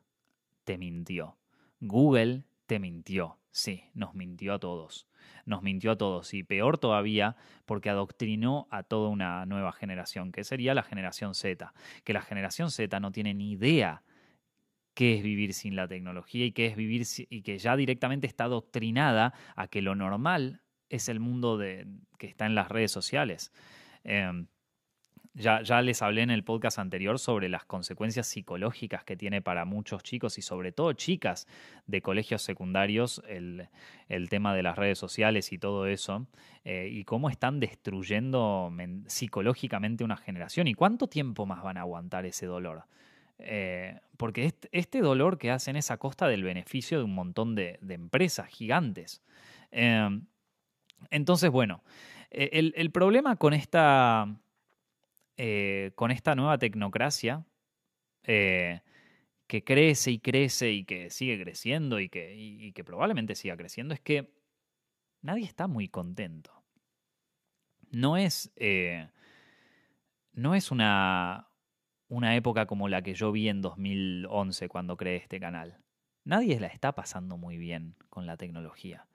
te 0.65 0.79
mintió. 0.79 1.37
Google 1.81 2.45
te 2.67 2.79
mintió. 2.79 3.39
Sí, 3.51 3.85
nos 3.95 4.15
mintió 4.15 4.55
a 4.55 4.59
todos. 4.59 5.07
Nos 5.47 5.63
mintió 5.63 5.93
a 5.93 5.97
todos. 5.97 6.35
Y 6.35 6.43
peor 6.43 6.79
todavía 6.79 7.37
porque 7.67 7.91
adoctrinó 7.91 8.67
a 8.71 8.83
toda 8.83 9.09
una 9.09 9.47
nueva 9.47 9.73
generación, 9.73 10.33
que 10.33 10.45
sería 10.45 10.75
la 10.75 10.83
generación 10.83 11.35
Z. 11.35 11.73
Que 12.03 12.13
la 12.13 12.23
generación 12.23 12.71
Z 12.71 12.99
no 12.99 13.13
tiene 13.13 13.33
ni 13.35 13.53
idea 13.53 14.03
qué 14.95 15.17
es 15.17 15.23
vivir 15.23 15.55
sin 15.55 15.77
la 15.77 15.89
tecnología 15.89 16.47
y 16.47 16.53
qué 16.53 16.67
es 16.67 16.77
vivir 16.77 17.07
y 17.29 17.43
que 17.43 17.59
ya 17.59 17.77
directamente 17.77 18.27
está 18.27 18.45
adoctrinada 18.45 19.35
a 19.57 19.69
que 19.69 19.83
lo 19.83 19.95
normal 19.95 20.63
es 20.89 21.09
el 21.09 21.21
mundo 21.21 21.59
de, 21.59 21.87
que 22.19 22.27
está 22.27 22.47
en 22.47 22.55
las 22.55 22.69
redes 22.69 22.93
sociales. 22.93 23.53
Em, 24.05 24.47
ya, 25.35 25.63
ya, 25.63 25.83
les 25.83 26.01
hablé 26.01 26.23
en 26.23 26.31
el 26.31 26.45
podcast 26.45 26.79
anterior 26.79 27.19
sobre 27.19 27.49
las 27.49 27.65
consecuencias 27.65 28.29
psicológicas 28.29 29.03
que 29.03 29.17
tiene 29.17 29.43
para 29.43 29.65
muchos 29.65 30.05
chicos 30.05 30.39
y 30.39 30.43
sobre 30.43 30.71
todo 30.71 30.93
chicas 30.93 31.49
de 31.89 32.03
colegios 32.03 32.43
secundarios 32.43 33.21
el, 33.27 33.69
tema 34.29 34.55
de 34.55 34.63
las 34.63 34.79
redes 34.79 34.97
sociales 34.97 35.53
y 35.53 35.59
todo 35.59 35.87
eso 35.89 36.29
eh, 36.65 36.89
y 36.91 37.03
cómo 37.03 37.31
están 37.31 37.59
destruyendo 37.59 38.73
psicológicamente 39.07 40.05
una 40.05 40.17
generación 40.17 40.69
y 40.69 40.75
cuánto 40.75 41.09
tiempo 41.09 41.47
más 41.47 41.65
van 41.65 41.79
a 41.79 41.81
aguantar 41.81 42.27
ese 42.27 42.47
dolor. 42.47 42.85
Eh, 43.39 43.99
porque 44.17 44.55
este, 44.71 45.01
dolor 45.01 45.39
que 45.39 45.51
hacen 45.51 45.75
es 45.75 45.91
a 45.91 45.97
costa 45.97 46.29
del 46.29 46.45
beneficio 46.45 46.99
de 46.99 47.05
un 47.05 47.15
montón 47.15 47.57
de, 47.57 47.81
empresas 47.89 48.47
gigantes. 48.47 49.21
Eh, 49.73 50.21
entonces, 51.11 51.51
bueno, 51.51 51.83
el, 52.31 52.73
el 52.77 52.93
problema 52.93 53.35
con 53.35 53.53
esta 53.53 54.29
eh, 55.37 55.93
con 55.97 56.11
esta 56.11 56.35
nueva 56.35 56.59
tecnocracia 56.59 57.45
eh, 58.23 58.83
que 59.47 59.65
crece 59.65 60.13
y 60.13 60.19
crece 60.21 60.71
y 60.73 60.85
que 60.85 61.11
sigue 61.11 61.43
creciendo 61.43 61.99
y 62.01 62.09
que, 62.09 62.83
probablemente 62.85 63.35
siga 63.35 63.57
creciendo, 63.57 63.95
es 63.95 64.01
que 64.01 64.33
nadie 65.23 65.45
está 65.45 65.67
muy 65.67 65.89
contento. 65.89 66.53
No 67.91 68.17
es, 68.17 68.53
eh, 68.57 69.09
no 70.33 70.55
es 70.55 70.71
una, 70.71 71.49
una 72.09 72.37
época 72.37 72.67
como 72.67 72.89
la 72.89 73.03
que 73.03 73.15
yo 73.15 73.33
vi 73.33 73.49
en 73.49 73.61
2011 73.61 74.69
cuando 74.69 74.97
creé 74.97 75.17
este 75.17 75.41
canal. 75.41 75.79
Nadie 76.25 76.59
la 76.61 76.69
está 76.69 76.95
pasando 76.95 77.37
muy 77.37 77.59
bien 77.59 77.97
con 78.09 78.27
la 78.27 78.37
tecnología. 78.37 79.09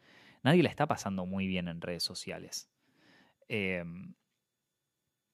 Nadie 0.43 0.63
la 0.63 0.69
está 0.69 0.85
pasando 0.85 1.25
muy 1.25 1.47
bien 1.47 1.67
en 1.67 1.81
redes 1.81 2.03
sociales 2.03 2.69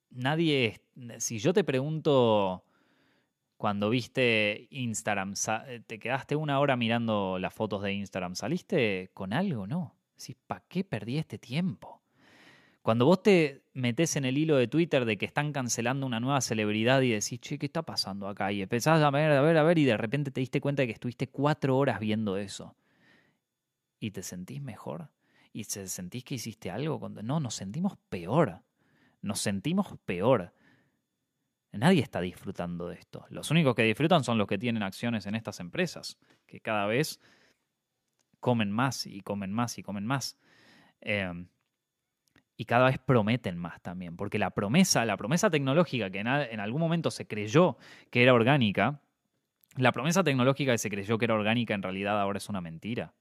nadie, 0.10 0.82
si 1.20 1.40
yo 1.40 1.54
te 1.54 1.64
pregunto 1.64 2.64
cuando 3.58 3.90
viste 3.90 4.68
Instagram, 4.70 5.34
eh, 5.68 5.82
te 5.86 6.00
quedaste 6.00 6.36
una 6.36 6.60
hora 6.60 6.76
mirando 6.76 7.40
las 7.40 7.54
fotos 7.54 7.82
de 7.84 7.94
Instagram, 7.94 8.36
¿saliste 8.36 9.10
con 9.14 9.34
algo? 9.34 9.68
No. 9.68 9.96
Decís, 10.18 10.36
¿para 10.48 10.64
qué 10.68 10.84
perdí 10.84 11.18
este 11.18 11.38
tiempo? 11.38 12.02
Cuando 12.82 13.06
vos 13.06 13.24
te 13.24 13.64
metes 13.74 14.16
en 14.16 14.26
el 14.26 14.38
hilo 14.38 14.58
de 14.58 14.68
Twitter 14.68 15.06
de 15.06 15.18
que 15.18 15.26
están 15.26 15.52
cancelando 15.52 16.06
una 16.06 16.20
nueva 16.20 16.40
celebridad 16.42 17.02
y 17.02 17.10
decís, 17.10 17.40
che, 17.40 17.58
¿qué 17.58 17.66
está 17.66 17.82
pasando 17.82 18.28
acá? 18.28 18.52
Y 18.52 18.62
empezás 18.62 19.02
a 19.02 19.10
ver, 19.10 19.32
a 19.32 19.42
ver, 19.42 19.58
a 19.58 19.64
ver, 19.64 19.80
y 19.80 19.86
de 19.86 19.98
repente 19.98 20.30
te 20.30 20.40
diste 20.40 20.62
cuenta 20.62 20.84
de 20.84 20.88
que 20.88 20.94
estuviste 20.94 21.28
cuatro 21.28 21.78
horas 21.78 22.00
viendo 22.00 22.38
eso. 22.38 22.76
¿Y 24.00 24.12
te 24.12 24.22
sentís 24.22 24.62
mejor? 24.62 25.10
¿Y 25.52 25.64
te 25.64 25.88
sentís 25.88 26.24
que 26.24 26.36
hiciste 26.36 26.70
algo? 26.70 27.10
No, 27.10 27.40
nos 27.40 27.56
sentimos 27.56 27.98
peor. 28.10 28.62
Nos 29.26 29.40
sentimos 29.40 29.98
peor. 30.06 30.54
Nadie 31.72 32.04
está 32.04 32.22
disfrutando 32.22 32.90
de 32.90 32.96
esto. 32.98 33.26
Los 33.30 33.50
únicos 33.50 33.74
que 33.74 33.82
disfrutan 33.82 34.24
son 34.24 34.38
los 34.38 34.46
que 34.48 34.60
tienen 34.60 34.84
acciones 34.84 35.26
en 35.26 35.34
estas 35.34 35.60
empresas, 35.60 36.20
que 36.46 36.62
cada 36.62 36.86
vez 36.86 37.20
comen 38.40 38.70
más 38.70 39.08
y 39.08 39.22
comen 39.22 39.52
más 39.52 39.80
y 39.80 39.84
comen 39.84 40.06
más. 40.06 40.38
Eh, 41.02 41.48
y 42.56 42.66
cada 42.66 42.86
vez 42.86 43.00
prometen 43.00 43.58
más 43.58 43.82
también, 43.82 44.16
porque 44.16 44.38
la 44.38 44.52
promesa, 44.52 45.04
la 45.06 45.18
promesa 45.18 45.50
tecnológica 45.50 46.12
que 46.12 46.20
en, 46.20 46.60
algún 46.60 46.80
momento 46.80 47.10
se 47.10 47.26
creyó 47.26 47.78
que 48.12 48.22
era 48.22 48.32
orgánica, 48.36 49.02
la 49.76 49.92
promesa 49.92 50.24
tecnológica 50.24 50.72
que 50.72 50.78
se 50.78 50.92
creyó 50.92 51.18
que 51.18 51.26
era 51.26 51.34
orgánica 51.34 51.74
en 51.74 51.82
realidad 51.82 52.22
ahora 52.22 52.38
es 52.38 52.48
una 52.48 52.62
mentira. 52.62 53.16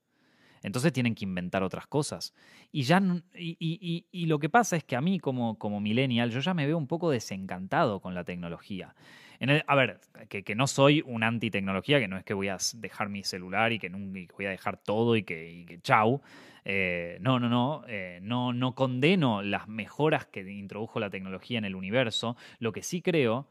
Entonces 0.65 0.95
tienen 0.95 1.15
que 1.15 1.25
inventar 1.25 1.62
otras 1.62 1.87
cosas. 1.87 2.35
Y, 2.73 2.83
ya, 2.85 3.01
y, 3.37 4.07
y, 4.11 4.27
lo 4.27 4.39
que 4.39 4.49
pasa 4.49 4.77
es 4.77 4.83
que 4.83 4.97
a 4.97 5.03
mí 5.03 5.21
como, 5.21 5.59
como 5.59 5.79
millennial 5.79 6.31
yo 6.31 6.41
ya 6.41 6.55
me 6.55 6.67
veo 6.67 6.79
un 6.79 6.87
poco 6.87 7.11
desencantado 7.11 8.01
con 8.01 8.15
la 8.15 8.25
tecnología. 8.25 8.95
En 9.41 9.62
a 9.67 9.75
ver, 9.75 10.01
que, 10.31 10.43
que, 10.43 10.55
no 10.55 10.67
soy 10.67 11.03
un 11.05 11.23
anti-tecnología, 11.23 12.01
que 12.01 12.09
no 12.09 12.17
es 12.17 12.25
que 12.25 12.33
voy 12.33 12.49
a 12.49 12.57
dejar 12.77 13.11
mi 13.11 13.25
celular 13.25 13.73
y 13.73 13.79
que, 13.79 13.91
voy 13.91 14.47
a 14.47 14.51
dejar 14.51 14.79
todo 14.79 15.17
y 15.17 15.23
que, 15.23 15.67
que 15.69 15.81
chau. 15.83 16.23
Eh, 16.65 17.19
no, 17.21 17.39
no, 17.39 17.51
no, 17.51 17.85
eh, 17.87 18.21
no, 18.23 18.55
no 18.55 18.75
condeno 18.75 19.43
las 19.43 19.69
mejoras 19.69 20.25
que 20.25 20.51
introdujo 20.51 20.99
la 20.99 21.11
tecnología 21.11 21.59
en 21.59 21.67
el 21.67 21.75
universo. 21.75 22.39
Lo 22.59 22.73
que 22.73 22.83
sí 22.83 23.03
creo 23.03 23.47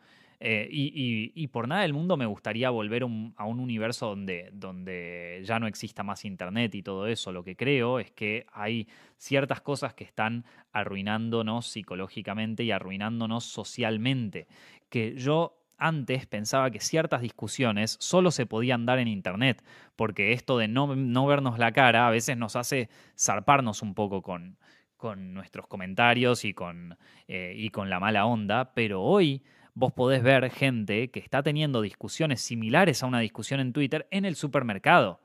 eh, 0.45 0.67
y, 0.69 1.47
por 1.47 1.69
nada 1.69 1.83
del 1.83 1.93
mundo 1.93 2.17
me 2.17 2.25
gustaría 2.25 2.69
volver 2.69 3.03
a 3.03 3.45
un 3.45 3.59
universo 3.61 4.13
donde, 4.13 5.41
ya 5.45 5.57
no 5.57 5.67
exista 5.67 6.03
más 6.03 6.25
Internet 6.25 6.75
y 6.75 6.83
todo 6.83 7.07
eso. 7.07 7.31
Lo 7.31 7.45
que 7.45 7.55
creo 7.55 7.97
es 7.97 8.11
que 8.11 8.45
hay 8.51 8.89
ciertas 9.15 9.61
cosas 9.61 9.93
que 9.93 10.03
están 10.03 10.43
arruinándonos 10.73 11.67
psicológicamente 11.67 12.65
y 12.65 12.71
arruinándonos 12.71 13.45
socialmente. 13.45 14.47
Que 14.89 15.15
yo 15.15 15.57
antes 15.77 16.25
pensaba 16.25 16.71
que 16.71 16.81
ciertas 16.81 17.21
discusiones 17.21 17.95
solo 18.01 18.29
se 18.29 18.45
podían 18.45 18.85
dar 18.85 18.99
en 18.99 19.07
Internet, 19.07 19.63
porque 19.95 20.33
esto 20.33 20.57
de 20.57 20.67
no, 20.67 21.25
vernos 21.25 21.57
la 21.57 21.71
cara 21.71 22.05
a 22.05 22.11
veces 22.11 22.35
nos 22.35 22.57
hace 22.57 22.89
zarparnos 23.17 23.81
un 23.81 23.93
poco 23.93 24.21
con, 24.21 24.57
con 24.97 25.33
nuestros 25.33 25.67
comentarios 25.67 26.43
y 26.43 26.53
con, 26.53 26.97
eh, 27.29 27.53
y 27.55 27.69
con 27.69 27.89
la 27.89 28.01
mala 28.01 28.25
onda, 28.25 28.73
pero 28.73 29.01
hoy 29.01 29.41
vos 29.73 29.93
podés 29.93 30.23
ver 30.23 30.49
gente 30.51 31.09
que 31.09 31.19
está 31.19 31.43
teniendo 31.43 31.81
discusiones 31.81 32.41
similares 32.41 33.03
a 33.03 33.07
una 33.07 33.19
discusión 33.19 33.59
en 33.59 33.73
Twitter 33.73 34.07
en 34.11 34.25
el 34.25 34.35
supermercado 34.35 35.21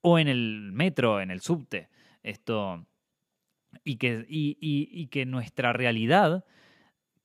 o 0.00 0.18
en 0.18 0.28
el 0.28 0.72
metro, 0.72 1.20
en 1.20 1.30
el 1.30 1.40
subte. 1.40 1.88
Esto. 2.22 2.86
Y 3.82 3.96
que, 3.96 4.24
y 4.28 5.06
que 5.08 5.26
nuestra 5.26 5.72
realidad 5.72 6.44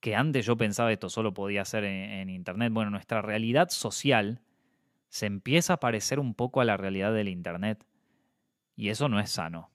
que 0.00 0.16
antes 0.16 0.46
yo 0.46 0.56
pensaba 0.56 0.92
esto 0.92 1.08
solo 1.08 1.32
podía 1.34 1.64
ser 1.64 1.84
en, 1.84 2.30
Internet, 2.30 2.72
bueno, 2.72 2.90
nuestra 2.90 3.22
realidad 3.22 3.68
social 3.68 4.40
se 5.08 5.26
empieza 5.26 5.74
a 5.74 5.80
parecer 5.80 6.18
un 6.18 6.34
poco 6.34 6.60
a 6.60 6.64
la 6.64 6.76
realidad 6.76 7.12
del 7.12 7.28
Internet. 7.28 7.84
Y 8.76 8.88
eso 8.88 9.08
no 9.08 9.20
es 9.20 9.30
sano. 9.30 9.70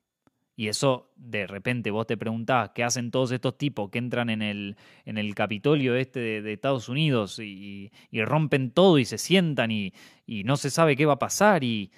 Y 0.58 0.70
eso, 0.70 1.12
de 1.18 1.48
repente, 1.48 1.92
vos 1.92 2.08
te 2.08 2.16
preguntás 2.16 2.72
qué 2.74 2.84
hacen 2.84 3.12
todos 3.12 3.32
estos 3.32 3.58
tipos 3.58 3.90
que 3.90 3.98
entran 3.98 4.30
en 4.30 4.42
el, 4.42 4.78
en 5.04 5.18
el 5.18 5.36
Capitolio 5.36 5.96
este 5.96 6.42
de, 6.42 6.54
Estados 6.54 6.88
Unidos 6.88 7.40
y, 7.40 7.92
rompen 8.12 8.72
todo 8.72 8.98
y 8.98 9.04
se 9.04 9.18
sientan 9.18 9.72
y, 9.72 9.94
no 10.28 10.56
se 10.56 10.70
sabe 10.70 10.96
qué 10.96 11.06
va 11.06 11.14
a 11.14 11.20
pasar. 11.20 11.66
Y, 11.66 11.92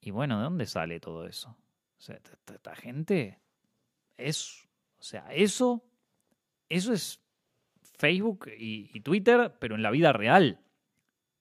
y 0.00 0.10
bueno, 0.10 0.36
¿de 0.36 0.44
dónde 0.44 0.66
sale 0.66 1.00
todo 1.00 1.26
eso? 1.26 1.56
O 1.96 2.00
sea, 2.00 2.16
esta, 2.16 2.76
gente 2.76 3.40
es. 4.18 4.68
O 4.98 5.02
sea, 5.02 5.26
eso. 5.32 5.82
Eso 6.68 6.92
es 6.92 7.20
Facebook 7.96 8.50
y, 8.58 9.00
Twitter, 9.00 9.54
pero 9.58 9.74
en 9.74 9.82
la 9.82 9.90
vida 9.90 10.12
real. 10.12 10.60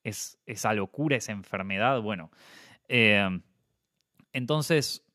Es 0.03 0.39
esa 0.45 0.73
locura, 0.73 1.17
esa 1.17 1.33
enfermedad. 1.33 2.01
Bueno, 2.01 2.31
eh, 2.87 3.27
entonces 4.31 5.05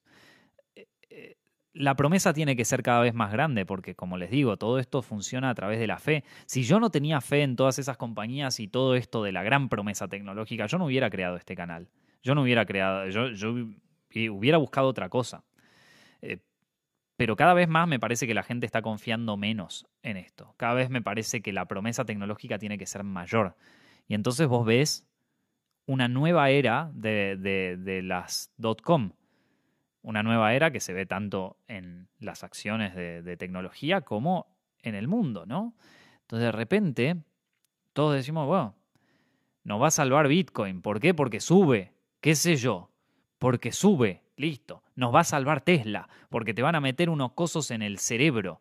la 1.79 1.95
promesa 1.95 2.33
tiene 2.33 2.57
que 2.57 2.65
ser 2.65 2.83
cada 2.83 3.01
vez 3.01 3.15
más 3.15 3.33
grande 3.33 3.65
porque, 3.65 3.95
como 3.95 4.17
les 4.17 4.31
digo, 4.31 4.57
todo 4.57 4.79
esto 4.79 5.01
funciona 5.03 5.51
a 5.51 5.55
través 5.55 5.79
de 5.79 5.87
la 5.87 5.99
fe. 5.99 6.25
Si 6.47 6.63
yo 6.63 6.81
no 6.81 6.91
tenía 6.91 7.21
fe 7.21 7.43
en 7.43 7.57
todas 7.57 7.79
esas 7.79 7.97
compañías 7.97 8.61
y 8.61 8.69
todo 8.69 8.95
esto 8.95 9.23
de 9.23 9.33
la 9.33 9.43
gran 9.43 9.69
promesa 9.69 10.09
tecnológica, 10.09 10.67
yo 10.67 10.79
no 10.79 10.87
hubiera 10.87 11.09
creado 11.11 11.37
este 11.37 11.55
canal. 11.55 11.89
Yo 12.23 12.35
no 12.35 12.43
hubiera 12.43 12.67
creado, 12.67 13.09
yo, 13.09 13.51
hubiera 14.11 14.59
buscado 14.59 14.89
otra 14.89 15.09
cosa. 15.09 15.45
Pero 17.19 17.35
cada 17.35 17.53
vez 17.53 17.69
más 17.69 17.89
me 17.89 17.99
parece 17.99 18.29
que 18.29 18.35
la 18.35 18.45
gente 18.45 18.65
está 18.65 18.81
confiando 18.81 19.37
menos 19.37 19.89
en 20.05 20.17
esto. 20.17 20.55
Cada 20.57 20.75
vez 20.75 20.89
me 20.89 21.03
parece 21.03 21.43
que 21.43 21.53
la 21.53 21.67
promesa 21.67 22.05
tecnológica 22.05 22.61
tiene 22.61 22.79
que 22.79 22.87
ser 22.87 23.03
mayor. 23.03 23.57
Y 24.07 24.15
entonces 24.15 24.47
vos 24.47 24.65
ves 24.65 25.05
una 25.85 26.07
nueva 26.07 26.51
era 26.51 26.93
de, 26.95 27.37
de, 27.37 28.03
las 28.03 28.53
.com. 28.85 29.11
Una 30.03 30.23
nueva 30.23 30.55
era 30.55 30.71
que 30.71 30.81
se 30.81 30.93
ve 30.93 31.07
tanto 31.07 31.57
en 31.67 32.09
las 32.19 32.45
acciones 32.45 32.95
de, 32.95 33.37
tecnología 33.37 34.01
como 34.01 34.47
en 34.83 34.95
el 34.95 35.09
mundo, 35.09 35.45
¿no? 35.47 35.75
Entonces 36.23 36.47
de 36.47 36.53
repente 36.53 37.17
todos 37.93 38.15
decimos, 38.15 38.47
bueno, 38.47 38.75
nos 39.65 39.83
va 39.83 39.89
a 39.89 39.91
salvar 39.91 40.29
Bitcoin. 40.29 40.83
¿Por 40.83 41.01
qué? 41.01 41.15
Porque 41.15 41.41
sube. 41.41 41.93
¿Qué 42.21 42.35
sé 42.35 42.57
yo? 42.57 42.91
Porque 43.39 43.73
sube. 43.73 44.23
Listo. 44.37 44.83
Nos 44.95 45.15
va 45.15 45.21
a 45.21 45.25
salvar 45.25 45.61
Tesla, 45.63 46.09
porque 46.31 46.55
te 46.55 46.63
van 46.63 46.75
a 46.75 46.81
meter 46.81 47.11
unos 47.11 47.33
cosos 47.33 47.71
en 47.71 47.83
el 47.83 47.99
cerebro. 47.99 48.61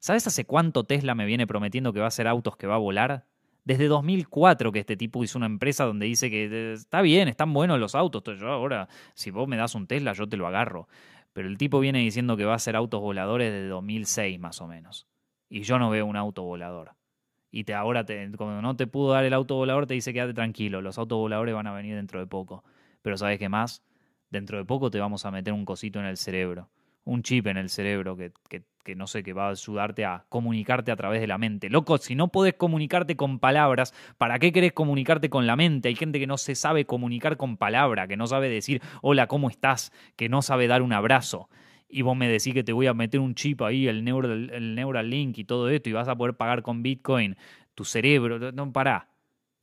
¿Sabes 0.00 0.26
hace 0.26 0.44
cuánto 0.44 0.84
Tesla 0.84 1.14
me 1.14 1.26
viene 1.26 1.46
prometiendo 1.46 1.92
que 1.92 2.00
va 2.00 2.06
a 2.06 2.08
hacer 2.08 2.26
autos 2.26 2.56
que 2.56 2.66
va 2.66 2.74
a 2.74 2.78
volar? 2.78 3.24
Desde 3.64 3.86
2004 3.86 4.72
que 4.72 4.80
este 4.80 4.96
tipo 4.96 5.22
hizo 5.22 5.38
una 5.38 5.46
empresa 5.46 5.84
donde 5.84 6.06
dice 6.06 6.30
que 6.30 6.72
está 6.72 7.00
bien, 7.02 7.28
están 7.28 7.52
buenos 7.52 7.78
los 7.78 7.94
autos. 7.94 8.22
Yo 8.38 8.48
ahora, 8.48 8.88
si 9.14 9.30
vos 9.30 9.46
me 9.46 9.56
das 9.56 9.74
un 9.74 9.86
Tesla, 9.86 10.12
yo 10.12 10.28
te 10.28 10.36
lo 10.36 10.46
agarro. 10.46 10.88
Pero 11.32 11.48
el 11.48 11.56
tipo 11.58 11.80
viene 11.80 12.00
diciendo 12.00 12.36
que 12.36 12.44
va 12.44 12.52
a 12.52 12.56
hacer 12.56 12.76
autos 12.76 13.00
voladores 13.00 13.52
desde 13.52 13.68
2006 13.68 14.40
más 14.40 14.60
o 14.60 14.66
menos. 14.66 15.06
Y 15.48 15.62
yo 15.62 15.78
no 15.78 15.90
veo 15.90 16.06
un 16.06 16.16
auto 16.16 16.42
volador. 16.42 16.96
Y 17.50 17.64
te, 17.64 17.74
ahora, 17.74 18.04
te, 18.04 18.30
cuando 18.36 18.62
no 18.62 18.76
te 18.76 18.86
pudo 18.86 19.12
dar 19.12 19.24
el 19.24 19.34
auto 19.34 19.56
volador, 19.56 19.86
te 19.86 19.94
dice 19.94 20.12
quédate 20.12 20.34
tranquilo, 20.34 20.80
los 20.80 20.98
autos 20.98 21.18
voladores 21.18 21.54
van 21.54 21.66
a 21.66 21.72
venir 21.72 21.94
dentro 21.94 22.18
de 22.18 22.26
poco. 22.26 22.64
Pero 23.02 23.16
¿sabes 23.16 23.38
qué 23.38 23.48
más? 23.48 23.82
dentro 24.32 24.58
de 24.58 24.64
poco 24.64 24.90
te 24.90 24.98
vamos 24.98 25.24
a 25.26 25.30
meter 25.30 25.52
un 25.52 25.64
cosito 25.64 26.00
en 26.00 26.06
el 26.06 26.16
cerebro, 26.16 26.70
un 27.04 27.22
chip 27.22 27.46
en 27.46 27.58
el 27.58 27.68
cerebro 27.68 28.16
que, 28.16 28.32
que, 28.48 28.64
no 28.96 29.06
sé, 29.06 29.22
que 29.22 29.32
va 29.32 29.48
a 29.48 29.50
ayudarte 29.50 30.04
a 30.04 30.24
comunicarte 30.28 30.90
a 30.90 30.96
través 30.96 31.20
de 31.20 31.26
la 31.26 31.38
mente. 31.38 31.70
Loco, 31.70 31.98
si 31.98 32.14
no 32.14 32.28
podés 32.28 32.54
comunicarte 32.54 33.16
con 33.16 33.38
palabras, 33.38 33.94
¿para 34.18 34.38
qué 34.38 34.52
querés 34.52 34.72
comunicarte 34.72 35.30
con 35.30 35.46
la 35.46 35.56
mente? 35.56 35.88
Hay 35.88 35.94
gente 35.94 36.18
que 36.18 36.26
no 36.26 36.38
se 36.38 36.54
sabe 36.54 36.84
comunicar 36.84 37.36
con 37.36 37.56
palabra, 37.56 38.08
que 38.08 38.16
no 38.16 38.26
sabe 38.26 38.48
decir 38.48 38.82
hola, 39.00 39.26
¿cómo 39.26 39.48
estás? 39.48 39.92
Que 40.16 40.28
no 40.28 40.42
sabe 40.42 40.66
dar 40.66 40.82
un 40.82 40.92
abrazo. 40.92 41.48
Y 41.88 42.02
vos 42.02 42.16
me 42.16 42.28
decís 42.28 42.54
que 42.54 42.64
te 42.64 42.72
voy 42.72 42.86
a 42.86 42.94
meter 42.94 43.20
un 43.20 43.34
chip 43.34 43.62
ahí, 43.62 43.86
el 43.86 44.04
Neural, 44.04 44.50
el 44.50 44.74
Neuralink 44.74 45.38
y 45.38 45.44
todo 45.44 45.68
esto, 45.68 45.90
y 45.90 45.92
vas 45.92 46.08
a 46.08 46.16
poder 46.16 46.34
pagar 46.34 46.62
con 46.62 46.82
Bitcoin 46.82 47.36
tu 47.74 47.84
cerebro. 47.84 48.52
No, 48.52 48.72
pará. 48.72 49.08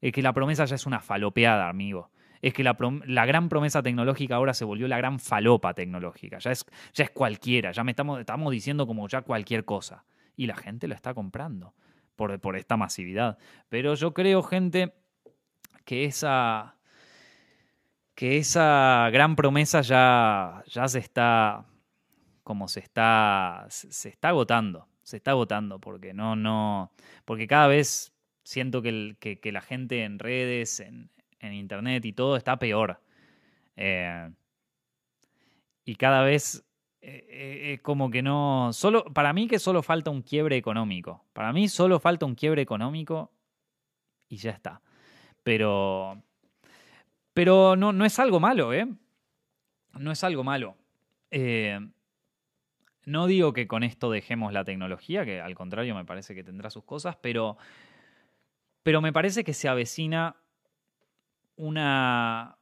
Es 0.02 0.14
que 0.14 0.22
la 0.22 0.34
promesa 0.34 0.66
ya 0.66 0.76
es 0.76 0.86
una 0.86 1.02
falopeada, 1.02 1.70
amigo 1.70 2.12
es 2.42 2.54
que 2.54 2.64
la, 2.64 3.26
gran 3.26 3.50
promesa 3.50 3.84
tecnológica 3.84 4.36
ahora 4.36 4.54
se 4.54 4.66
volvió 4.66 4.88
la 4.88 4.98
gran 4.98 5.20
falopa 5.20 5.74
tecnológica. 5.74 6.40
Ya 6.40 6.52
es, 6.52 6.66
ya 6.94 7.04
es 7.04 7.12
cualquiera, 7.12 7.72
ya 7.72 7.84
me 7.84 7.92
estamos, 7.92 8.20
estamos 8.20 8.52
diciendo 8.52 8.88
como 8.88 9.08
ya 9.08 9.22
cualquier 9.22 9.66
cosa. 9.66 10.06
Y 10.36 10.48
la 10.48 10.56
gente 10.56 10.88
lo 10.88 10.96
está 10.96 11.14
comprando 11.14 11.74
por, 12.16 12.40
por 12.40 12.56
esta 12.56 12.78
masividad. 12.78 13.38
Pero 13.68 13.94
yo 13.96 14.14
creo, 14.14 14.42
gente, 14.42 14.94
que 15.84 16.06
esa, 16.06 16.78
que 18.16 18.38
esa 18.38 19.10
gran 19.12 19.36
promesa 19.36 19.82
ya, 19.82 20.64
ya 20.68 20.88
se 20.88 21.00
está, 21.00 21.66
como 22.44 22.70
se 22.70 22.80
está, 22.80 23.66
se 23.70 24.08
está 24.08 24.30
agotando, 24.30 24.88
se 25.04 25.18
está 25.18 25.32
agotando, 25.32 25.80
porque 25.80 26.14
no, 26.14 26.38
no, 26.38 26.94
porque 27.26 27.48
cada 27.48 27.68
vez 27.68 28.14
siento 28.44 28.82
que, 28.82 29.18
que 29.20 29.52
la 29.52 29.62
gente 29.62 30.06
en 30.06 30.20
redes, 30.20 30.80
en, 30.80 31.10
en 31.40 31.54
internet 31.54 32.06
y 32.06 32.14
todo 32.14 32.36
está 32.36 32.58
peor. 32.58 33.00
Eh, 33.76 34.30
y 35.86 35.96
cada 35.96 36.24
vez 36.24 36.66
eh, 37.02 37.28
eh, 37.30 37.80
como 37.82 38.12
que 38.12 38.22
no. 38.22 38.72
Solo, 38.74 39.06
para 39.06 39.34
mí 39.34 39.48
que 39.48 39.60
solo 39.60 39.82
falta 39.82 40.12
un 40.12 40.22
quiebre 40.22 40.58
económico. 40.58 41.26
Para 41.34 41.54
mí 41.54 41.68
solo 41.68 42.00
falta 42.00 42.26
un 42.26 42.36
quiebre 42.36 42.62
económico 42.62 43.32
y 44.28 44.38
ya 44.38 44.52
está. 44.52 44.82
Pero. 45.44 46.22
Pero 47.34 47.76
no, 47.76 47.94
no 47.94 48.06
es 48.06 48.20
algo 48.20 48.40
malo, 48.40 48.74
¿eh? 48.74 48.88
No 49.98 50.12
es 50.12 50.24
algo 50.24 50.44
malo. 50.44 50.76
No 53.06 53.28
digo 53.28 53.54
que 53.54 53.68
con 53.68 53.84
esto 53.84 54.12
dejemos 54.12 54.52
la 54.52 54.66
tecnología, 54.66 55.26
que 55.26 55.40
al 55.40 55.56
contrario 55.56 55.96
me 55.96 56.06
parece 56.06 56.36
que 56.36 56.44
tendrá 56.44 56.70
sus 56.70 56.84
cosas, 56.84 57.16
pero, 57.16 57.58
pero 58.84 59.02
me 59.02 59.14
parece 59.14 59.44
que 59.44 59.54
se 59.54 59.70
avecina 59.70 60.36
una, 61.60 62.58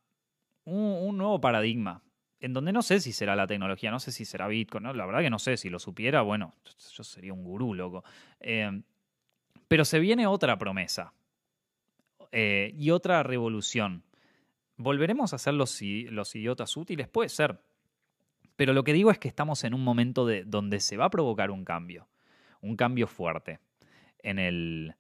un, 0.65 1.17
nuevo 1.17 1.39
paradigma, 1.39 2.01
en 2.39 2.53
donde 2.53 2.73
no 2.73 2.81
sé 2.81 2.99
si 2.99 3.13
será 3.13 3.35
la 3.35 3.45
tecnología, 3.45 3.91
no 3.91 3.99
sé 3.99 4.11
si 4.11 4.25
será 4.25 4.47
Bitcoin, 4.47 4.83
¿no? 4.83 4.93
la 4.93 5.05
verdad 5.05 5.21
que 5.21 5.29
no 5.29 5.37
sé, 5.37 5.55
si 5.55 5.69
lo 5.69 5.77
supiera, 5.77 6.23
bueno, 6.23 6.55
yo 6.93 7.03
sería 7.03 7.31
un 7.31 7.43
gurú, 7.43 7.75
loco. 7.75 8.03
Eh, 8.39 8.81
pero 9.67 9.85
se 9.85 9.99
viene 9.99 10.25
otra 10.25 10.57
promesa 10.57 11.13
eh, 12.31 12.73
y 12.75 12.89
otra 12.89 13.21
revolución. 13.21 14.03
¿Volveremos 14.77 15.31
a 15.31 15.37
ser 15.37 15.53
los, 15.53 15.79
los 15.81 16.35
idiotas 16.35 16.75
útiles? 16.75 17.07
Puede 17.07 17.29
ser. 17.29 17.59
Pero 18.55 18.73
lo 18.73 18.83
que 18.83 18.93
digo 18.93 19.11
es 19.11 19.19
que 19.19 19.27
estamos 19.27 19.63
en 19.63 19.75
un 19.75 19.83
momento 19.83 20.25
de, 20.25 20.43
donde 20.43 20.79
se 20.79 20.97
va 20.97 21.05
a 21.05 21.09
provocar 21.11 21.51
un 21.51 21.63
cambio, 21.63 22.07
un 22.61 22.75
cambio 22.75 23.05
fuerte 23.05 23.59
en 24.23 24.39
el, 24.39 24.95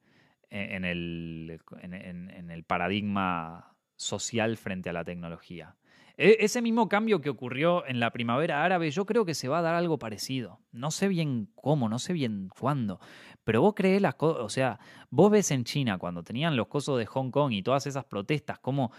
en 0.51 0.85
el, 0.85 1.59
en 1.81 2.51
el 2.51 2.63
paradigma 2.63 3.76
social 3.97 4.55
frente 4.55 4.89
a 4.89 4.93
la 4.93 5.03
tecnología. 5.03 5.75
E, 6.17 6.37
ese 6.39 6.61
mismo 6.61 6.89
cambio 6.89 7.21
que 7.21 7.29
ocurrió 7.29 7.85
en 7.85 7.99
la 7.99 8.11
primavera 8.11 8.63
árabe, 8.63 8.89
yo 8.89 9.05
creo 9.05 9.25
que 9.25 9.35
se 9.35 9.47
va 9.47 9.59
a 9.59 9.61
dar 9.61 9.75
algo 9.75 9.99
parecido. 9.99 10.59
No 10.71 10.91
sé 10.91 11.07
bien 11.07 11.49
cómo, 11.55 11.89
no 11.89 11.99
sé 11.99 12.13
bien 12.13 12.49
cuándo, 12.57 12.99
pero 13.43 13.61
vos 13.61 13.73
crees 13.75 14.01
las 14.01 14.15
cosas, 14.15 14.43
o 14.43 14.49
sea, 14.49 14.79
vos 15.09 15.29
ves 15.29 15.51
en 15.51 15.63
China 15.63 15.97
cuando 15.97 16.23
tenían 16.23 16.55
los 16.55 16.67
cosos 16.67 16.97
de 16.97 17.05
Hong 17.05 17.31
Kong 17.31 17.51
y 17.51 17.61
todas 17.61 17.85
esas 17.85 18.05
protestas, 18.05 18.59
cómo, 18.59 18.91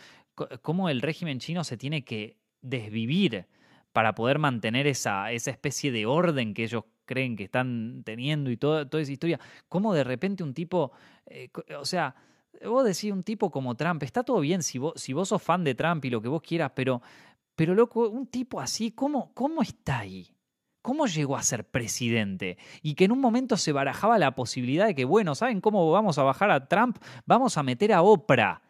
cómo 0.62 0.88
el 0.88 1.00
régimen 1.00 1.40
chino 1.40 1.64
se 1.64 1.76
tiene 1.76 2.04
que 2.04 2.36
desvivir 2.60 3.46
para 3.92 4.14
poder 4.14 4.38
mantener 4.38 4.86
esa, 4.86 5.32
esa 5.32 5.50
especie 5.50 5.90
de 5.90 6.06
orden 6.06 6.54
que 6.54 6.64
ellos 6.64 6.84
creen 7.04 7.36
que 7.36 7.44
están 7.44 8.02
teniendo 8.04 8.50
y 8.50 8.56
toda, 8.56 8.86
esa 9.00 9.12
historia. 9.12 9.40
Cómo 9.68 9.94
de 9.94 10.04
repente 10.04 10.44
un 10.44 10.54
tipo, 10.54 10.92
eh, 11.26 11.50
o 11.76 11.84
sea, 11.84 12.14
vos 12.64 12.84
decís 12.84 13.12
un 13.12 13.22
tipo 13.22 13.50
como 13.50 13.74
Trump, 13.76 14.02
está 14.02 14.22
todo 14.22 14.40
bien 14.40 14.62
si 14.62 14.78
vos, 14.78 14.94
si 14.96 15.12
vos 15.12 15.28
sos 15.28 15.42
fan 15.42 15.64
de 15.64 15.74
Trump 15.74 16.04
y 16.04 16.10
lo 16.10 16.20
que 16.20 16.28
vos 16.28 16.42
quieras, 16.42 16.72
pero, 16.74 17.02
pero 17.54 17.74
loco, 17.74 18.08
un 18.08 18.26
tipo 18.26 18.60
así, 18.60 18.90
¿cómo, 18.90 19.32
¿cómo 19.34 19.62
está 19.62 20.00
ahí? 20.00 20.34
¿Cómo 20.82 21.06
llegó 21.06 21.36
a 21.36 21.42
ser 21.42 21.64
presidente? 21.64 22.56
Y 22.82 22.94
que 22.94 23.04
en 23.04 23.12
un 23.12 23.20
momento 23.20 23.56
se 23.56 23.72
barajaba 23.72 24.18
la 24.18 24.34
posibilidad 24.34 24.86
de 24.86 24.94
que, 24.94 25.04
bueno, 25.04 25.34
¿saben 25.34 25.60
cómo 25.60 25.90
vamos 25.90 26.18
a 26.18 26.22
bajar 26.22 26.50
a 26.50 26.66
Trump? 26.66 26.98
Vamos 27.26 27.58
a 27.58 27.62
meter 27.62 27.92
a 27.92 28.02
Oprah. 28.02 28.62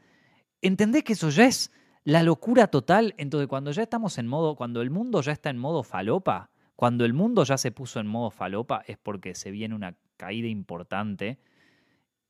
¿Entendés 0.61 1.05
que 1.05 1.12
eso 1.12 1.30
ya 1.30 1.45
es 1.45 1.70
la 2.05 2.22
locura 2.22 2.66
total? 2.68 3.14
Entonces, 3.18 3.47
cuando 3.47 3.70
ya 3.70 3.82
estamos 3.82 4.18
en 4.18 4.26
modo, 4.26 4.57
cuando 4.57 4.80
el 4.80 4.91
mundo 4.91 5.20
ya 5.20 5.32
está 5.32 5.51
en 5.51 5.59
modo 5.59 5.84
falopa, 5.84 6.51
cuando 6.74 7.05
el 7.05 7.12
mundo 7.12 7.45
ya 7.45 7.59
se 7.59 7.70
puso 7.70 8.01
en 8.01 8.07
modo 8.07 8.30
falopa, 8.30 8.82
es 8.86 8.99
porque 8.99 9.34
se 9.34 9.51
viene 9.51 9.74
una 9.74 9.95
caída 10.16 10.49
importante 10.49 11.39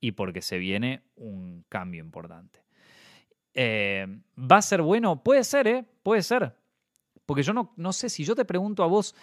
y 0.01 0.13
porque 0.13 0.41
se 0.41 0.57
viene 0.57 1.03
un 1.15 1.65
cambio 1.69 2.01
importante. 2.01 2.63
Eh, 3.53 4.07
¿Va 4.37 4.57
a 4.57 4.61
ser 4.61 4.81
bueno? 4.81 5.23
Puede 5.23 5.43
ser, 5.43 5.67
¿eh? 5.67 5.85
Puede 6.03 6.21
ser. 6.21 6.55
Porque 7.25 7.43
yo 7.43 7.53
no, 7.53 7.73
no 7.75 7.93
sé, 7.93 8.09
si 8.09 8.23
yo 8.23 8.35
te 8.35 8.45
pregunto 8.45 8.83
a 8.83 8.87
vos, 8.87 9.15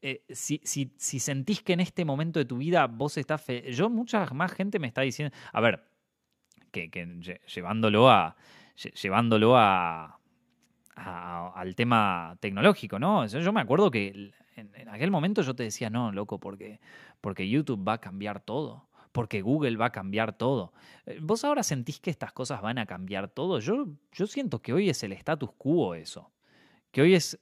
eh, 0.00 0.24
si, 0.28 0.60
si, 0.62 0.92
si, 0.96 1.18
sentís 1.18 1.62
que 1.62 1.72
en 1.72 1.80
este 1.80 2.04
momento 2.04 2.38
de 2.38 2.44
tu 2.44 2.58
vida 2.58 2.86
vos 2.86 3.16
estás... 3.16 3.44
Yo, 3.72 3.90
mucha 3.90 4.26
más 4.26 4.52
gente 4.52 4.78
me 4.78 4.86
está 4.86 5.00
diciendo, 5.00 5.34
a 5.52 5.60
ver, 5.60 5.84
que, 6.70 6.90
llevándolo 7.54 8.10
a... 8.10 8.36
Llevándolo 9.02 9.56
a, 9.56 10.20
al 10.94 11.74
tema 11.74 12.36
tecnológico, 12.40 12.98
¿no? 13.00 13.26
Yo 13.26 13.52
me 13.52 13.60
acuerdo 13.60 13.90
que 13.90 14.32
en, 14.54 14.70
en, 14.74 14.88
aquel 14.88 15.10
momento 15.10 15.42
yo 15.42 15.54
te 15.54 15.64
decía, 15.64 15.90
no, 15.90 16.12
loco, 16.12 16.38
porque, 16.38 16.80
porque 17.20 17.48
YouTube 17.48 17.86
va 17.86 17.94
a 17.94 18.00
cambiar 18.00 18.40
todo 18.40 18.87
porque 19.18 19.42
Google 19.42 19.76
va 19.76 19.86
a 19.86 19.90
cambiar 19.90 20.38
todo. 20.38 20.72
Eh, 21.04 21.18
¿Vos 21.20 21.42
ahora 21.42 21.64
sentís 21.64 21.98
que 21.98 22.08
estas 22.08 22.32
cosas 22.32 22.62
van 22.62 22.78
a 22.78 22.86
cambiar 22.86 23.28
todo? 23.28 23.58
Yo, 23.58 23.88
yo 24.12 24.28
siento 24.28 24.62
que 24.62 24.72
hoy 24.72 24.90
es 24.90 25.02
el 25.02 25.10
status 25.10 25.50
quo 25.58 25.96
eso, 25.96 26.30
que 26.92 27.02
hoy 27.02 27.16
es 27.16 27.36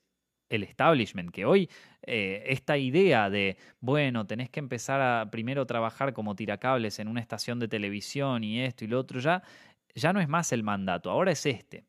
el 0.49 0.63
establishment, 0.63 1.31
que 1.31 1.45
hoy 1.45 1.69
eh, 2.01 2.45
esta 2.47 2.79
idea 2.79 3.29
de, 3.29 3.59
bueno, 3.79 4.27
tenés 4.27 4.49
que 4.49 4.59
empezar 4.59 5.03
a 5.03 5.31
primero 5.31 5.67
trabajar 5.67 6.15
como 6.15 6.35
tiracables 6.35 6.99
en 6.99 7.09
una 7.09 7.21
estación 7.21 7.59
de 7.59 7.69
televisión 7.69 8.43
y 8.43 8.63
esto 8.63 8.87
y 8.87 8.89
lo 8.89 8.99
otro, 8.99 9.21
ya, 9.21 9.43
ya 9.95 10.15
no 10.15 10.21
es 10.21 10.29
más 10.31 10.53
el 10.53 10.63
mandato, 10.63 11.11
ahora 11.11 11.33
es 11.33 11.45
este. 11.45 11.85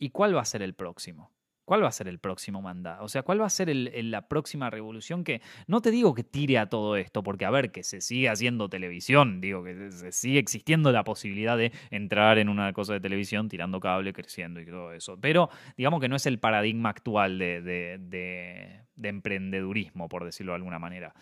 ¿Y 0.00 0.10
cuál 0.10 0.34
va 0.34 0.40
a 0.40 0.44
ser 0.44 0.62
el 0.62 0.74
próximo? 0.74 1.30
¿Cuál 1.64 1.84
va 1.84 1.88
a 1.88 1.92
ser 1.92 2.08
el 2.08 2.18
próximo 2.18 2.60
mandato? 2.60 3.04
O 3.04 3.08
sea, 3.08 3.22
¿cuál 3.22 3.40
va 3.40 3.46
a 3.46 3.50
ser 3.50 3.68
la 3.74 4.26
próxima 4.26 4.68
revolución 4.68 5.22
que 5.22 5.40
no 5.68 5.80
te 5.80 5.92
digo 5.92 6.12
que 6.12 6.24
tire 6.24 6.58
a 6.58 6.68
todo 6.68 6.96
esto, 6.96 7.22
porque 7.22 7.44
a 7.44 7.50
ver, 7.50 7.70
que 7.70 7.84
se 7.84 8.00
sigue 8.00 8.28
haciendo 8.28 8.68
televisión, 8.68 9.40
digo 9.40 9.62
que 9.62 9.92
se 9.92 10.10
sigue 10.10 10.40
existiendo 10.40 10.90
la 10.90 11.04
posibilidad 11.04 11.56
de 11.56 11.72
entrar 11.90 12.38
en 12.38 12.48
una 12.48 12.72
cosa 12.72 12.94
de 12.94 13.00
televisión 13.00 13.48
tirando 13.48 13.78
cable, 13.78 14.12
creciendo 14.12 14.60
y 14.60 14.66
todo 14.66 14.92
eso. 14.92 15.20
Pero 15.20 15.50
digamos 15.76 16.00
que 16.00 16.08
no 16.08 16.16
es 16.16 16.26
el 16.26 16.40
paradigma 16.40 16.88
actual 16.88 17.38
de, 17.38 17.62
de, 17.62 19.08
emprendedurismo, 19.08 20.08
por 20.08 20.24
decirlo 20.24 20.52
de 20.52 20.56
alguna 20.56 20.80
manera. 20.80 21.14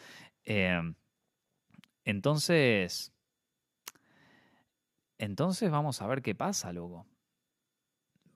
Em, 0.44 0.94
entonces, 2.04 3.12
entonces 5.18 5.70
vamos 5.70 6.00
a 6.00 6.06
ver 6.06 6.22
qué 6.22 6.34
pasa, 6.34 6.72
luego. 6.72 7.06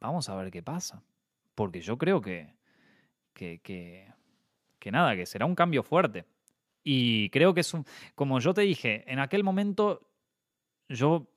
Vamos 0.01 0.29
a 0.29 0.35
ver 0.35 0.51
qué 0.51 0.63
pasa 0.63 1.03
porque 1.55 1.81
yo 1.81 1.99
creo 1.99 2.21
que, 2.21 2.55
que, 3.33 3.61
que, 4.79 4.91
nada, 4.91 5.17
que 5.17 5.27
será 5.27 5.47
un 5.47 5.55
cambio 5.55 5.83
fuerte. 5.83 6.25
Y 6.83 7.31
creo 7.31 7.55
que 7.55 7.61
es 7.61 7.75
un, 7.75 7.85
como 8.15 8.41
yo 8.41 8.53
te 8.55 8.63
dije, 8.63 9.05
en 9.11 9.19
aquel 9.19 9.43
momento 9.43 10.09
yo 10.89 11.29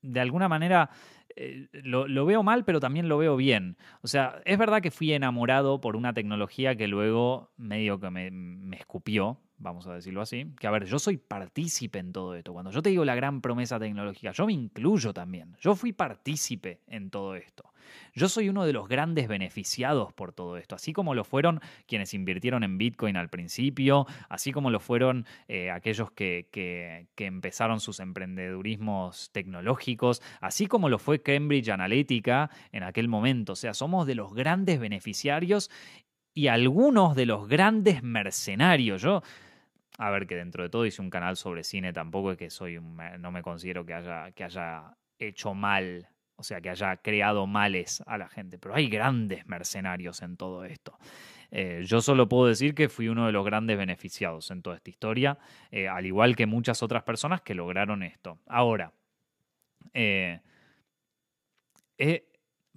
de 0.00 0.20
alguna 0.20 0.48
manera 0.48 0.90
eh, 1.36 1.68
lo, 1.72 2.08
lo, 2.08 2.26
veo 2.26 2.42
mal, 2.42 2.64
pero 2.64 2.80
también 2.80 3.08
lo 3.08 3.18
veo 3.18 3.36
bien. 3.36 3.76
O 4.02 4.08
sea, 4.08 4.40
es 4.44 4.58
verdad 4.58 4.82
que 4.82 4.90
fui 4.90 5.12
enamorado 5.12 5.80
por 5.80 5.96
una 5.96 6.12
tecnología 6.12 6.74
que 6.74 6.88
luego 6.88 7.52
medio 7.56 8.00
que 8.00 8.10
me, 8.10 8.30
me 8.30 8.76
escupió, 8.76 9.38
vamos 9.62 9.86
a 9.86 9.94
decirlo 9.94 10.20
así, 10.20 10.46
que 10.58 10.66
a 10.66 10.70
ver, 10.70 10.84
yo 10.84 10.98
soy 10.98 11.16
partícipe 11.16 11.98
en 11.98 12.12
todo 12.12 12.34
esto. 12.34 12.52
Cuando 12.52 12.70
yo 12.70 12.82
te 12.82 12.90
digo 12.90 13.04
la 13.04 13.14
gran 13.14 13.40
promesa 13.40 13.78
tecnológica, 13.78 14.32
yo 14.32 14.46
me 14.46 14.52
incluyo 14.52 15.14
también. 15.14 15.56
Yo 15.60 15.74
fui 15.74 15.92
partícipe 15.92 16.80
en 16.88 17.10
todo 17.10 17.36
esto. 17.36 17.72
Yo 18.14 18.28
soy 18.28 18.48
uno 18.48 18.64
de 18.64 18.72
los 18.72 18.88
grandes 18.88 19.28
beneficiados 19.28 20.12
por 20.12 20.32
todo 20.32 20.56
esto, 20.56 20.74
así 20.74 20.92
como 20.92 21.14
lo 21.14 21.24
fueron 21.24 21.60
quienes 21.86 22.14
invirtieron 22.14 22.62
en 22.62 22.78
Bitcoin 22.78 23.16
al 23.16 23.28
principio, 23.28 24.06
así 24.28 24.52
como 24.52 24.70
lo 24.70 24.80
fueron 24.80 25.26
eh, 25.48 25.70
aquellos 25.70 26.10
que, 26.10 26.48
que, 26.50 27.08
que 27.14 27.26
empezaron 27.26 27.80
sus 27.80 28.00
emprendedurismos 28.00 29.30
tecnológicos, 29.32 30.22
así 30.40 30.66
como 30.66 30.88
lo 30.88 30.98
fue 30.98 31.22
Cambridge 31.22 31.68
Analytica 31.68 32.50
en 32.70 32.82
aquel 32.82 33.08
momento. 33.08 33.52
O 33.52 33.56
sea, 33.56 33.74
somos 33.74 34.06
de 34.06 34.14
los 34.14 34.32
grandes 34.34 34.78
beneficiarios 34.78 35.70
y 36.34 36.46
algunos 36.46 37.14
de 37.14 37.26
los 37.26 37.48
grandes 37.48 38.02
mercenarios. 38.02 39.02
Yo 39.02 39.22
a 39.98 40.10
ver, 40.10 40.26
que 40.26 40.36
dentro 40.36 40.62
de 40.62 40.70
todo 40.70 40.86
hice 40.86 41.02
un 41.02 41.10
canal 41.10 41.36
sobre 41.36 41.64
cine, 41.64 41.92
tampoco 41.92 42.32
es 42.32 42.38
que 42.38 42.50
soy 42.50 42.78
un, 42.78 42.96
no 43.18 43.30
me 43.30 43.42
considero 43.42 43.84
que 43.84 43.94
haya, 43.94 44.32
que 44.32 44.44
haya 44.44 44.96
hecho 45.18 45.54
mal, 45.54 46.08
o 46.36 46.42
sea, 46.42 46.60
que 46.60 46.70
haya 46.70 46.96
creado 46.96 47.46
males 47.46 48.02
a 48.06 48.18
la 48.18 48.28
gente, 48.28 48.58
pero 48.58 48.74
hay 48.74 48.88
grandes 48.88 49.46
mercenarios 49.46 50.22
en 50.22 50.36
todo 50.36 50.64
esto. 50.64 50.98
Eh, 51.50 51.82
yo 51.84 52.00
solo 52.00 52.28
puedo 52.28 52.46
decir 52.46 52.74
que 52.74 52.88
fui 52.88 53.08
uno 53.08 53.26
de 53.26 53.32
los 53.32 53.44
grandes 53.44 53.76
beneficiados 53.76 54.50
en 54.50 54.62
toda 54.62 54.76
esta 54.76 54.88
historia, 54.88 55.38
eh, 55.70 55.86
al 55.86 56.06
igual 56.06 56.34
que 56.34 56.46
muchas 56.46 56.82
otras 56.82 57.02
personas 57.02 57.42
que 57.42 57.54
lograron 57.54 58.02
esto. 58.02 58.38
Ahora, 58.46 58.94
eh, 59.92 60.40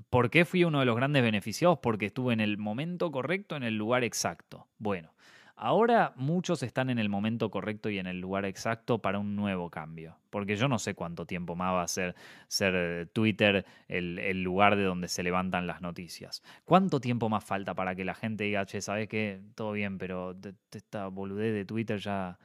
¿por 0.10 0.30
qué 0.30 0.44
fui 0.44 0.66
uno 0.66 0.82
de 0.82 0.86
los 0.86 0.98
grandes 0.98 1.24
beneficiados? 1.24 1.80
Porque 1.82 2.08
estuve 2.08 2.34
en 2.34 2.42
el 2.42 2.58
momento 2.58 3.12
correcto, 3.12 3.56
en 3.56 3.64
el 3.64 3.78
lugar 3.78 4.04
exacto. 4.04 4.68
Bueno, 4.78 5.16
Ahora 5.58 6.12
muchos 6.18 6.64
están 6.64 6.90
en 6.90 7.00
el 7.00 7.08
momento 7.08 7.50
correcto 7.50 7.90
y 7.90 7.98
en 7.98 8.08
el 8.08 8.20
lugar 8.20 8.44
exacto 8.44 9.00
para 9.00 9.20
un 9.20 9.38
nuevo 9.38 9.70
cambio, 9.70 10.18
porque 10.30 10.58
yo 10.58 10.68
no 10.68 10.80
sé 10.80 10.96
cuánto 10.96 11.26
tiempo 11.26 11.56
más 11.56 11.74
va 11.74 11.84
a 11.84 11.88
ser, 11.88 12.14
eh, 12.60 13.06
Twitter 13.14 13.66
el, 13.88 14.44
lugar 14.44 14.76
de 14.76 14.84
donde 14.84 15.08
se 15.08 15.24
levantan 15.24 15.66
las 15.66 15.82
noticias. 15.82 16.44
¿Cuánto 16.66 17.00
tiempo 17.00 17.30
más 17.30 17.46
falta 17.46 17.74
para 17.74 17.96
que 17.96 18.04
la 18.04 18.16
gente 18.16 18.44
diga, 18.44 18.66
che, 18.66 18.82
¿sabes 18.82 19.08
qué? 19.08 19.40
Todo 19.56 19.72
bien, 19.72 19.98
pero 19.98 20.36
esta 20.74 21.08
boludez 21.08 21.54
de 21.54 21.64
Twitter 21.64 22.00
ya, 22.00 22.38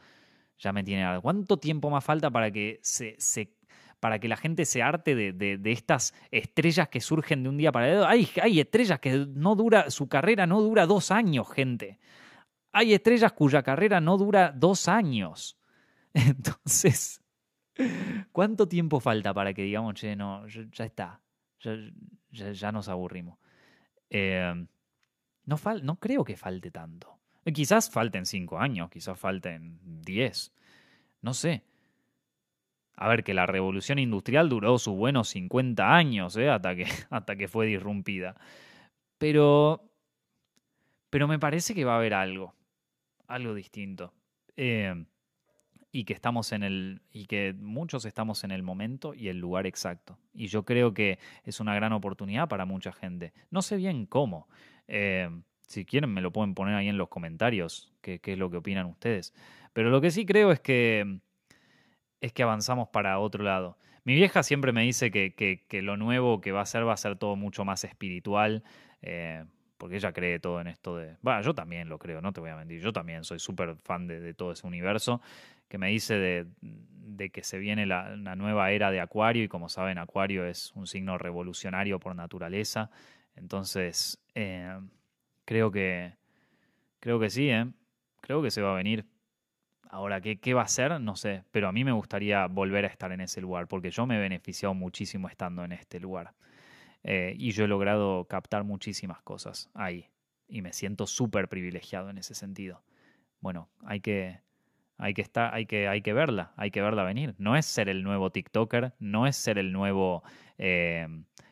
ya 0.56 0.72
me 0.72 0.84
tiene 0.84 1.02
algo. 1.02 1.22
¿Cuánto 1.22 1.56
tiempo 1.56 1.90
más 1.90 2.04
falta 2.04 2.30
para 2.30 2.52
que 2.52 2.78
se, 2.80 3.16
para 3.98 4.20
que 4.20 4.28
la 4.28 4.36
gente 4.36 4.64
se 4.64 4.82
arte 4.82 5.16
de, 5.16 5.60
estas 5.64 6.14
estrellas 6.30 6.88
que 6.88 7.00
surgen 7.00 7.42
de 7.42 7.48
un 7.48 7.56
día 7.56 7.72
para 7.72 7.88
el 7.88 7.96
otro. 7.98 8.08
Hay, 8.08 8.28
hay 8.40 8.60
estrellas 8.60 9.00
que 9.00 9.26
no 9.34 9.56
dura, 9.56 9.90
su 9.90 10.08
carrera 10.08 10.46
no 10.46 10.60
dura 10.62 10.86
dos 10.86 11.10
años, 11.10 11.50
gente. 11.52 11.98
Hay 12.72 12.94
estrellas 12.94 13.32
cuya 13.32 13.62
carrera 13.62 14.00
no 14.00 14.16
dura 14.16 14.52
dos 14.54 14.88
años. 14.88 15.58
Entonces, 16.14 17.22
¿cuánto 18.32 18.68
tiempo 18.68 19.00
falta 19.00 19.32
para 19.34 19.52
que 19.54 19.62
digamos, 19.62 19.94
che, 19.94 20.16
no, 20.16 20.46
ya 20.46 20.84
está, 20.84 21.20
ya, 22.30 22.72
nos 22.72 22.88
aburrimos? 22.88 23.38
Eh, 24.08 24.66
no, 25.44 25.96
creo 25.96 26.24
que 26.24 26.36
falte 26.36 26.70
tanto. 26.70 27.18
Quizás 27.52 27.90
falten 27.90 28.26
cinco 28.26 28.58
años, 28.58 28.90
quizás 28.90 29.18
falten 29.18 29.78
diez. 29.82 30.52
No 31.22 31.34
sé. 31.34 31.64
A 32.94 33.08
ver, 33.08 33.24
que 33.24 33.34
la 33.34 33.46
revolución 33.46 33.98
industrial 33.98 34.48
duró 34.48 34.78
sus 34.78 34.94
buenos 34.94 35.30
50 35.30 35.96
años, 35.96 36.36
¿eh? 36.36 36.50
hasta, 36.50 36.76
que, 36.76 36.86
hasta 37.10 37.36
que 37.36 37.48
fue 37.48 37.66
disrumpida. 37.66 38.36
Pero. 39.18 39.86
Pero 41.08 41.26
me 41.26 41.38
parece 41.38 41.74
que 41.74 41.84
va 41.84 41.94
a 41.94 41.96
haber 41.96 42.14
algo. 42.14 42.54
Algo 43.30 43.54
distinto. 43.54 44.12
Eh, 44.56 45.04
y 45.92 46.04
que 46.04 46.12
estamos 46.12 46.52
en 46.52 46.62
el. 46.62 47.02
y 47.12 47.26
que 47.26 47.52
muchos 47.52 48.04
estamos 48.04 48.44
en 48.44 48.50
el 48.50 48.62
momento 48.62 49.14
y 49.14 49.28
el 49.28 49.38
lugar 49.38 49.66
exacto. 49.66 50.18
Y 50.32 50.46
yo 50.48 50.64
creo 50.64 50.94
que 50.94 51.18
es 51.44 51.60
una 51.60 51.74
gran 51.74 51.92
oportunidad 51.92 52.48
para 52.48 52.64
mucha 52.64 52.92
gente. 52.92 53.32
No 53.50 53.62
sé 53.62 53.76
bien 53.76 54.06
cómo. 54.06 54.48
Eh, 54.88 55.28
si 55.66 55.84
quieren, 55.84 56.12
me 56.12 56.20
lo 56.20 56.32
pueden 56.32 56.54
poner 56.54 56.74
ahí 56.74 56.88
en 56.88 56.98
los 56.98 57.08
comentarios, 57.08 57.92
qué, 58.00 58.20
es 58.22 58.38
lo 58.38 58.50
que 58.50 58.56
opinan 58.56 58.86
ustedes. 58.86 59.32
Pero 59.72 59.90
lo 59.90 60.00
que 60.00 60.10
sí 60.10 60.26
creo 60.26 60.52
es 60.52 60.60
que. 60.60 61.20
es 62.20 62.32
que 62.32 62.42
avanzamos 62.42 62.88
para 62.88 63.18
otro 63.18 63.44
lado. 63.44 63.78
Mi 64.04 64.14
vieja 64.14 64.42
siempre 64.42 64.72
me 64.72 64.82
dice 64.82 65.10
que, 65.10 65.34
que, 65.34 65.82
lo 65.82 65.96
nuevo 65.96 66.40
que 66.40 66.52
va 66.52 66.62
a 66.62 66.66
ser 66.66 66.86
va 66.86 66.94
a 66.94 66.96
ser 66.96 67.16
todo 67.16 67.36
mucho 67.36 67.64
más 67.64 67.84
espiritual. 67.84 68.64
Eh, 69.02 69.44
porque 69.80 69.96
ella 69.96 70.12
cree 70.12 70.38
todo 70.38 70.60
en 70.60 70.66
esto 70.66 70.94
de... 70.98 71.16
Bueno, 71.22 71.40
yo 71.40 71.54
también 71.54 71.88
lo 71.88 71.98
creo, 71.98 72.20
no 72.20 72.34
te 72.34 72.40
voy 72.40 72.50
a 72.50 72.56
mentir, 72.56 72.80
yo 72.82 72.92
también 72.92 73.24
soy 73.24 73.38
súper 73.38 73.76
fan 73.76 74.06
de, 74.06 74.34
todo 74.34 74.52
ese 74.52 74.66
universo, 74.66 75.22
que 75.68 75.78
me 75.78 75.88
dice 75.88 76.18
de, 76.18 77.30
que 77.30 77.42
se 77.42 77.58
viene 77.58 77.86
la, 77.86 78.14
nueva 78.36 78.72
era 78.72 78.90
de 78.90 79.00
Acuario 79.00 79.42
y 79.42 79.48
como 79.48 79.70
saben, 79.70 79.96
Acuario 79.96 80.44
es 80.44 80.72
un 80.74 80.86
signo 80.86 81.16
revolucionario 81.16 81.98
por 81.98 82.14
naturaleza, 82.14 82.90
entonces 83.34 84.22
eh, 84.34 84.78
creo 85.46 85.72
que... 85.72 86.12
Creo 87.00 87.18
que 87.18 87.30
sí, 87.30 87.48
¿eh? 87.48 87.64
Creo 88.20 88.42
que 88.42 88.50
se 88.50 88.60
va 88.60 88.72
a 88.72 88.76
venir. 88.76 89.06
Ahora, 89.88 90.20
¿qué, 90.20 90.38
¿qué 90.38 90.52
va 90.52 90.60
a 90.60 90.68
ser? 90.68 91.00
No 91.00 91.16
sé, 91.16 91.44
pero 91.50 91.68
a 91.68 91.72
mí 91.72 91.84
me 91.84 91.92
gustaría 91.92 92.46
volver 92.46 92.84
a 92.84 92.88
estar 92.88 93.10
en 93.12 93.22
ese 93.22 93.40
lugar, 93.40 93.66
porque 93.66 93.90
yo 93.90 94.06
me 94.06 94.16
he 94.16 94.20
beneficiado 94.20 94.74
muchísimo 94.74 95.26
estando 95.26 95.64
en 95.64 95.72
este 95.72 95.98
lugar. 95.98 96.34
Eh, 97.02 97.34
y 97.36 97.52
yo 97.52 97.64
he 97.64 97.68
logrado 97.68 98.26
captar 98.26 98.64
muchísimas 98.64 99.22
cosas 99.22 99.70
ahí. 99.74 100.10
Y 100.48 100.62
me 100.62 100.72
siento 100.72 101.06
súper 101.06 101.48
privilegiado 101.48 102.10
en 102.10 102.18
ese 102.18 102.34
sentido. 102.34 102.82
Bueno, 103.40 103.68
hay 103.84 104.00
que, 104.00 104.40
hay 104.98 105.14
que 105.14 105.22
estar, 105.22 105.54
hay 105.54 105.66
que, 105.66 105.88
hay 105.88 106.02
que 106.02 106.12
verla, 106.12 106.52
hay 106.56 106.70
que 106.70 106.82
verla 106.82 107.04
venir. 107.04 107.34
No 107.38 107.56
es 107.56 107.66
ser 107.66 107.88
el 107.88 108.02
nuevo 108.02 108.30
TikToker, 108.30 108.94
no 108.98 109.26
es 109.26 109.36
ser 109.36 109.58
el 109.58 109.72
nuevo, 109.72 110.22
eh, 110.58 111.06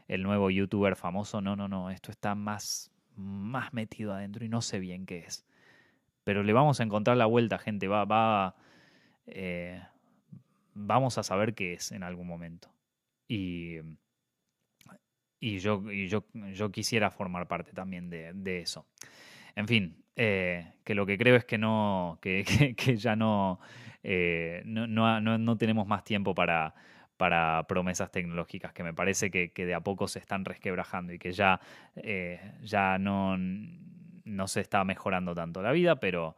el 0.08 0.22
nuevo 0.22 0.50
youtuber 0.50 0.96
famoso, 0.96 1.40
no, 1.40 1.56
no, 1.56 1.68
no. 1.68 1.90
Esto 1.90 2.10
está 2.10 2.34
más, 2.34 2.90
más 3.14 3.72
metido 3.72 4.12
adentro 4.12 4.44
y 4.44 4.48
no 4.48 4.60
sé 4.60 4.80
bien 4.80 5.06
qué 5.06 5.20
es. 5.20 5.46
Pero 6.24 6.42
le 6.42 6.52
vamos 6.52 6.80
a 6.80 6.82
encontrar 6.82 7.16
la 7.16 7.26
vuelta, 7.26 7.58
gente. 7.58 7.88
Va, 7.88 8.04
va, 8.04 8.54
eh, 9.26 9.82
vamos 10.74 11.16
a 11.18 11.22
saber 11.22 11.54
qué 11.54 11.72
es 11.74 11.92
en 11.92 12.02
algún 12.02 12.26
momento. 12.26 12.70
Y 13.26 13.78
y 15.40 15.58
yo, 15.58 15.90
y 15.90 16.08
yo, 16.08 16.24
yo 16.52 16.70
quisiera 16.70 17.10
formar 17.10 17.46
parte 17.46 17.72
también 17.72 18.10
de, 18.10 18.60
eso. 18.60 18.86
En 19.54 19.66
fin, 19.68 20.04
eh, 20.16 20.72
que 20.84 20.94
lo 20.94 21.06
que 21.06 21.18
creo 21.18 21.36
es 21.36 21.44
que 21.44 21.58
no, 21.58 22.18
que, 22.20 22.44
que, 22.76 22.96
ya 22.96 23.16
no, 23.16 23.60
eh, 24.02 24.62
no, 24.64 24.86
no, 24.86 25.20
no, 25.20 25.56
tenemos 25.56 25.86
más 25.86 26.04
tiempo 26.04 26.34
para, 26.34 26.74
para 27.16 27.64
promesas 27.68 28.10
tecnológicas, 28.10 28.72
que 28.72 28.82
me 28.82 28.94
parece 28.94 29.30
que, 29.30 29.52
que, 29.52 29.66
de 29.66 29.74
a 29.74 29.80
poco 29.80 30.08
se 30.08 30.18
están 30.18 30.44
resquebrajando 30.44 31.12
y 31.12 31.18
que 31.18 31.32
ya, 31.32 31.60
eh, 31.96 32.54
ya 32.62 32.98
no, 32.98 33.36
no 33.38 34.48
se 34.48 34.60
está 34.60 34.84
mejorando 34.84 35.34
tanto 35.34 35.62
la 35.62 35.72
vida, 35.72 35.96
pero, 35.96 36.36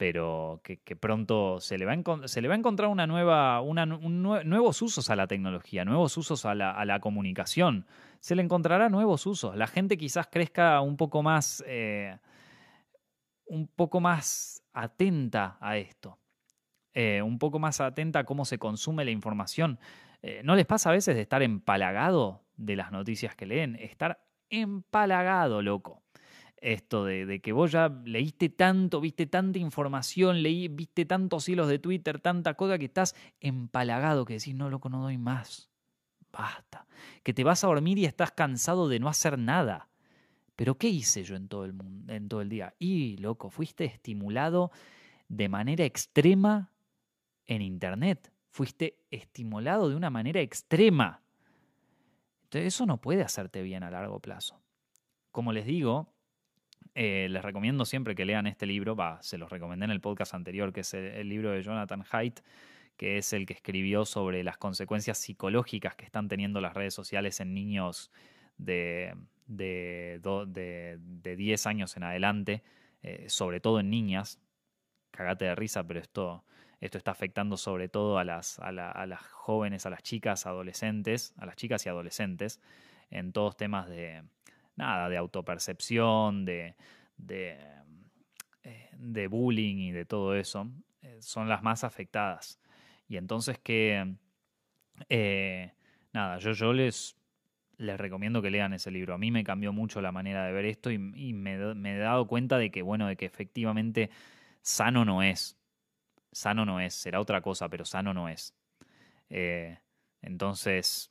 pero 0.00 0.62
que, 0.64 0.96
pronto 0.96 1.60
se 1.60 1.76
le, 1.76 1.84
va 1.84 1.92
a 1.92 2.26
se 2.26 2.40
le 2.40 2.48
va 2.48 2.54
a 2.54 2.56
encontrar 2.56 2.88
una 2.88 3.06
nueva, 3.06 3.60
nuevos 3.62 4.80
usos 4.80 5.10
a 5.10 5.14
la 5.14 5.26
tecnología, 5.26 5.84
nuevos 5.84 6.16
usos 6.16 6.46
a 6.46 6.54
la, 6.54 6.70
a 6.70 6.86
la, 6.86 7.00
comunicación. 7.00 7.84
Se 8.18 8.34
le 8.34 8.40
encontrará 8.40 8.88
nuevos 8.88 9.26
usos. 9.26 9.54
La 9.56 9.66
gente 9.66 9.98
quizás 9.98 10.26
crezca 10.26 10.80
un 10.80 10.96
poco 10.96 11.22
más, 11.22 11.62
eh, 11.66 12.16
un 13.44 13.68
poco 13.68 14.00
más 14.00 14.62
atenta 14.72 15.58
a 15.60 15.76
esto, 15.76 16.18
eh, 16.94 17.20
un 17.20 17.38
poco 17.38 17.58
más 17.58 17.82
atenta 17.82 18.20
a 18.20 18.24
cómo 18.24 18.46
se 18.46 18.56
consume 18.56 19.04
la 19.04 19.10
información. 19.10 19.78
Eh, 20.22 20.40
¿No 20.44 20.56
les 20.56 20.64
pasa 20.64 20.88
a 20.88 20.92
veces 20.94 21.14
de 21.14 21.20
estar 21.20 21.42
empalagado 21.42 22.46
de 22.56 22.74
las 22.74 22.90
noticias 22.90 23.36
que 23.36 23.44
leen? 23.44 23.76
Estar 23.76 24.24
empalagado, 24.48 25.60
loco 25.60 26.02
esto 26.60 27.04
de, 27.04 27.40
que 27.40 27.52
vos 27.52 27.72
ya 27.72 27.88
leíste 28.04 28.50
tanto, 28.50 29.00
viste 29.00 29.26
tanta 29.26 29.58
información, 29.58 30.42
leí, 30.42 30.68
viste 30.68 31.04
tantos 31.06 31.48
hilos 31.48 31.68
de 31.68 31.78
Twitter, 31.78 32.20
tanta 32.20 32.54
cosa 32.54 32.78
que 32.78 32.84
estás 32.84 33.14
empalagado, 33.40 34.24
que 34.24 34.34
decís, 34.34 34.54
no, 34.54 34.68
loco, 34.68 34.88
no 34.88 35.02
doy 35.02 35.18
más. 35.18 35.70
Basta. 36.32 36.86
Que 37.22 37.32
te 37.32 37.44
vas 37.44 37.64
a 37.64 37.68
dormir 37.68 37.98
y 37.98 38.04
estás 38.04 38.32
cansado 38.32 38.88
de 38.88 39.00
no 39.00 39.08
hacer 39.08 39.38
nada. 39.38 39.88
Pero 40.54 40.76
¿qué 40.76 40.88
hice 40.88 41.24
yo 41.24 41.36
en 41.36 41.48
todo 41.48 41.64
el, 41.64 41.72
mundo, 41.72 42.12
en 42.12 42.28
todo 42.28 42.42
el 42.42 42.50
día? 42.50 42.74
Y, 42.78 43.16
loco, 43.16 43.48
fuiste 43.48 43.86
estimulado 43.86 44.70
de 45.28 45.48
manera 45.48 45.84
extrema 45.84 46.70
en 47.46 47.62
Internet. 47.62 48.30
Fuiste 48.50 48.98
estimulado 49.10 49.88
de 49.88 49.96
una 49.96 50.10
manera 50.10 50.40
extrema. 50.40 51.22
Entonces 52.44 52.74
eso 52.74 52.84
no 52.84 53.00
puede 53.00 53.22
hacerte 53.22 53.62
bien 53.62 53.82
a 53.82 53.90
largo 53.90 54.20
plazo. 54.20 54.60
Como 55.30 55.52
les 55.52 55.64
digo, 55.64 56.12
eh, 56.94 57.28
les 57.30 57.42
recomiendo 57.42 57.84
siempre 57.84 58.14
que 58.14 58.24
lean 58.24 58.46
este 58.46 58.66
libro, 58.66 58.96
se 59.20 59.38
los 59.38 59.50
recomendé 59.50 59.84
en 59.84 59.90
el 59.90 60.00
podcast 60.00 60.34
anterior, 60.34 60.72
que 60.72 60.80
es 60.80 60.94
el, 60.94 61.28
libro 61.28 61.52
de 61.52 61.62
Jonathan 61.62 62.04
Haidt, 62.10 62.40
que 62.96 63.18
es 63.18 63.32
el 63.32 63.46
que 63.46 63.52
escribió 63.52 64.04
sobre 64.04 64.42
las 64.42 64.58
consecuencias 64.58 65.18
psicológicas 65.18 65.94
que 65.94 66.04
están 66.04 66.28
teniendo 66.28 66.60
las 66.60 66.74
redes 66.74 66.92
sociales 66.94 67.40
en 67.40 67.54
niños 67.54 68.10
de, 68.58 69.14
de, 69.46 70.20
de, 70.20 71.36
10 71.36 71.66
años 71.66 71.96
en 71.96 72.02
adelante, 72.02 72.62
eh, 73.02 73.26
sobre 73.28 73.60
todo 73.60 73.80
en 73.80 73.90
niñas. 73.90 74.40
Cagate 75.12 75.44
de 75.46 75.54
risa, 75.54 75.86
pero 75.86 76.00
esto, 76.00 76.44
esto 76.80 76.98
está 76.98 77.10
afectando 77.12 77.56
sobre 77.56 77.88
todo 77.88 78.18
a 78.18 78.24
las, 78.24 78.58
a 78.58 78.72
las 78.72 79.22
jóvenes, 79.26 79.86
a 79.86 79.90
las 79.90 80.02
chicas, 80.02 80.46
adolescentes, 80.46 81.34
a 81.38 81.46
las 81.46 81.56
chicas 81.56 81.84
y 81.86 81.88
adolescentes, 81.88 82.60
en 83.10 83.32
todos 83.32 83.56
temas 83.56 83.88
de, 83.88 84.22
nada, 84.80 85.08
de 85.08 85.16
autopercepción, 85.18 86.44
de, 86.44 86.74
de, 87.16 87.58
eh, 88.62 88.90
de 88.96 89.26
bullying 89.28 89.76
y 89.76 89.92
de 89.92 90.06
todo 90.06 90.34
eso, 90.34 90.68
eh, 91.02 91.18
son 91.20 91.48
las 91.48 91.62
más 91.62 91.84
afectadas. 91.84 92.58
Y 93.08 93.16
entonces 93.18 93.58
que, 93.58 94.16
eh, 95.08 95.72
nada, 96.12 96.38
yo, 96.38 96.52
yo 96.52 96.72
les, 96.72 97.16
les 97.76 97.98
recomiendo 97.98 98.40
que 98.40 98.50
lean 98.50 98.72
ese 98.72 98.90
libro. 98.90 99.14
A 99.14 99.18
mí 99.18 99.30
me 99.30 99.44
cambió 99.44 99.72
mucho 99.72 100.00
la 100.00 100.12
manera 100.12 100.46
de 100.46 100.52
ver 100.52 100.64
esto 100.64 100.90
y, 100.90 100.98
me, 100.98 101.54
he 101.54 101.98
dado 101.98 102.26
cuenta 102.26 102.56
de 102.58 102.70
que, 102.70 102.82
bueno, 102.82 103.06
de 103.06 103.16
que 103.16 103.26
efectivamente 103.26 104.10
sano 104.62 105.04
no 105.04 105.22
es. 105.22 105.58
Sano 106.32 106.64
no 106.64 106.80
es, 106.80 106.94
será 106.94 107.20
otra 107.20 107.40
cosa, 107.42 107.68
pero 107.68 107.84
sano 107.84 108.14
no 108.14 108.28
es. 108.28 108.54
entonces, 110.22 111.10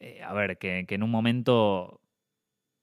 eh, 0.00 0.22
a 0.22 0.32
ver, 0.32 0.58
que, 0.58 0.84
en 0.88 1.02
un 1.02 1.10
momento, 1.10 2.00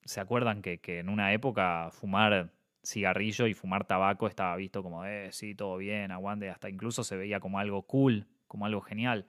¿se 0.04 0.20
acuerdan 0.20 0.62
que, 0.62 0.80
en 0.86 1.10
una 1.10 1.34
época 1.34 1.90
fumar 1.92 2.52
cigarrillo 2.84 3.48
y 3.48 3.54
fumar 3.54 3.86
tabaco 3.86 4.28
estaba 4.28 4.56
visto 4.56 4.84
como, 4.84 5.06
eh, 5.06 5.32
sí, 5.32 5.56
todo 5.56 5.78
bien, 5.78 6.12
aguante, 6.12 6.50
hasta 6.50 6.70
incluso 6.70 7.04
se 7.04 7.16
veía 7.16 7.40
como 7.40 7.60
algo 7.60 7.84
cool, 7.84 8.28
como 8.48 8.66
algo 8.66 8.82
genial. 8.82 9.26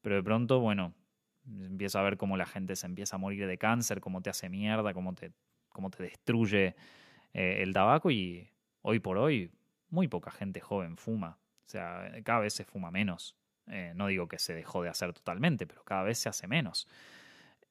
Pero 0.00 0.16
de 0.16 0.22
pronto, 0.22 0.60
bueno, 0.60 0.94
empiezo 1.46 1.98
a 1.98 2.02
ver 2.02 2.16
cómo 2.16 2.36
la 2.36 2.46
gente 2.46 2.76
se 2.76 2.86
empieza 2.86 3.16
a 3.16 3.18
morir 3.18 3.46
de 3.46 3.58
cáncer, 3.58 4.00
cómo 4.00 4.22
te 4.22 4.30
hace 4.30 4.48
mierda, 4.48 4.94
cómo 4.94 5.14
te, 5.14 5.32
cómo 5.70 5.90
te 5.90 6.02
destruye 6.02 6.74
eh, 7.34 7.62
el 7.62 7.72
tabaco 7.72 8.10
y 8.10 8.50
hoy 8.82 9.00
por 9.00 9.18
hoy 9.18 9.50
muy 9.90 10.08
poca 10.08 10.30
gente 10.30 10.60
joven 10.60 10.96
fuma. 10.96 11.38
O 11.66 11.68
sea, 11.68 12.10
cada 12.24 12.40
vez 12.40 12.54
se 12.54 12.64
fuma 12.64 12.90
menos. 12.90 13.36
Eh, 13.66 13.92
no 13.96 14.06
digo 14.06 14.28
que 14.28 14.38
se 14.38 14.54
dejó 14.54 14.82
de 14.82 14.88
hacer 14.88 15.12
totalmente, 15.12 15.66
pero 15.66 15.84
cada 15.84 16.02
vez 16.02 16.18
se 16.18 16.28
hace 16.28 16.46
menos. 16.46 16.86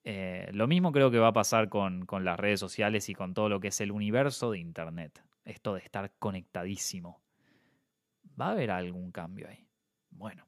Eh, 0.07 0.51
lo 0.53 0.67
mismo 0.67 0.91
creo 0.91 1.09
que 1.09 1.17
va 1.17 1.29
a 1.29 1.33
pasar 1.33 1.67
con, 1.67 2.05
las 2.21 2.39
redes 2.39 2.59
sociales 2.59 3.09
y 3.09 3.15
con 3.15 3.33
todo 3.33 3.49
lo 3.49 3.59
que 3.59 3.69
es 3.69 3.81
el 3.81 3.91
universo 3.91 4.51
de 4.51 4.59
Internet. 4.59 5.23
Esto 5.43 5.73
de 5.73 5.79
estar 5.81 6.11
conectadísimo. 6.19 7.23
¿Va 8.39 8.49
a 8.49 8.51
haber 8.51 8.69
algún 8.69 9.11
cambio 9.11 9.49
ahí? 9.49 9.67
Bueno, 10.11 10.47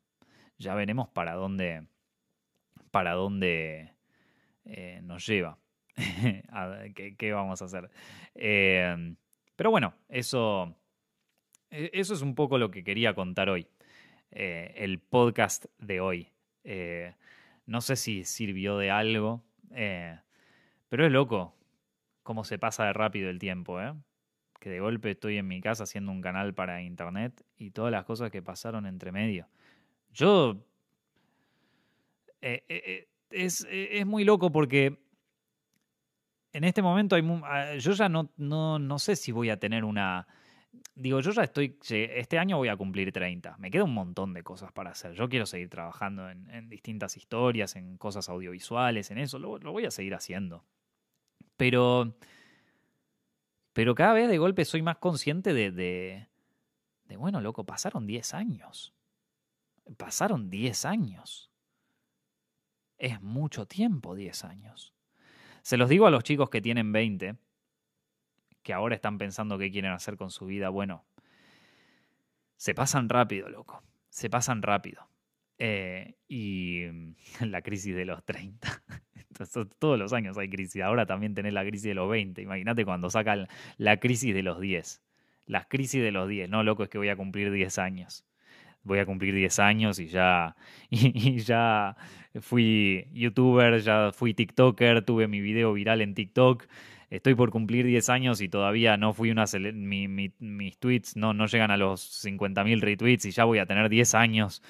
ya 0.60 0.76
veremos 0.76 1.10
para 1.10 1.34
dónde, 1.34 1.88
para 2.92 3.14
dónde 3.14 3.94
eh, 4.64 5.02
nos 5.04 5.26
lleva. 5.26 5.58
¿Qué, 7.18 7.34
vamos 7.34 7.60
a 7.64 7.66
hacer? 7.66 7.90
Eh, 8.36 9.16
pero 9.56 9.72
bueno, 9.72 9.96
eso, 10.08 10.76
e, 11.72 11.90
eso 11.94 12.14
es 12.14 12.22
un 12.22 12.36
poco 12.36 12.60
lo 12.60 12.70
que 12.70 12.84
quería 12.84 13.16
contar 13.16 13.50
hoy. 13.50 13.68
el 14.30 15.00
podcast 15.00 15.66
de 15.80 16.00
hoy. 16.00 16.32
no 17.66 17.82
sé 17.82 17.96
si 17.96 18.24
sirvió 18.24 18.78
de 18.78 18.92
algo. 18.92 19.47
Eh, 19.72 20.18
pero 20.90 21.06
es 21.06 21.12
loco 21.12 21.56
cómo 22.24 22.44
se 22.44 22.60
pasa 22.60 22.86
de 22.86 22.94
rápido 22.94 23.30
el 23.30 23.40
tiempo, 23.40 23.82
¿eh? 23.82 23.94
que 24.60 24.70
de 24.70 24.80
golpe 24.80 25.12
estoy 25.12 25.38
en 25.38 25.48
mi 25.48 25.62
casa 25.62 25.84
haciendo 25.84 26.12
un 26.12 26.22
canal 26.22 26.54
para 26.54 26.82
internet 26.82 27.44
y 27.58 27.72
todas 27.72 27.92
las 27.92 28.06
cosas 28.06 28.32
que 28.32 28.42
pasaron 28.42 28.86
entre 28.86 29.12
medio. 29.12 29.48
Yo... 30.12 30.64
Eh, 32.42 32.64
eh, 32.70 33.08
es, 33.30 33.68
es, 33.70 34.06
muy 34.06 34.24
loco 34.24 34.52
porque 34.52 35.00
en 36.54 36.64
este 36.64 36.82
momento 36.82 37.16
hay, 37.16 37.24
ah, 37.44 37.76
yo 37.76 37.92
ya 37.92 38.10
no, 38.10 38.32
no, 38.38 38.80
no 38.80 39.00
sé 39.00 39.16
si 39.16 39.32
voy 39.32 39.50
a 39.50 39.60
tener 39.60 39.84
una 39.84 40.28
digo, 40.96 41.20
yo 41.20 41.32
ya 41.32 41.44
estoy, 41.44 41.78
este 41.90 42.40
año 42.40 42.58
voy 42.58 42.70
a 42.70 42.76
cumplir 42.76 43.12
30, 43.12 43.58
me 43.58 43.72
queda 43.72 43.84
un 43.84 43.94
montón 43.94 44.34
de 44.34 44.44
cosas 44.44 44.72
para 44.72 44.92
hacer, 44.92 45.14
yo 45.14 45.30
quiero 45.30 45.46
seguir 45.46 45.70
trabajando 45.70 46.30
en, 46.30 46.70
distintas 46.70 47.18
historias, 47.18 47.76
en 47.76 47.98
cosas 47.98 48.30
audiovisuales, 48.30 49.12
en 49.12 49.20
eso, 49.20 49.40
lo, 49.40 49.60
voy 49.60 49.86
a 49.86 49.92
seguir 49.92 50.16
haciendo. 50.16 50.66
Pero, 51.56 52.18
pero 53.74 53.96
cada 53.96 54.14
vez 54.14 54.30
de 54.30 54.38
golpe 54.38 54.66
soy 54.66 54.82
más 54.82 54.98
consciente 54.98 55.54
de, 55.54 55.72
de, 55.72 56.28
de 57.06 57.18
bueno, 57.18 57.42
loco, 57.42 57.66
pasaron 57.66 58.06
10 58.06 58.34
años. 58.34 58.94
Pasaron 59.98 60.50
10 60.50 60.86
años. 60.86 61.52
Es 62.98 63.22
mucho 63.22 63.66
tiempo 63.66 64.16
10 64.16 64.44
años. 64.46 64.94
Se 65.62 65.78
los 65.78 65.90
digo 65.90 66.08
a 66.08 66.12
los 66.12 66.24
chicos 66.24 66.50
que 66.50 66.62
tienen 66.62 66.92
20 66.92 67.38
que 68.68 68.74
ahora 68.74 68.96
están 68.96 69.18
pensando 69.18 69.58
qué 69.58 69.72
quieren 69.72 69.92
hacer 69.92 70.18
con 70.18 70.30
su 70.30 70.46
vida, 70.46 70.68
bueno, 70.68 71.06
se 72.58 72.74
pasan 72.74 73.08
rápido, 73.08 73.48
loco, 73.48 73.82
se 74.10 74.30
pasan 74.30 74.62
rápido. 74.62 75.08
Eh, 75.58 76.16
y 76.28 76.82
la 77.40 77.62
crisis 77.62 77.96
de 77.96 78.04
los 78.04 78.26
30. 78.26 78.84
todos 79.80 79.98
los 79.98 80.12
años 80.12 80.38
hay 80.38 80.50
crisis. 80.50 80.82
Ahora 80.82 81.06
también 81.06 81.34
tenés 81.34 81.54
la 81.54 81.64
crisis 81.64 81.84
de 81.84 81.94
los 81.94 82.10
20. 82.10 82.42
Imagínate 82.42 82.84
cuando 82.84 83.10
sacan 83.10 83.48
la 83.78 84.02
crisis 84.02 84.36
de 84.36 84.44
los 84.44 84.60
10. 84.60 85.02
Las 85.46 85.68
crisis 85.68 86.04
de 86.04 86.12
los 86.12 86.28
10. 86.28 86.50
No, 86.50 86.62
loco, 86.62 86.84
es 86.84 86.90
que 86.90 86.98
voy 86.98 87.08
a 87.08 87.16
cumplir 87.16 87.50
10 87.50 87.78
años. 87.78 88.26
Voy 88.84 89.00
a 89.00 89.06
cumplir 89.06 89.34
10 89.34 89.60
años 89.60 89.98
y 90.00 90.08
ya, 90.08 90.58
y 90.90 91.38
ya 91.38 91.96
fui 92.42 93.08
youtuber, 93.14 93.80
ya 93.80 94.12
fui 94.12 94.34
TikToker, 94.34 95.06
tuve 95.06 95.30
mi 95.30 95.40
video 95.40 95.72
viral 95.72 96.02
en 96.02 96.14
TikTok 96.14 96.66
estoy 97.10 97.36
por 97.36 97.52
cumplir 97.52 97.86
10 97.86 98.10
años 98.10 98.42
y 98.42 98.50
todavía 98.50 98.98
no 98.98 99.14
fui 99.14 99.32
una... 99.32 99.46
mis 99.50 100.78
tweets 100.80 101.16
no, 101.16 101.34
no 101.34 101.46
llegan 101.46 101.72
a 101.72 101.78
los 101.78 102.26
50.000 102.26 102.82
retweets 102.82 103.26
y 103.26 103.32
ya 103.32 103.46
voy 103.46 103.60
a 103.60 103.66
tener 103.66 103.90
10 103.90 104.16
años. 104.16 104.62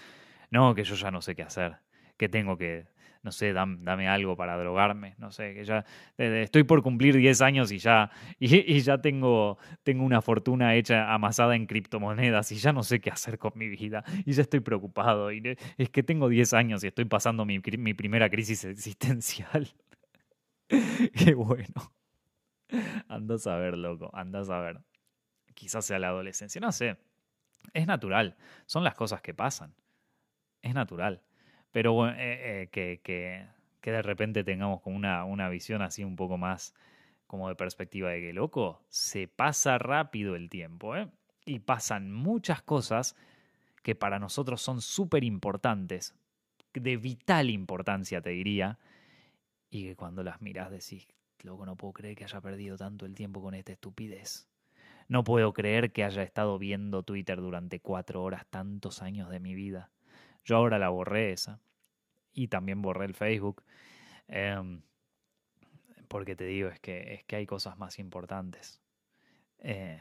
No, 0.51 0.75
que 0.75 0.83
yo 0.83 0.95
ya 0.95 1.11
no 1.11 1.21
sé 1.21 1.35
qué 1.35 1.43
hacer. 1.43 1.77
Que 2.17 2.29
tengo 2.29 2.57
que, 2.57 2.85
no 3.23 3.31
sé, 3.31 3.53
dame, 3.53 4.07
algo 4.07 4.35
para 4.35 4.57
drogarme, 4.57 5.15
no 5.17 5.31
sé, 5.31 5.53
que 5.53 5.65
ya 5.65 5.85
estoy 6.17 6.63
por 6.63 6.81
cumplir 6.81 7.17
10 7.17 7.41
años 7.41 7.71
y 7.71 7.79
ya, 7.79 8.09
y, 8.39 8.79
ya 8.79 8.99
tengo, 8.99 9.57
tengo 9.83 10.03
una 10.03 10.21
fortuna 10.21 10.75
hecha, 10.75 11.13
amasada 11.13 11.55
en 11.55 11.67
criptomonedas 11.67 12.51
y 12.51 12.55
ya 12.55 12.73
no 12.73 12.83
sé 12.83 12.99
qué 12.99 13.09
hacer 13.11 13.37
con 13.37 13.51
mi 13.55 13.67
vida 13.67 14.03
y 14.25 14.33
ya 14.33 14.41
estoy 14.41 14.61
preocupado 14.61 15.31
y 15.31 15.57
es 15.77 15.89
que 15.89 16.03
tengo 16.03 16.29
10 16.29 16.53
años 16.53 16.83
y 16.83 16.87
estoy 16.87 17.05
pasando 17.05 17.45
mi, 17.45 17.59
mi 17.77 17.93
primera 17.93 18.29
crisis 18.29 18.63
existencial. 18.65 19.67
qué 20.69 21.33
bueno. 21.33 21.96
Andas 23.07 23.47
a 23.47 23.57
ver, 23.57 23.77
loco, 23.77 24.09
andas 24.13 24.49
a 24.49 24.59
ver. 24.59 24.81
Quizás 25.53 25.85
sea 25.85 25.99
la 25.99 26.09
adolescencia, 26.09 26.61
no 26.61 26.71
sé. 26.71 26.97
Es 27.73 27.87
natural, 27.87 28.37
son 28.65 28.83
las 28.83 28.95
cosas 28.95 29.21
que 29.21 29.33
pasan. 29.33 29.73
Es 30.61 30.73
natural. 30.73 31.23
Pero 31.71 31.93
bueno, 31.93 32.13
eh, 32.17 32.61
eh, 32.63 32.67
que, 32.69 33.01
que, 33.03 33.47
que, 33.81 33.91
de 33.91 34.01
repente 34.01 34.43
tengamos 34.43 34.81
como 34.81 34.95
una, 34.95 35.25
una 35.25 35.49
visión 35.49 35.81
así 35.81 36.03
un 36.03 36.15
poco 36.15 36.37
más 36.37 36.73
como 37.27 37.49
de 37.49 37.55
perspectiva 37.55 38.09
de 38.09 38.21
que, 38.21 38.33
loco, 38.33 38.85
se 38.89 39.27
pasa 39.27 39.77
rápido 39.77 40.35
el 40.35 40.49
tiempo, 40.49 40.95
¿eh? 40.95 41.09
Y 41.45 41.59
pasan 41.59 42.11
muchas 42.11 42.61
cosas 42.61 43.15
que 43.83 43.95
para 43.95 44.19
nosotros 44.19 44.61
son 44.61 44.81
súper 44.81 45.23
importantes, 45.23 46.15
de 46.73 46.97
vital 46.97 47.49
importancia, 47.49 48.21
te 48.21 48.31
diría, 48.31 48.79
y 49.69 49.83
que 49.83 49.95
cuando 49.95 50.23
las 50.23 50.41
miras 50.41 50.71
decís, 50.71 51.07
Loco, 51.43 51.65
no 51.65 51.75
puedo 51.75 51.93
creer 51.93 52.15
que 52.15 52.23
haya 52.23 52.41
perdido 52.41 52.77
tanto 52.77 53.05
el 53.05 53.15
tiempo 53.15 53.41
con 53.41 53.53
esta 53.53 53.71
estupidez. 53.71 54.47
No 55.07 55.23
puedo 55.23 55.53
creer 55.53 55.91
que 55.91 56.03
haya 56.03 56.23
estado 56.23 56.57
viendo 56.59 57.03
Twitter 57.03 57.39
durante 57.39 57.79
cuatro 57.79 58.23
horas 58.23 58.45
tantos 58.49 59.01
años 59.01 59.29
de 59.29 59.39
mi 59.39 59.55
vida. 59.55 59.89
Yo 60.43 60.57
ahora 60.57 60.79
la 60.79 60.89
borré 60.89 61.31
esa. 61.31 61.59
Y 62.33 62.49
también 62.49 62.81
borré 62.81 63.05
el 63.05 63.13
Facebook. 63.13 63.63
Em, 64.27 64.81
porque 66.07 66.35
te 66.35 66.45
digo, 66.45 66.69
es 66.69 66.79
que, 66.79 67.13
es 67.13 67.23
que 67.23 67.37
hay 67.37 67.45
cosas 67.45 67.77
más 67.77 67.99
importantes. 67.99 68.81
Eh, 69.59 69.99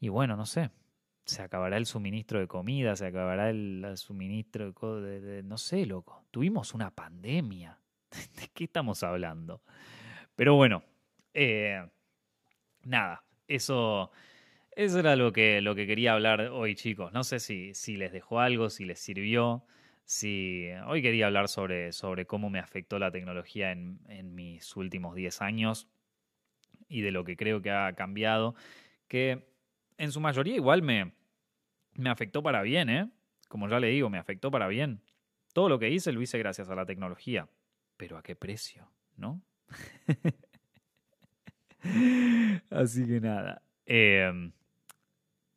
y 0.00 0.08
bueno, 0.08 0.36
no 0.36 0.46
sé. 0.46 0.70
Se 1.24 1.42
acabará 1.42 1.76
el 1.76 1.86
suministro 1.86 2.40
de 2.40 2.48
comida, 2.48 2.96
se 2.96 3.06
acabará 3.06 3.50
el, 3.50 3.92
suministro 3.96 4.72
de, 5.00 5.42
No 5.44 5.56
sé, 5.56 5.86
loco. 5.86 6.24
Tuvimos 6.30 6.74
una 6.74 6.90
pandemia. 6.90 7.78
¿De 8.40 8.48
qué 8.54 8.64
estamos 8.64 9.02
hablando? 9.02 9.62
Pero 10.36 10.54
bueno, 10.54 10.82
eh, 11.34 11.84
nada, 12.82 13.24
eso, 13.48 14.10
eso 14.72 14.98
era 14.98 15.16
lo 15.16 15.32
que, 15.32 15.60
lo 15.60 15.74
que 15.74 15.86
quería 15.86 16.14
hablar 16.14 16.40
hoy, 16.52 16.74
chicos. 16.74 17.12
No 17.12 17.24
sé 17.24 17.40
si, 17.40 17.74
si 17.74 17.96
les 17.96 18.12
dejó 18.12 18.40
algo, 18.40 18.70
si 18.70 18.84
les 18.84 19.00
sirvió. 19.00 19.64
Si, 20.04 20.68
hoy 20.86 21.00
quería 21.00 21.26
hablar 21.26 21.48
sobre, 21.48 21.92
sobre 21.92 22.26
cómo 22.26 22.50
me 22.50 22.58
afectó 22.58 22.98
la 22.98 23.10
tecnología 23.10 23.70
en, 23.72 24.00
en 24.08 24.34
mis 24.34 24.76
últimos 24.76 25.14
10 25.14 25.40
años 25.42 25.88
y 26.88 27.00
de 27.00 27.12
lo 27.12 27.24
que 27.24 27.36
creo 27.36 27.62
que 27.62 27.70
ha 27.70 27.94
cambiado, 27.94 28.54
que 29.08 29.46
en 29.96 30.12
su 30.12 30.20
mayoría 30.20 30.56
igual 30.56 30.82
me, 30.82 31.12
me 31.94 32.10
afectó 32.10 32.42
para 32.42 32.62
bien, 32.62 32.90
¿eh? 32.90 33.10
Como 33.48 33.68
ya 33.68 33.80
le 33.80 33.88
digo, 33.88 34.10
me 34.10 34.18
afectó 34.18 34.50
para 34.50 34.66
bien. 34.68 35.02
Todo 35.54 35.68
lo 35.68 35.78
que 35.78 35.90
hice 35.90 36.12
lo 36.12 36.20
hice 36.20 36.38
gracias 36.38 36.68
a 36.68 36.74
la 36.74 36.84
tecnología 36.86 37.48
pero 38.02 38.18
¿a 38.18 38.22
qué 38.24 38.34
precio? 38.34 38.90
¿No? 39.16 39.40
Así 42.70 43.06
que 43.06 43.20
nada. 43.20 43.62
Em, 43.86 44.50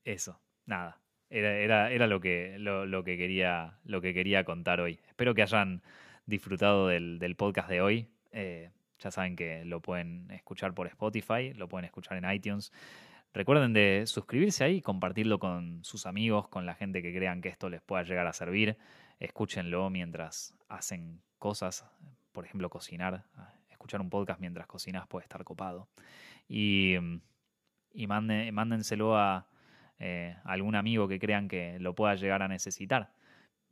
eso, 0.03 0.39
nada. 0.67 1.01
Era, 1.27 1.89
era, 1.89 2.05
lo, 2.05 2.21
que, 2.21 2.57
lo, 2.59 3.03
que 3.03 3.17
quería, 3.17 3.79
lo 3.83 3.99
que 3.99 4.13
quería 4.13 4.43
contar 4.43 4.79
hoy. 4.79 4.99
Espero 5.07 5.33
que 5.33 5.41
hayan 5.41 5.81
disfrutado 6.27 6.89
del, 6.89 7.35
podcast 7.35 7.67
de 7.67 7.81
hoy. 7.81 8.09
Eh, 8.31 8.69
ya 8.99 9.09
saben 9.09 9.35
que 9.35 9.65
lo 9.65 9.81
pueden 9.81 10.29
escuchar 10.29 10.75
por 10.75 10.85
Spotify, 10.85 11.51
lo 11.55 11.67
pueden 11.67 11.85
escuchar 11.85 12.23
en 12.23 12.31
iTunes. 12.31 12.71
Recuerden 13.33 13.73
de 13.73 14.03
suscribirse 14.05 14.65
ahí, 14.65 14.81
compartirlo 14.81 15.39
con 15.39 15.83
sus 15.83 16.05
amigos, 16.05 16.47
con 16.49 16.67
la 16.67 16.75
gente 16.75 17.01
que 17.01 17.11
crean 17.11 17.41
que 17.41 17.49
esto 17.49 17.71
les 17.71 17.81
pueda 17.81 18.03
llegar 18.03 18.27
a 18.27 18.33
servir. 18.33 18.77
Escúchenlo 19.19 19.89
mientras 19.89 20.53
hacen 20.69 21.23
cosas 21.39 21.85
por 22.35 22.45
ejemplo, 22.45 22.69
cocinar. 22.69 23.23
Ah, 23.35 23.53
escuchar 23.71 24.01
un 24.01 24.09
podcast 24.09 24.39
mientras 24.39 24.67
cocinas 24.67 25.07
puede 25.07 25.23
estar 25.23 25.43
copado. 25.43 25.87
Y, 26.47 26.95
y 27.93 28.07
mándenselo 28.07 29.17
a 29.17 29.47
eh, 29.97 30.35
algún 30.43 30.75
amigo 30.75 31.07
que 31.07 31.17
crean 31.17 31.47
que 31.47 31.79
lo 31.79 31.95
pueda 31.95 32.15
llegar 32.15 32.43
a 32.43 32.47
necesitar. 32.47 33.13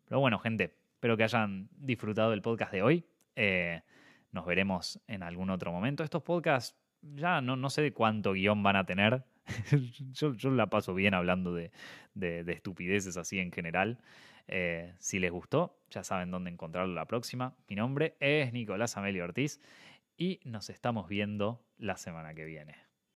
Pero 0.05 0.21
bueno, 0.21 0.39
gente, 0.39 0.75
espero 0.93 1.17
que 1.17 1.23
hayan 1.23 1.67
disfrutado 1.75 2.31
del 2.31 2.41
podcast 2.41 2.71
de 2.71 2.81
hoy. 2.81 3.05
Eh, 3.35 3.81
nos 4.31 4.45
veremos 4.45 5.01
en 5.07 5.23
algún 5.23 5.49
otro 5.49 5.71
momento. 5.71 6.03
Estos 6.03 6.23
podcasts 6.23 6.77
ya 7.01 7.41
no, 7.41 7.55
no 7.55 7.69
sé 7.69 7.81
de 7.81 7.93
cuánto 7.93 8.33
guion 8.33 8.63
van 8.63 8.77
a 8.77 8.85
tener. 8.85 9.25
yo, 10.13 10.33
yo, 10.35 10.51
la 10.51 10.67
paso 10.67 10.93
bien 10.93 11.13
hablando 11.13 11.53
de, 11.53 11.71
de 12.13 12.51
estupideces 12.53 13.17
así 13.17 13.39
en 13.39 13.51
general. 13.51 13.99
Eh, 14.47 14.93
si 14.99 15.19
les 15.19 15.31
gustó, 15.31 15.79
ya 15.89 16.03
saben 16.03 16.31
dónde 16.31 16.51
encontrarlo 16.51 16.93
la 16.93 17.05
próxima. 17.05 17.55
Mi 17.67 17.75
nombre 17.75 18.17
es 18.19 18.53
Nicolás 18.53 18.97
Amelio 18.97 19.23
Ortiz 19.23 19.61
y 20.17 20.39
nos 20.43 20.69
estamos 20.69 21.07
viendo 21.07 21.65
la 21.77 21.97
semana 21.97 22.33
que 22.33 22.45
viene. 22.45 22.92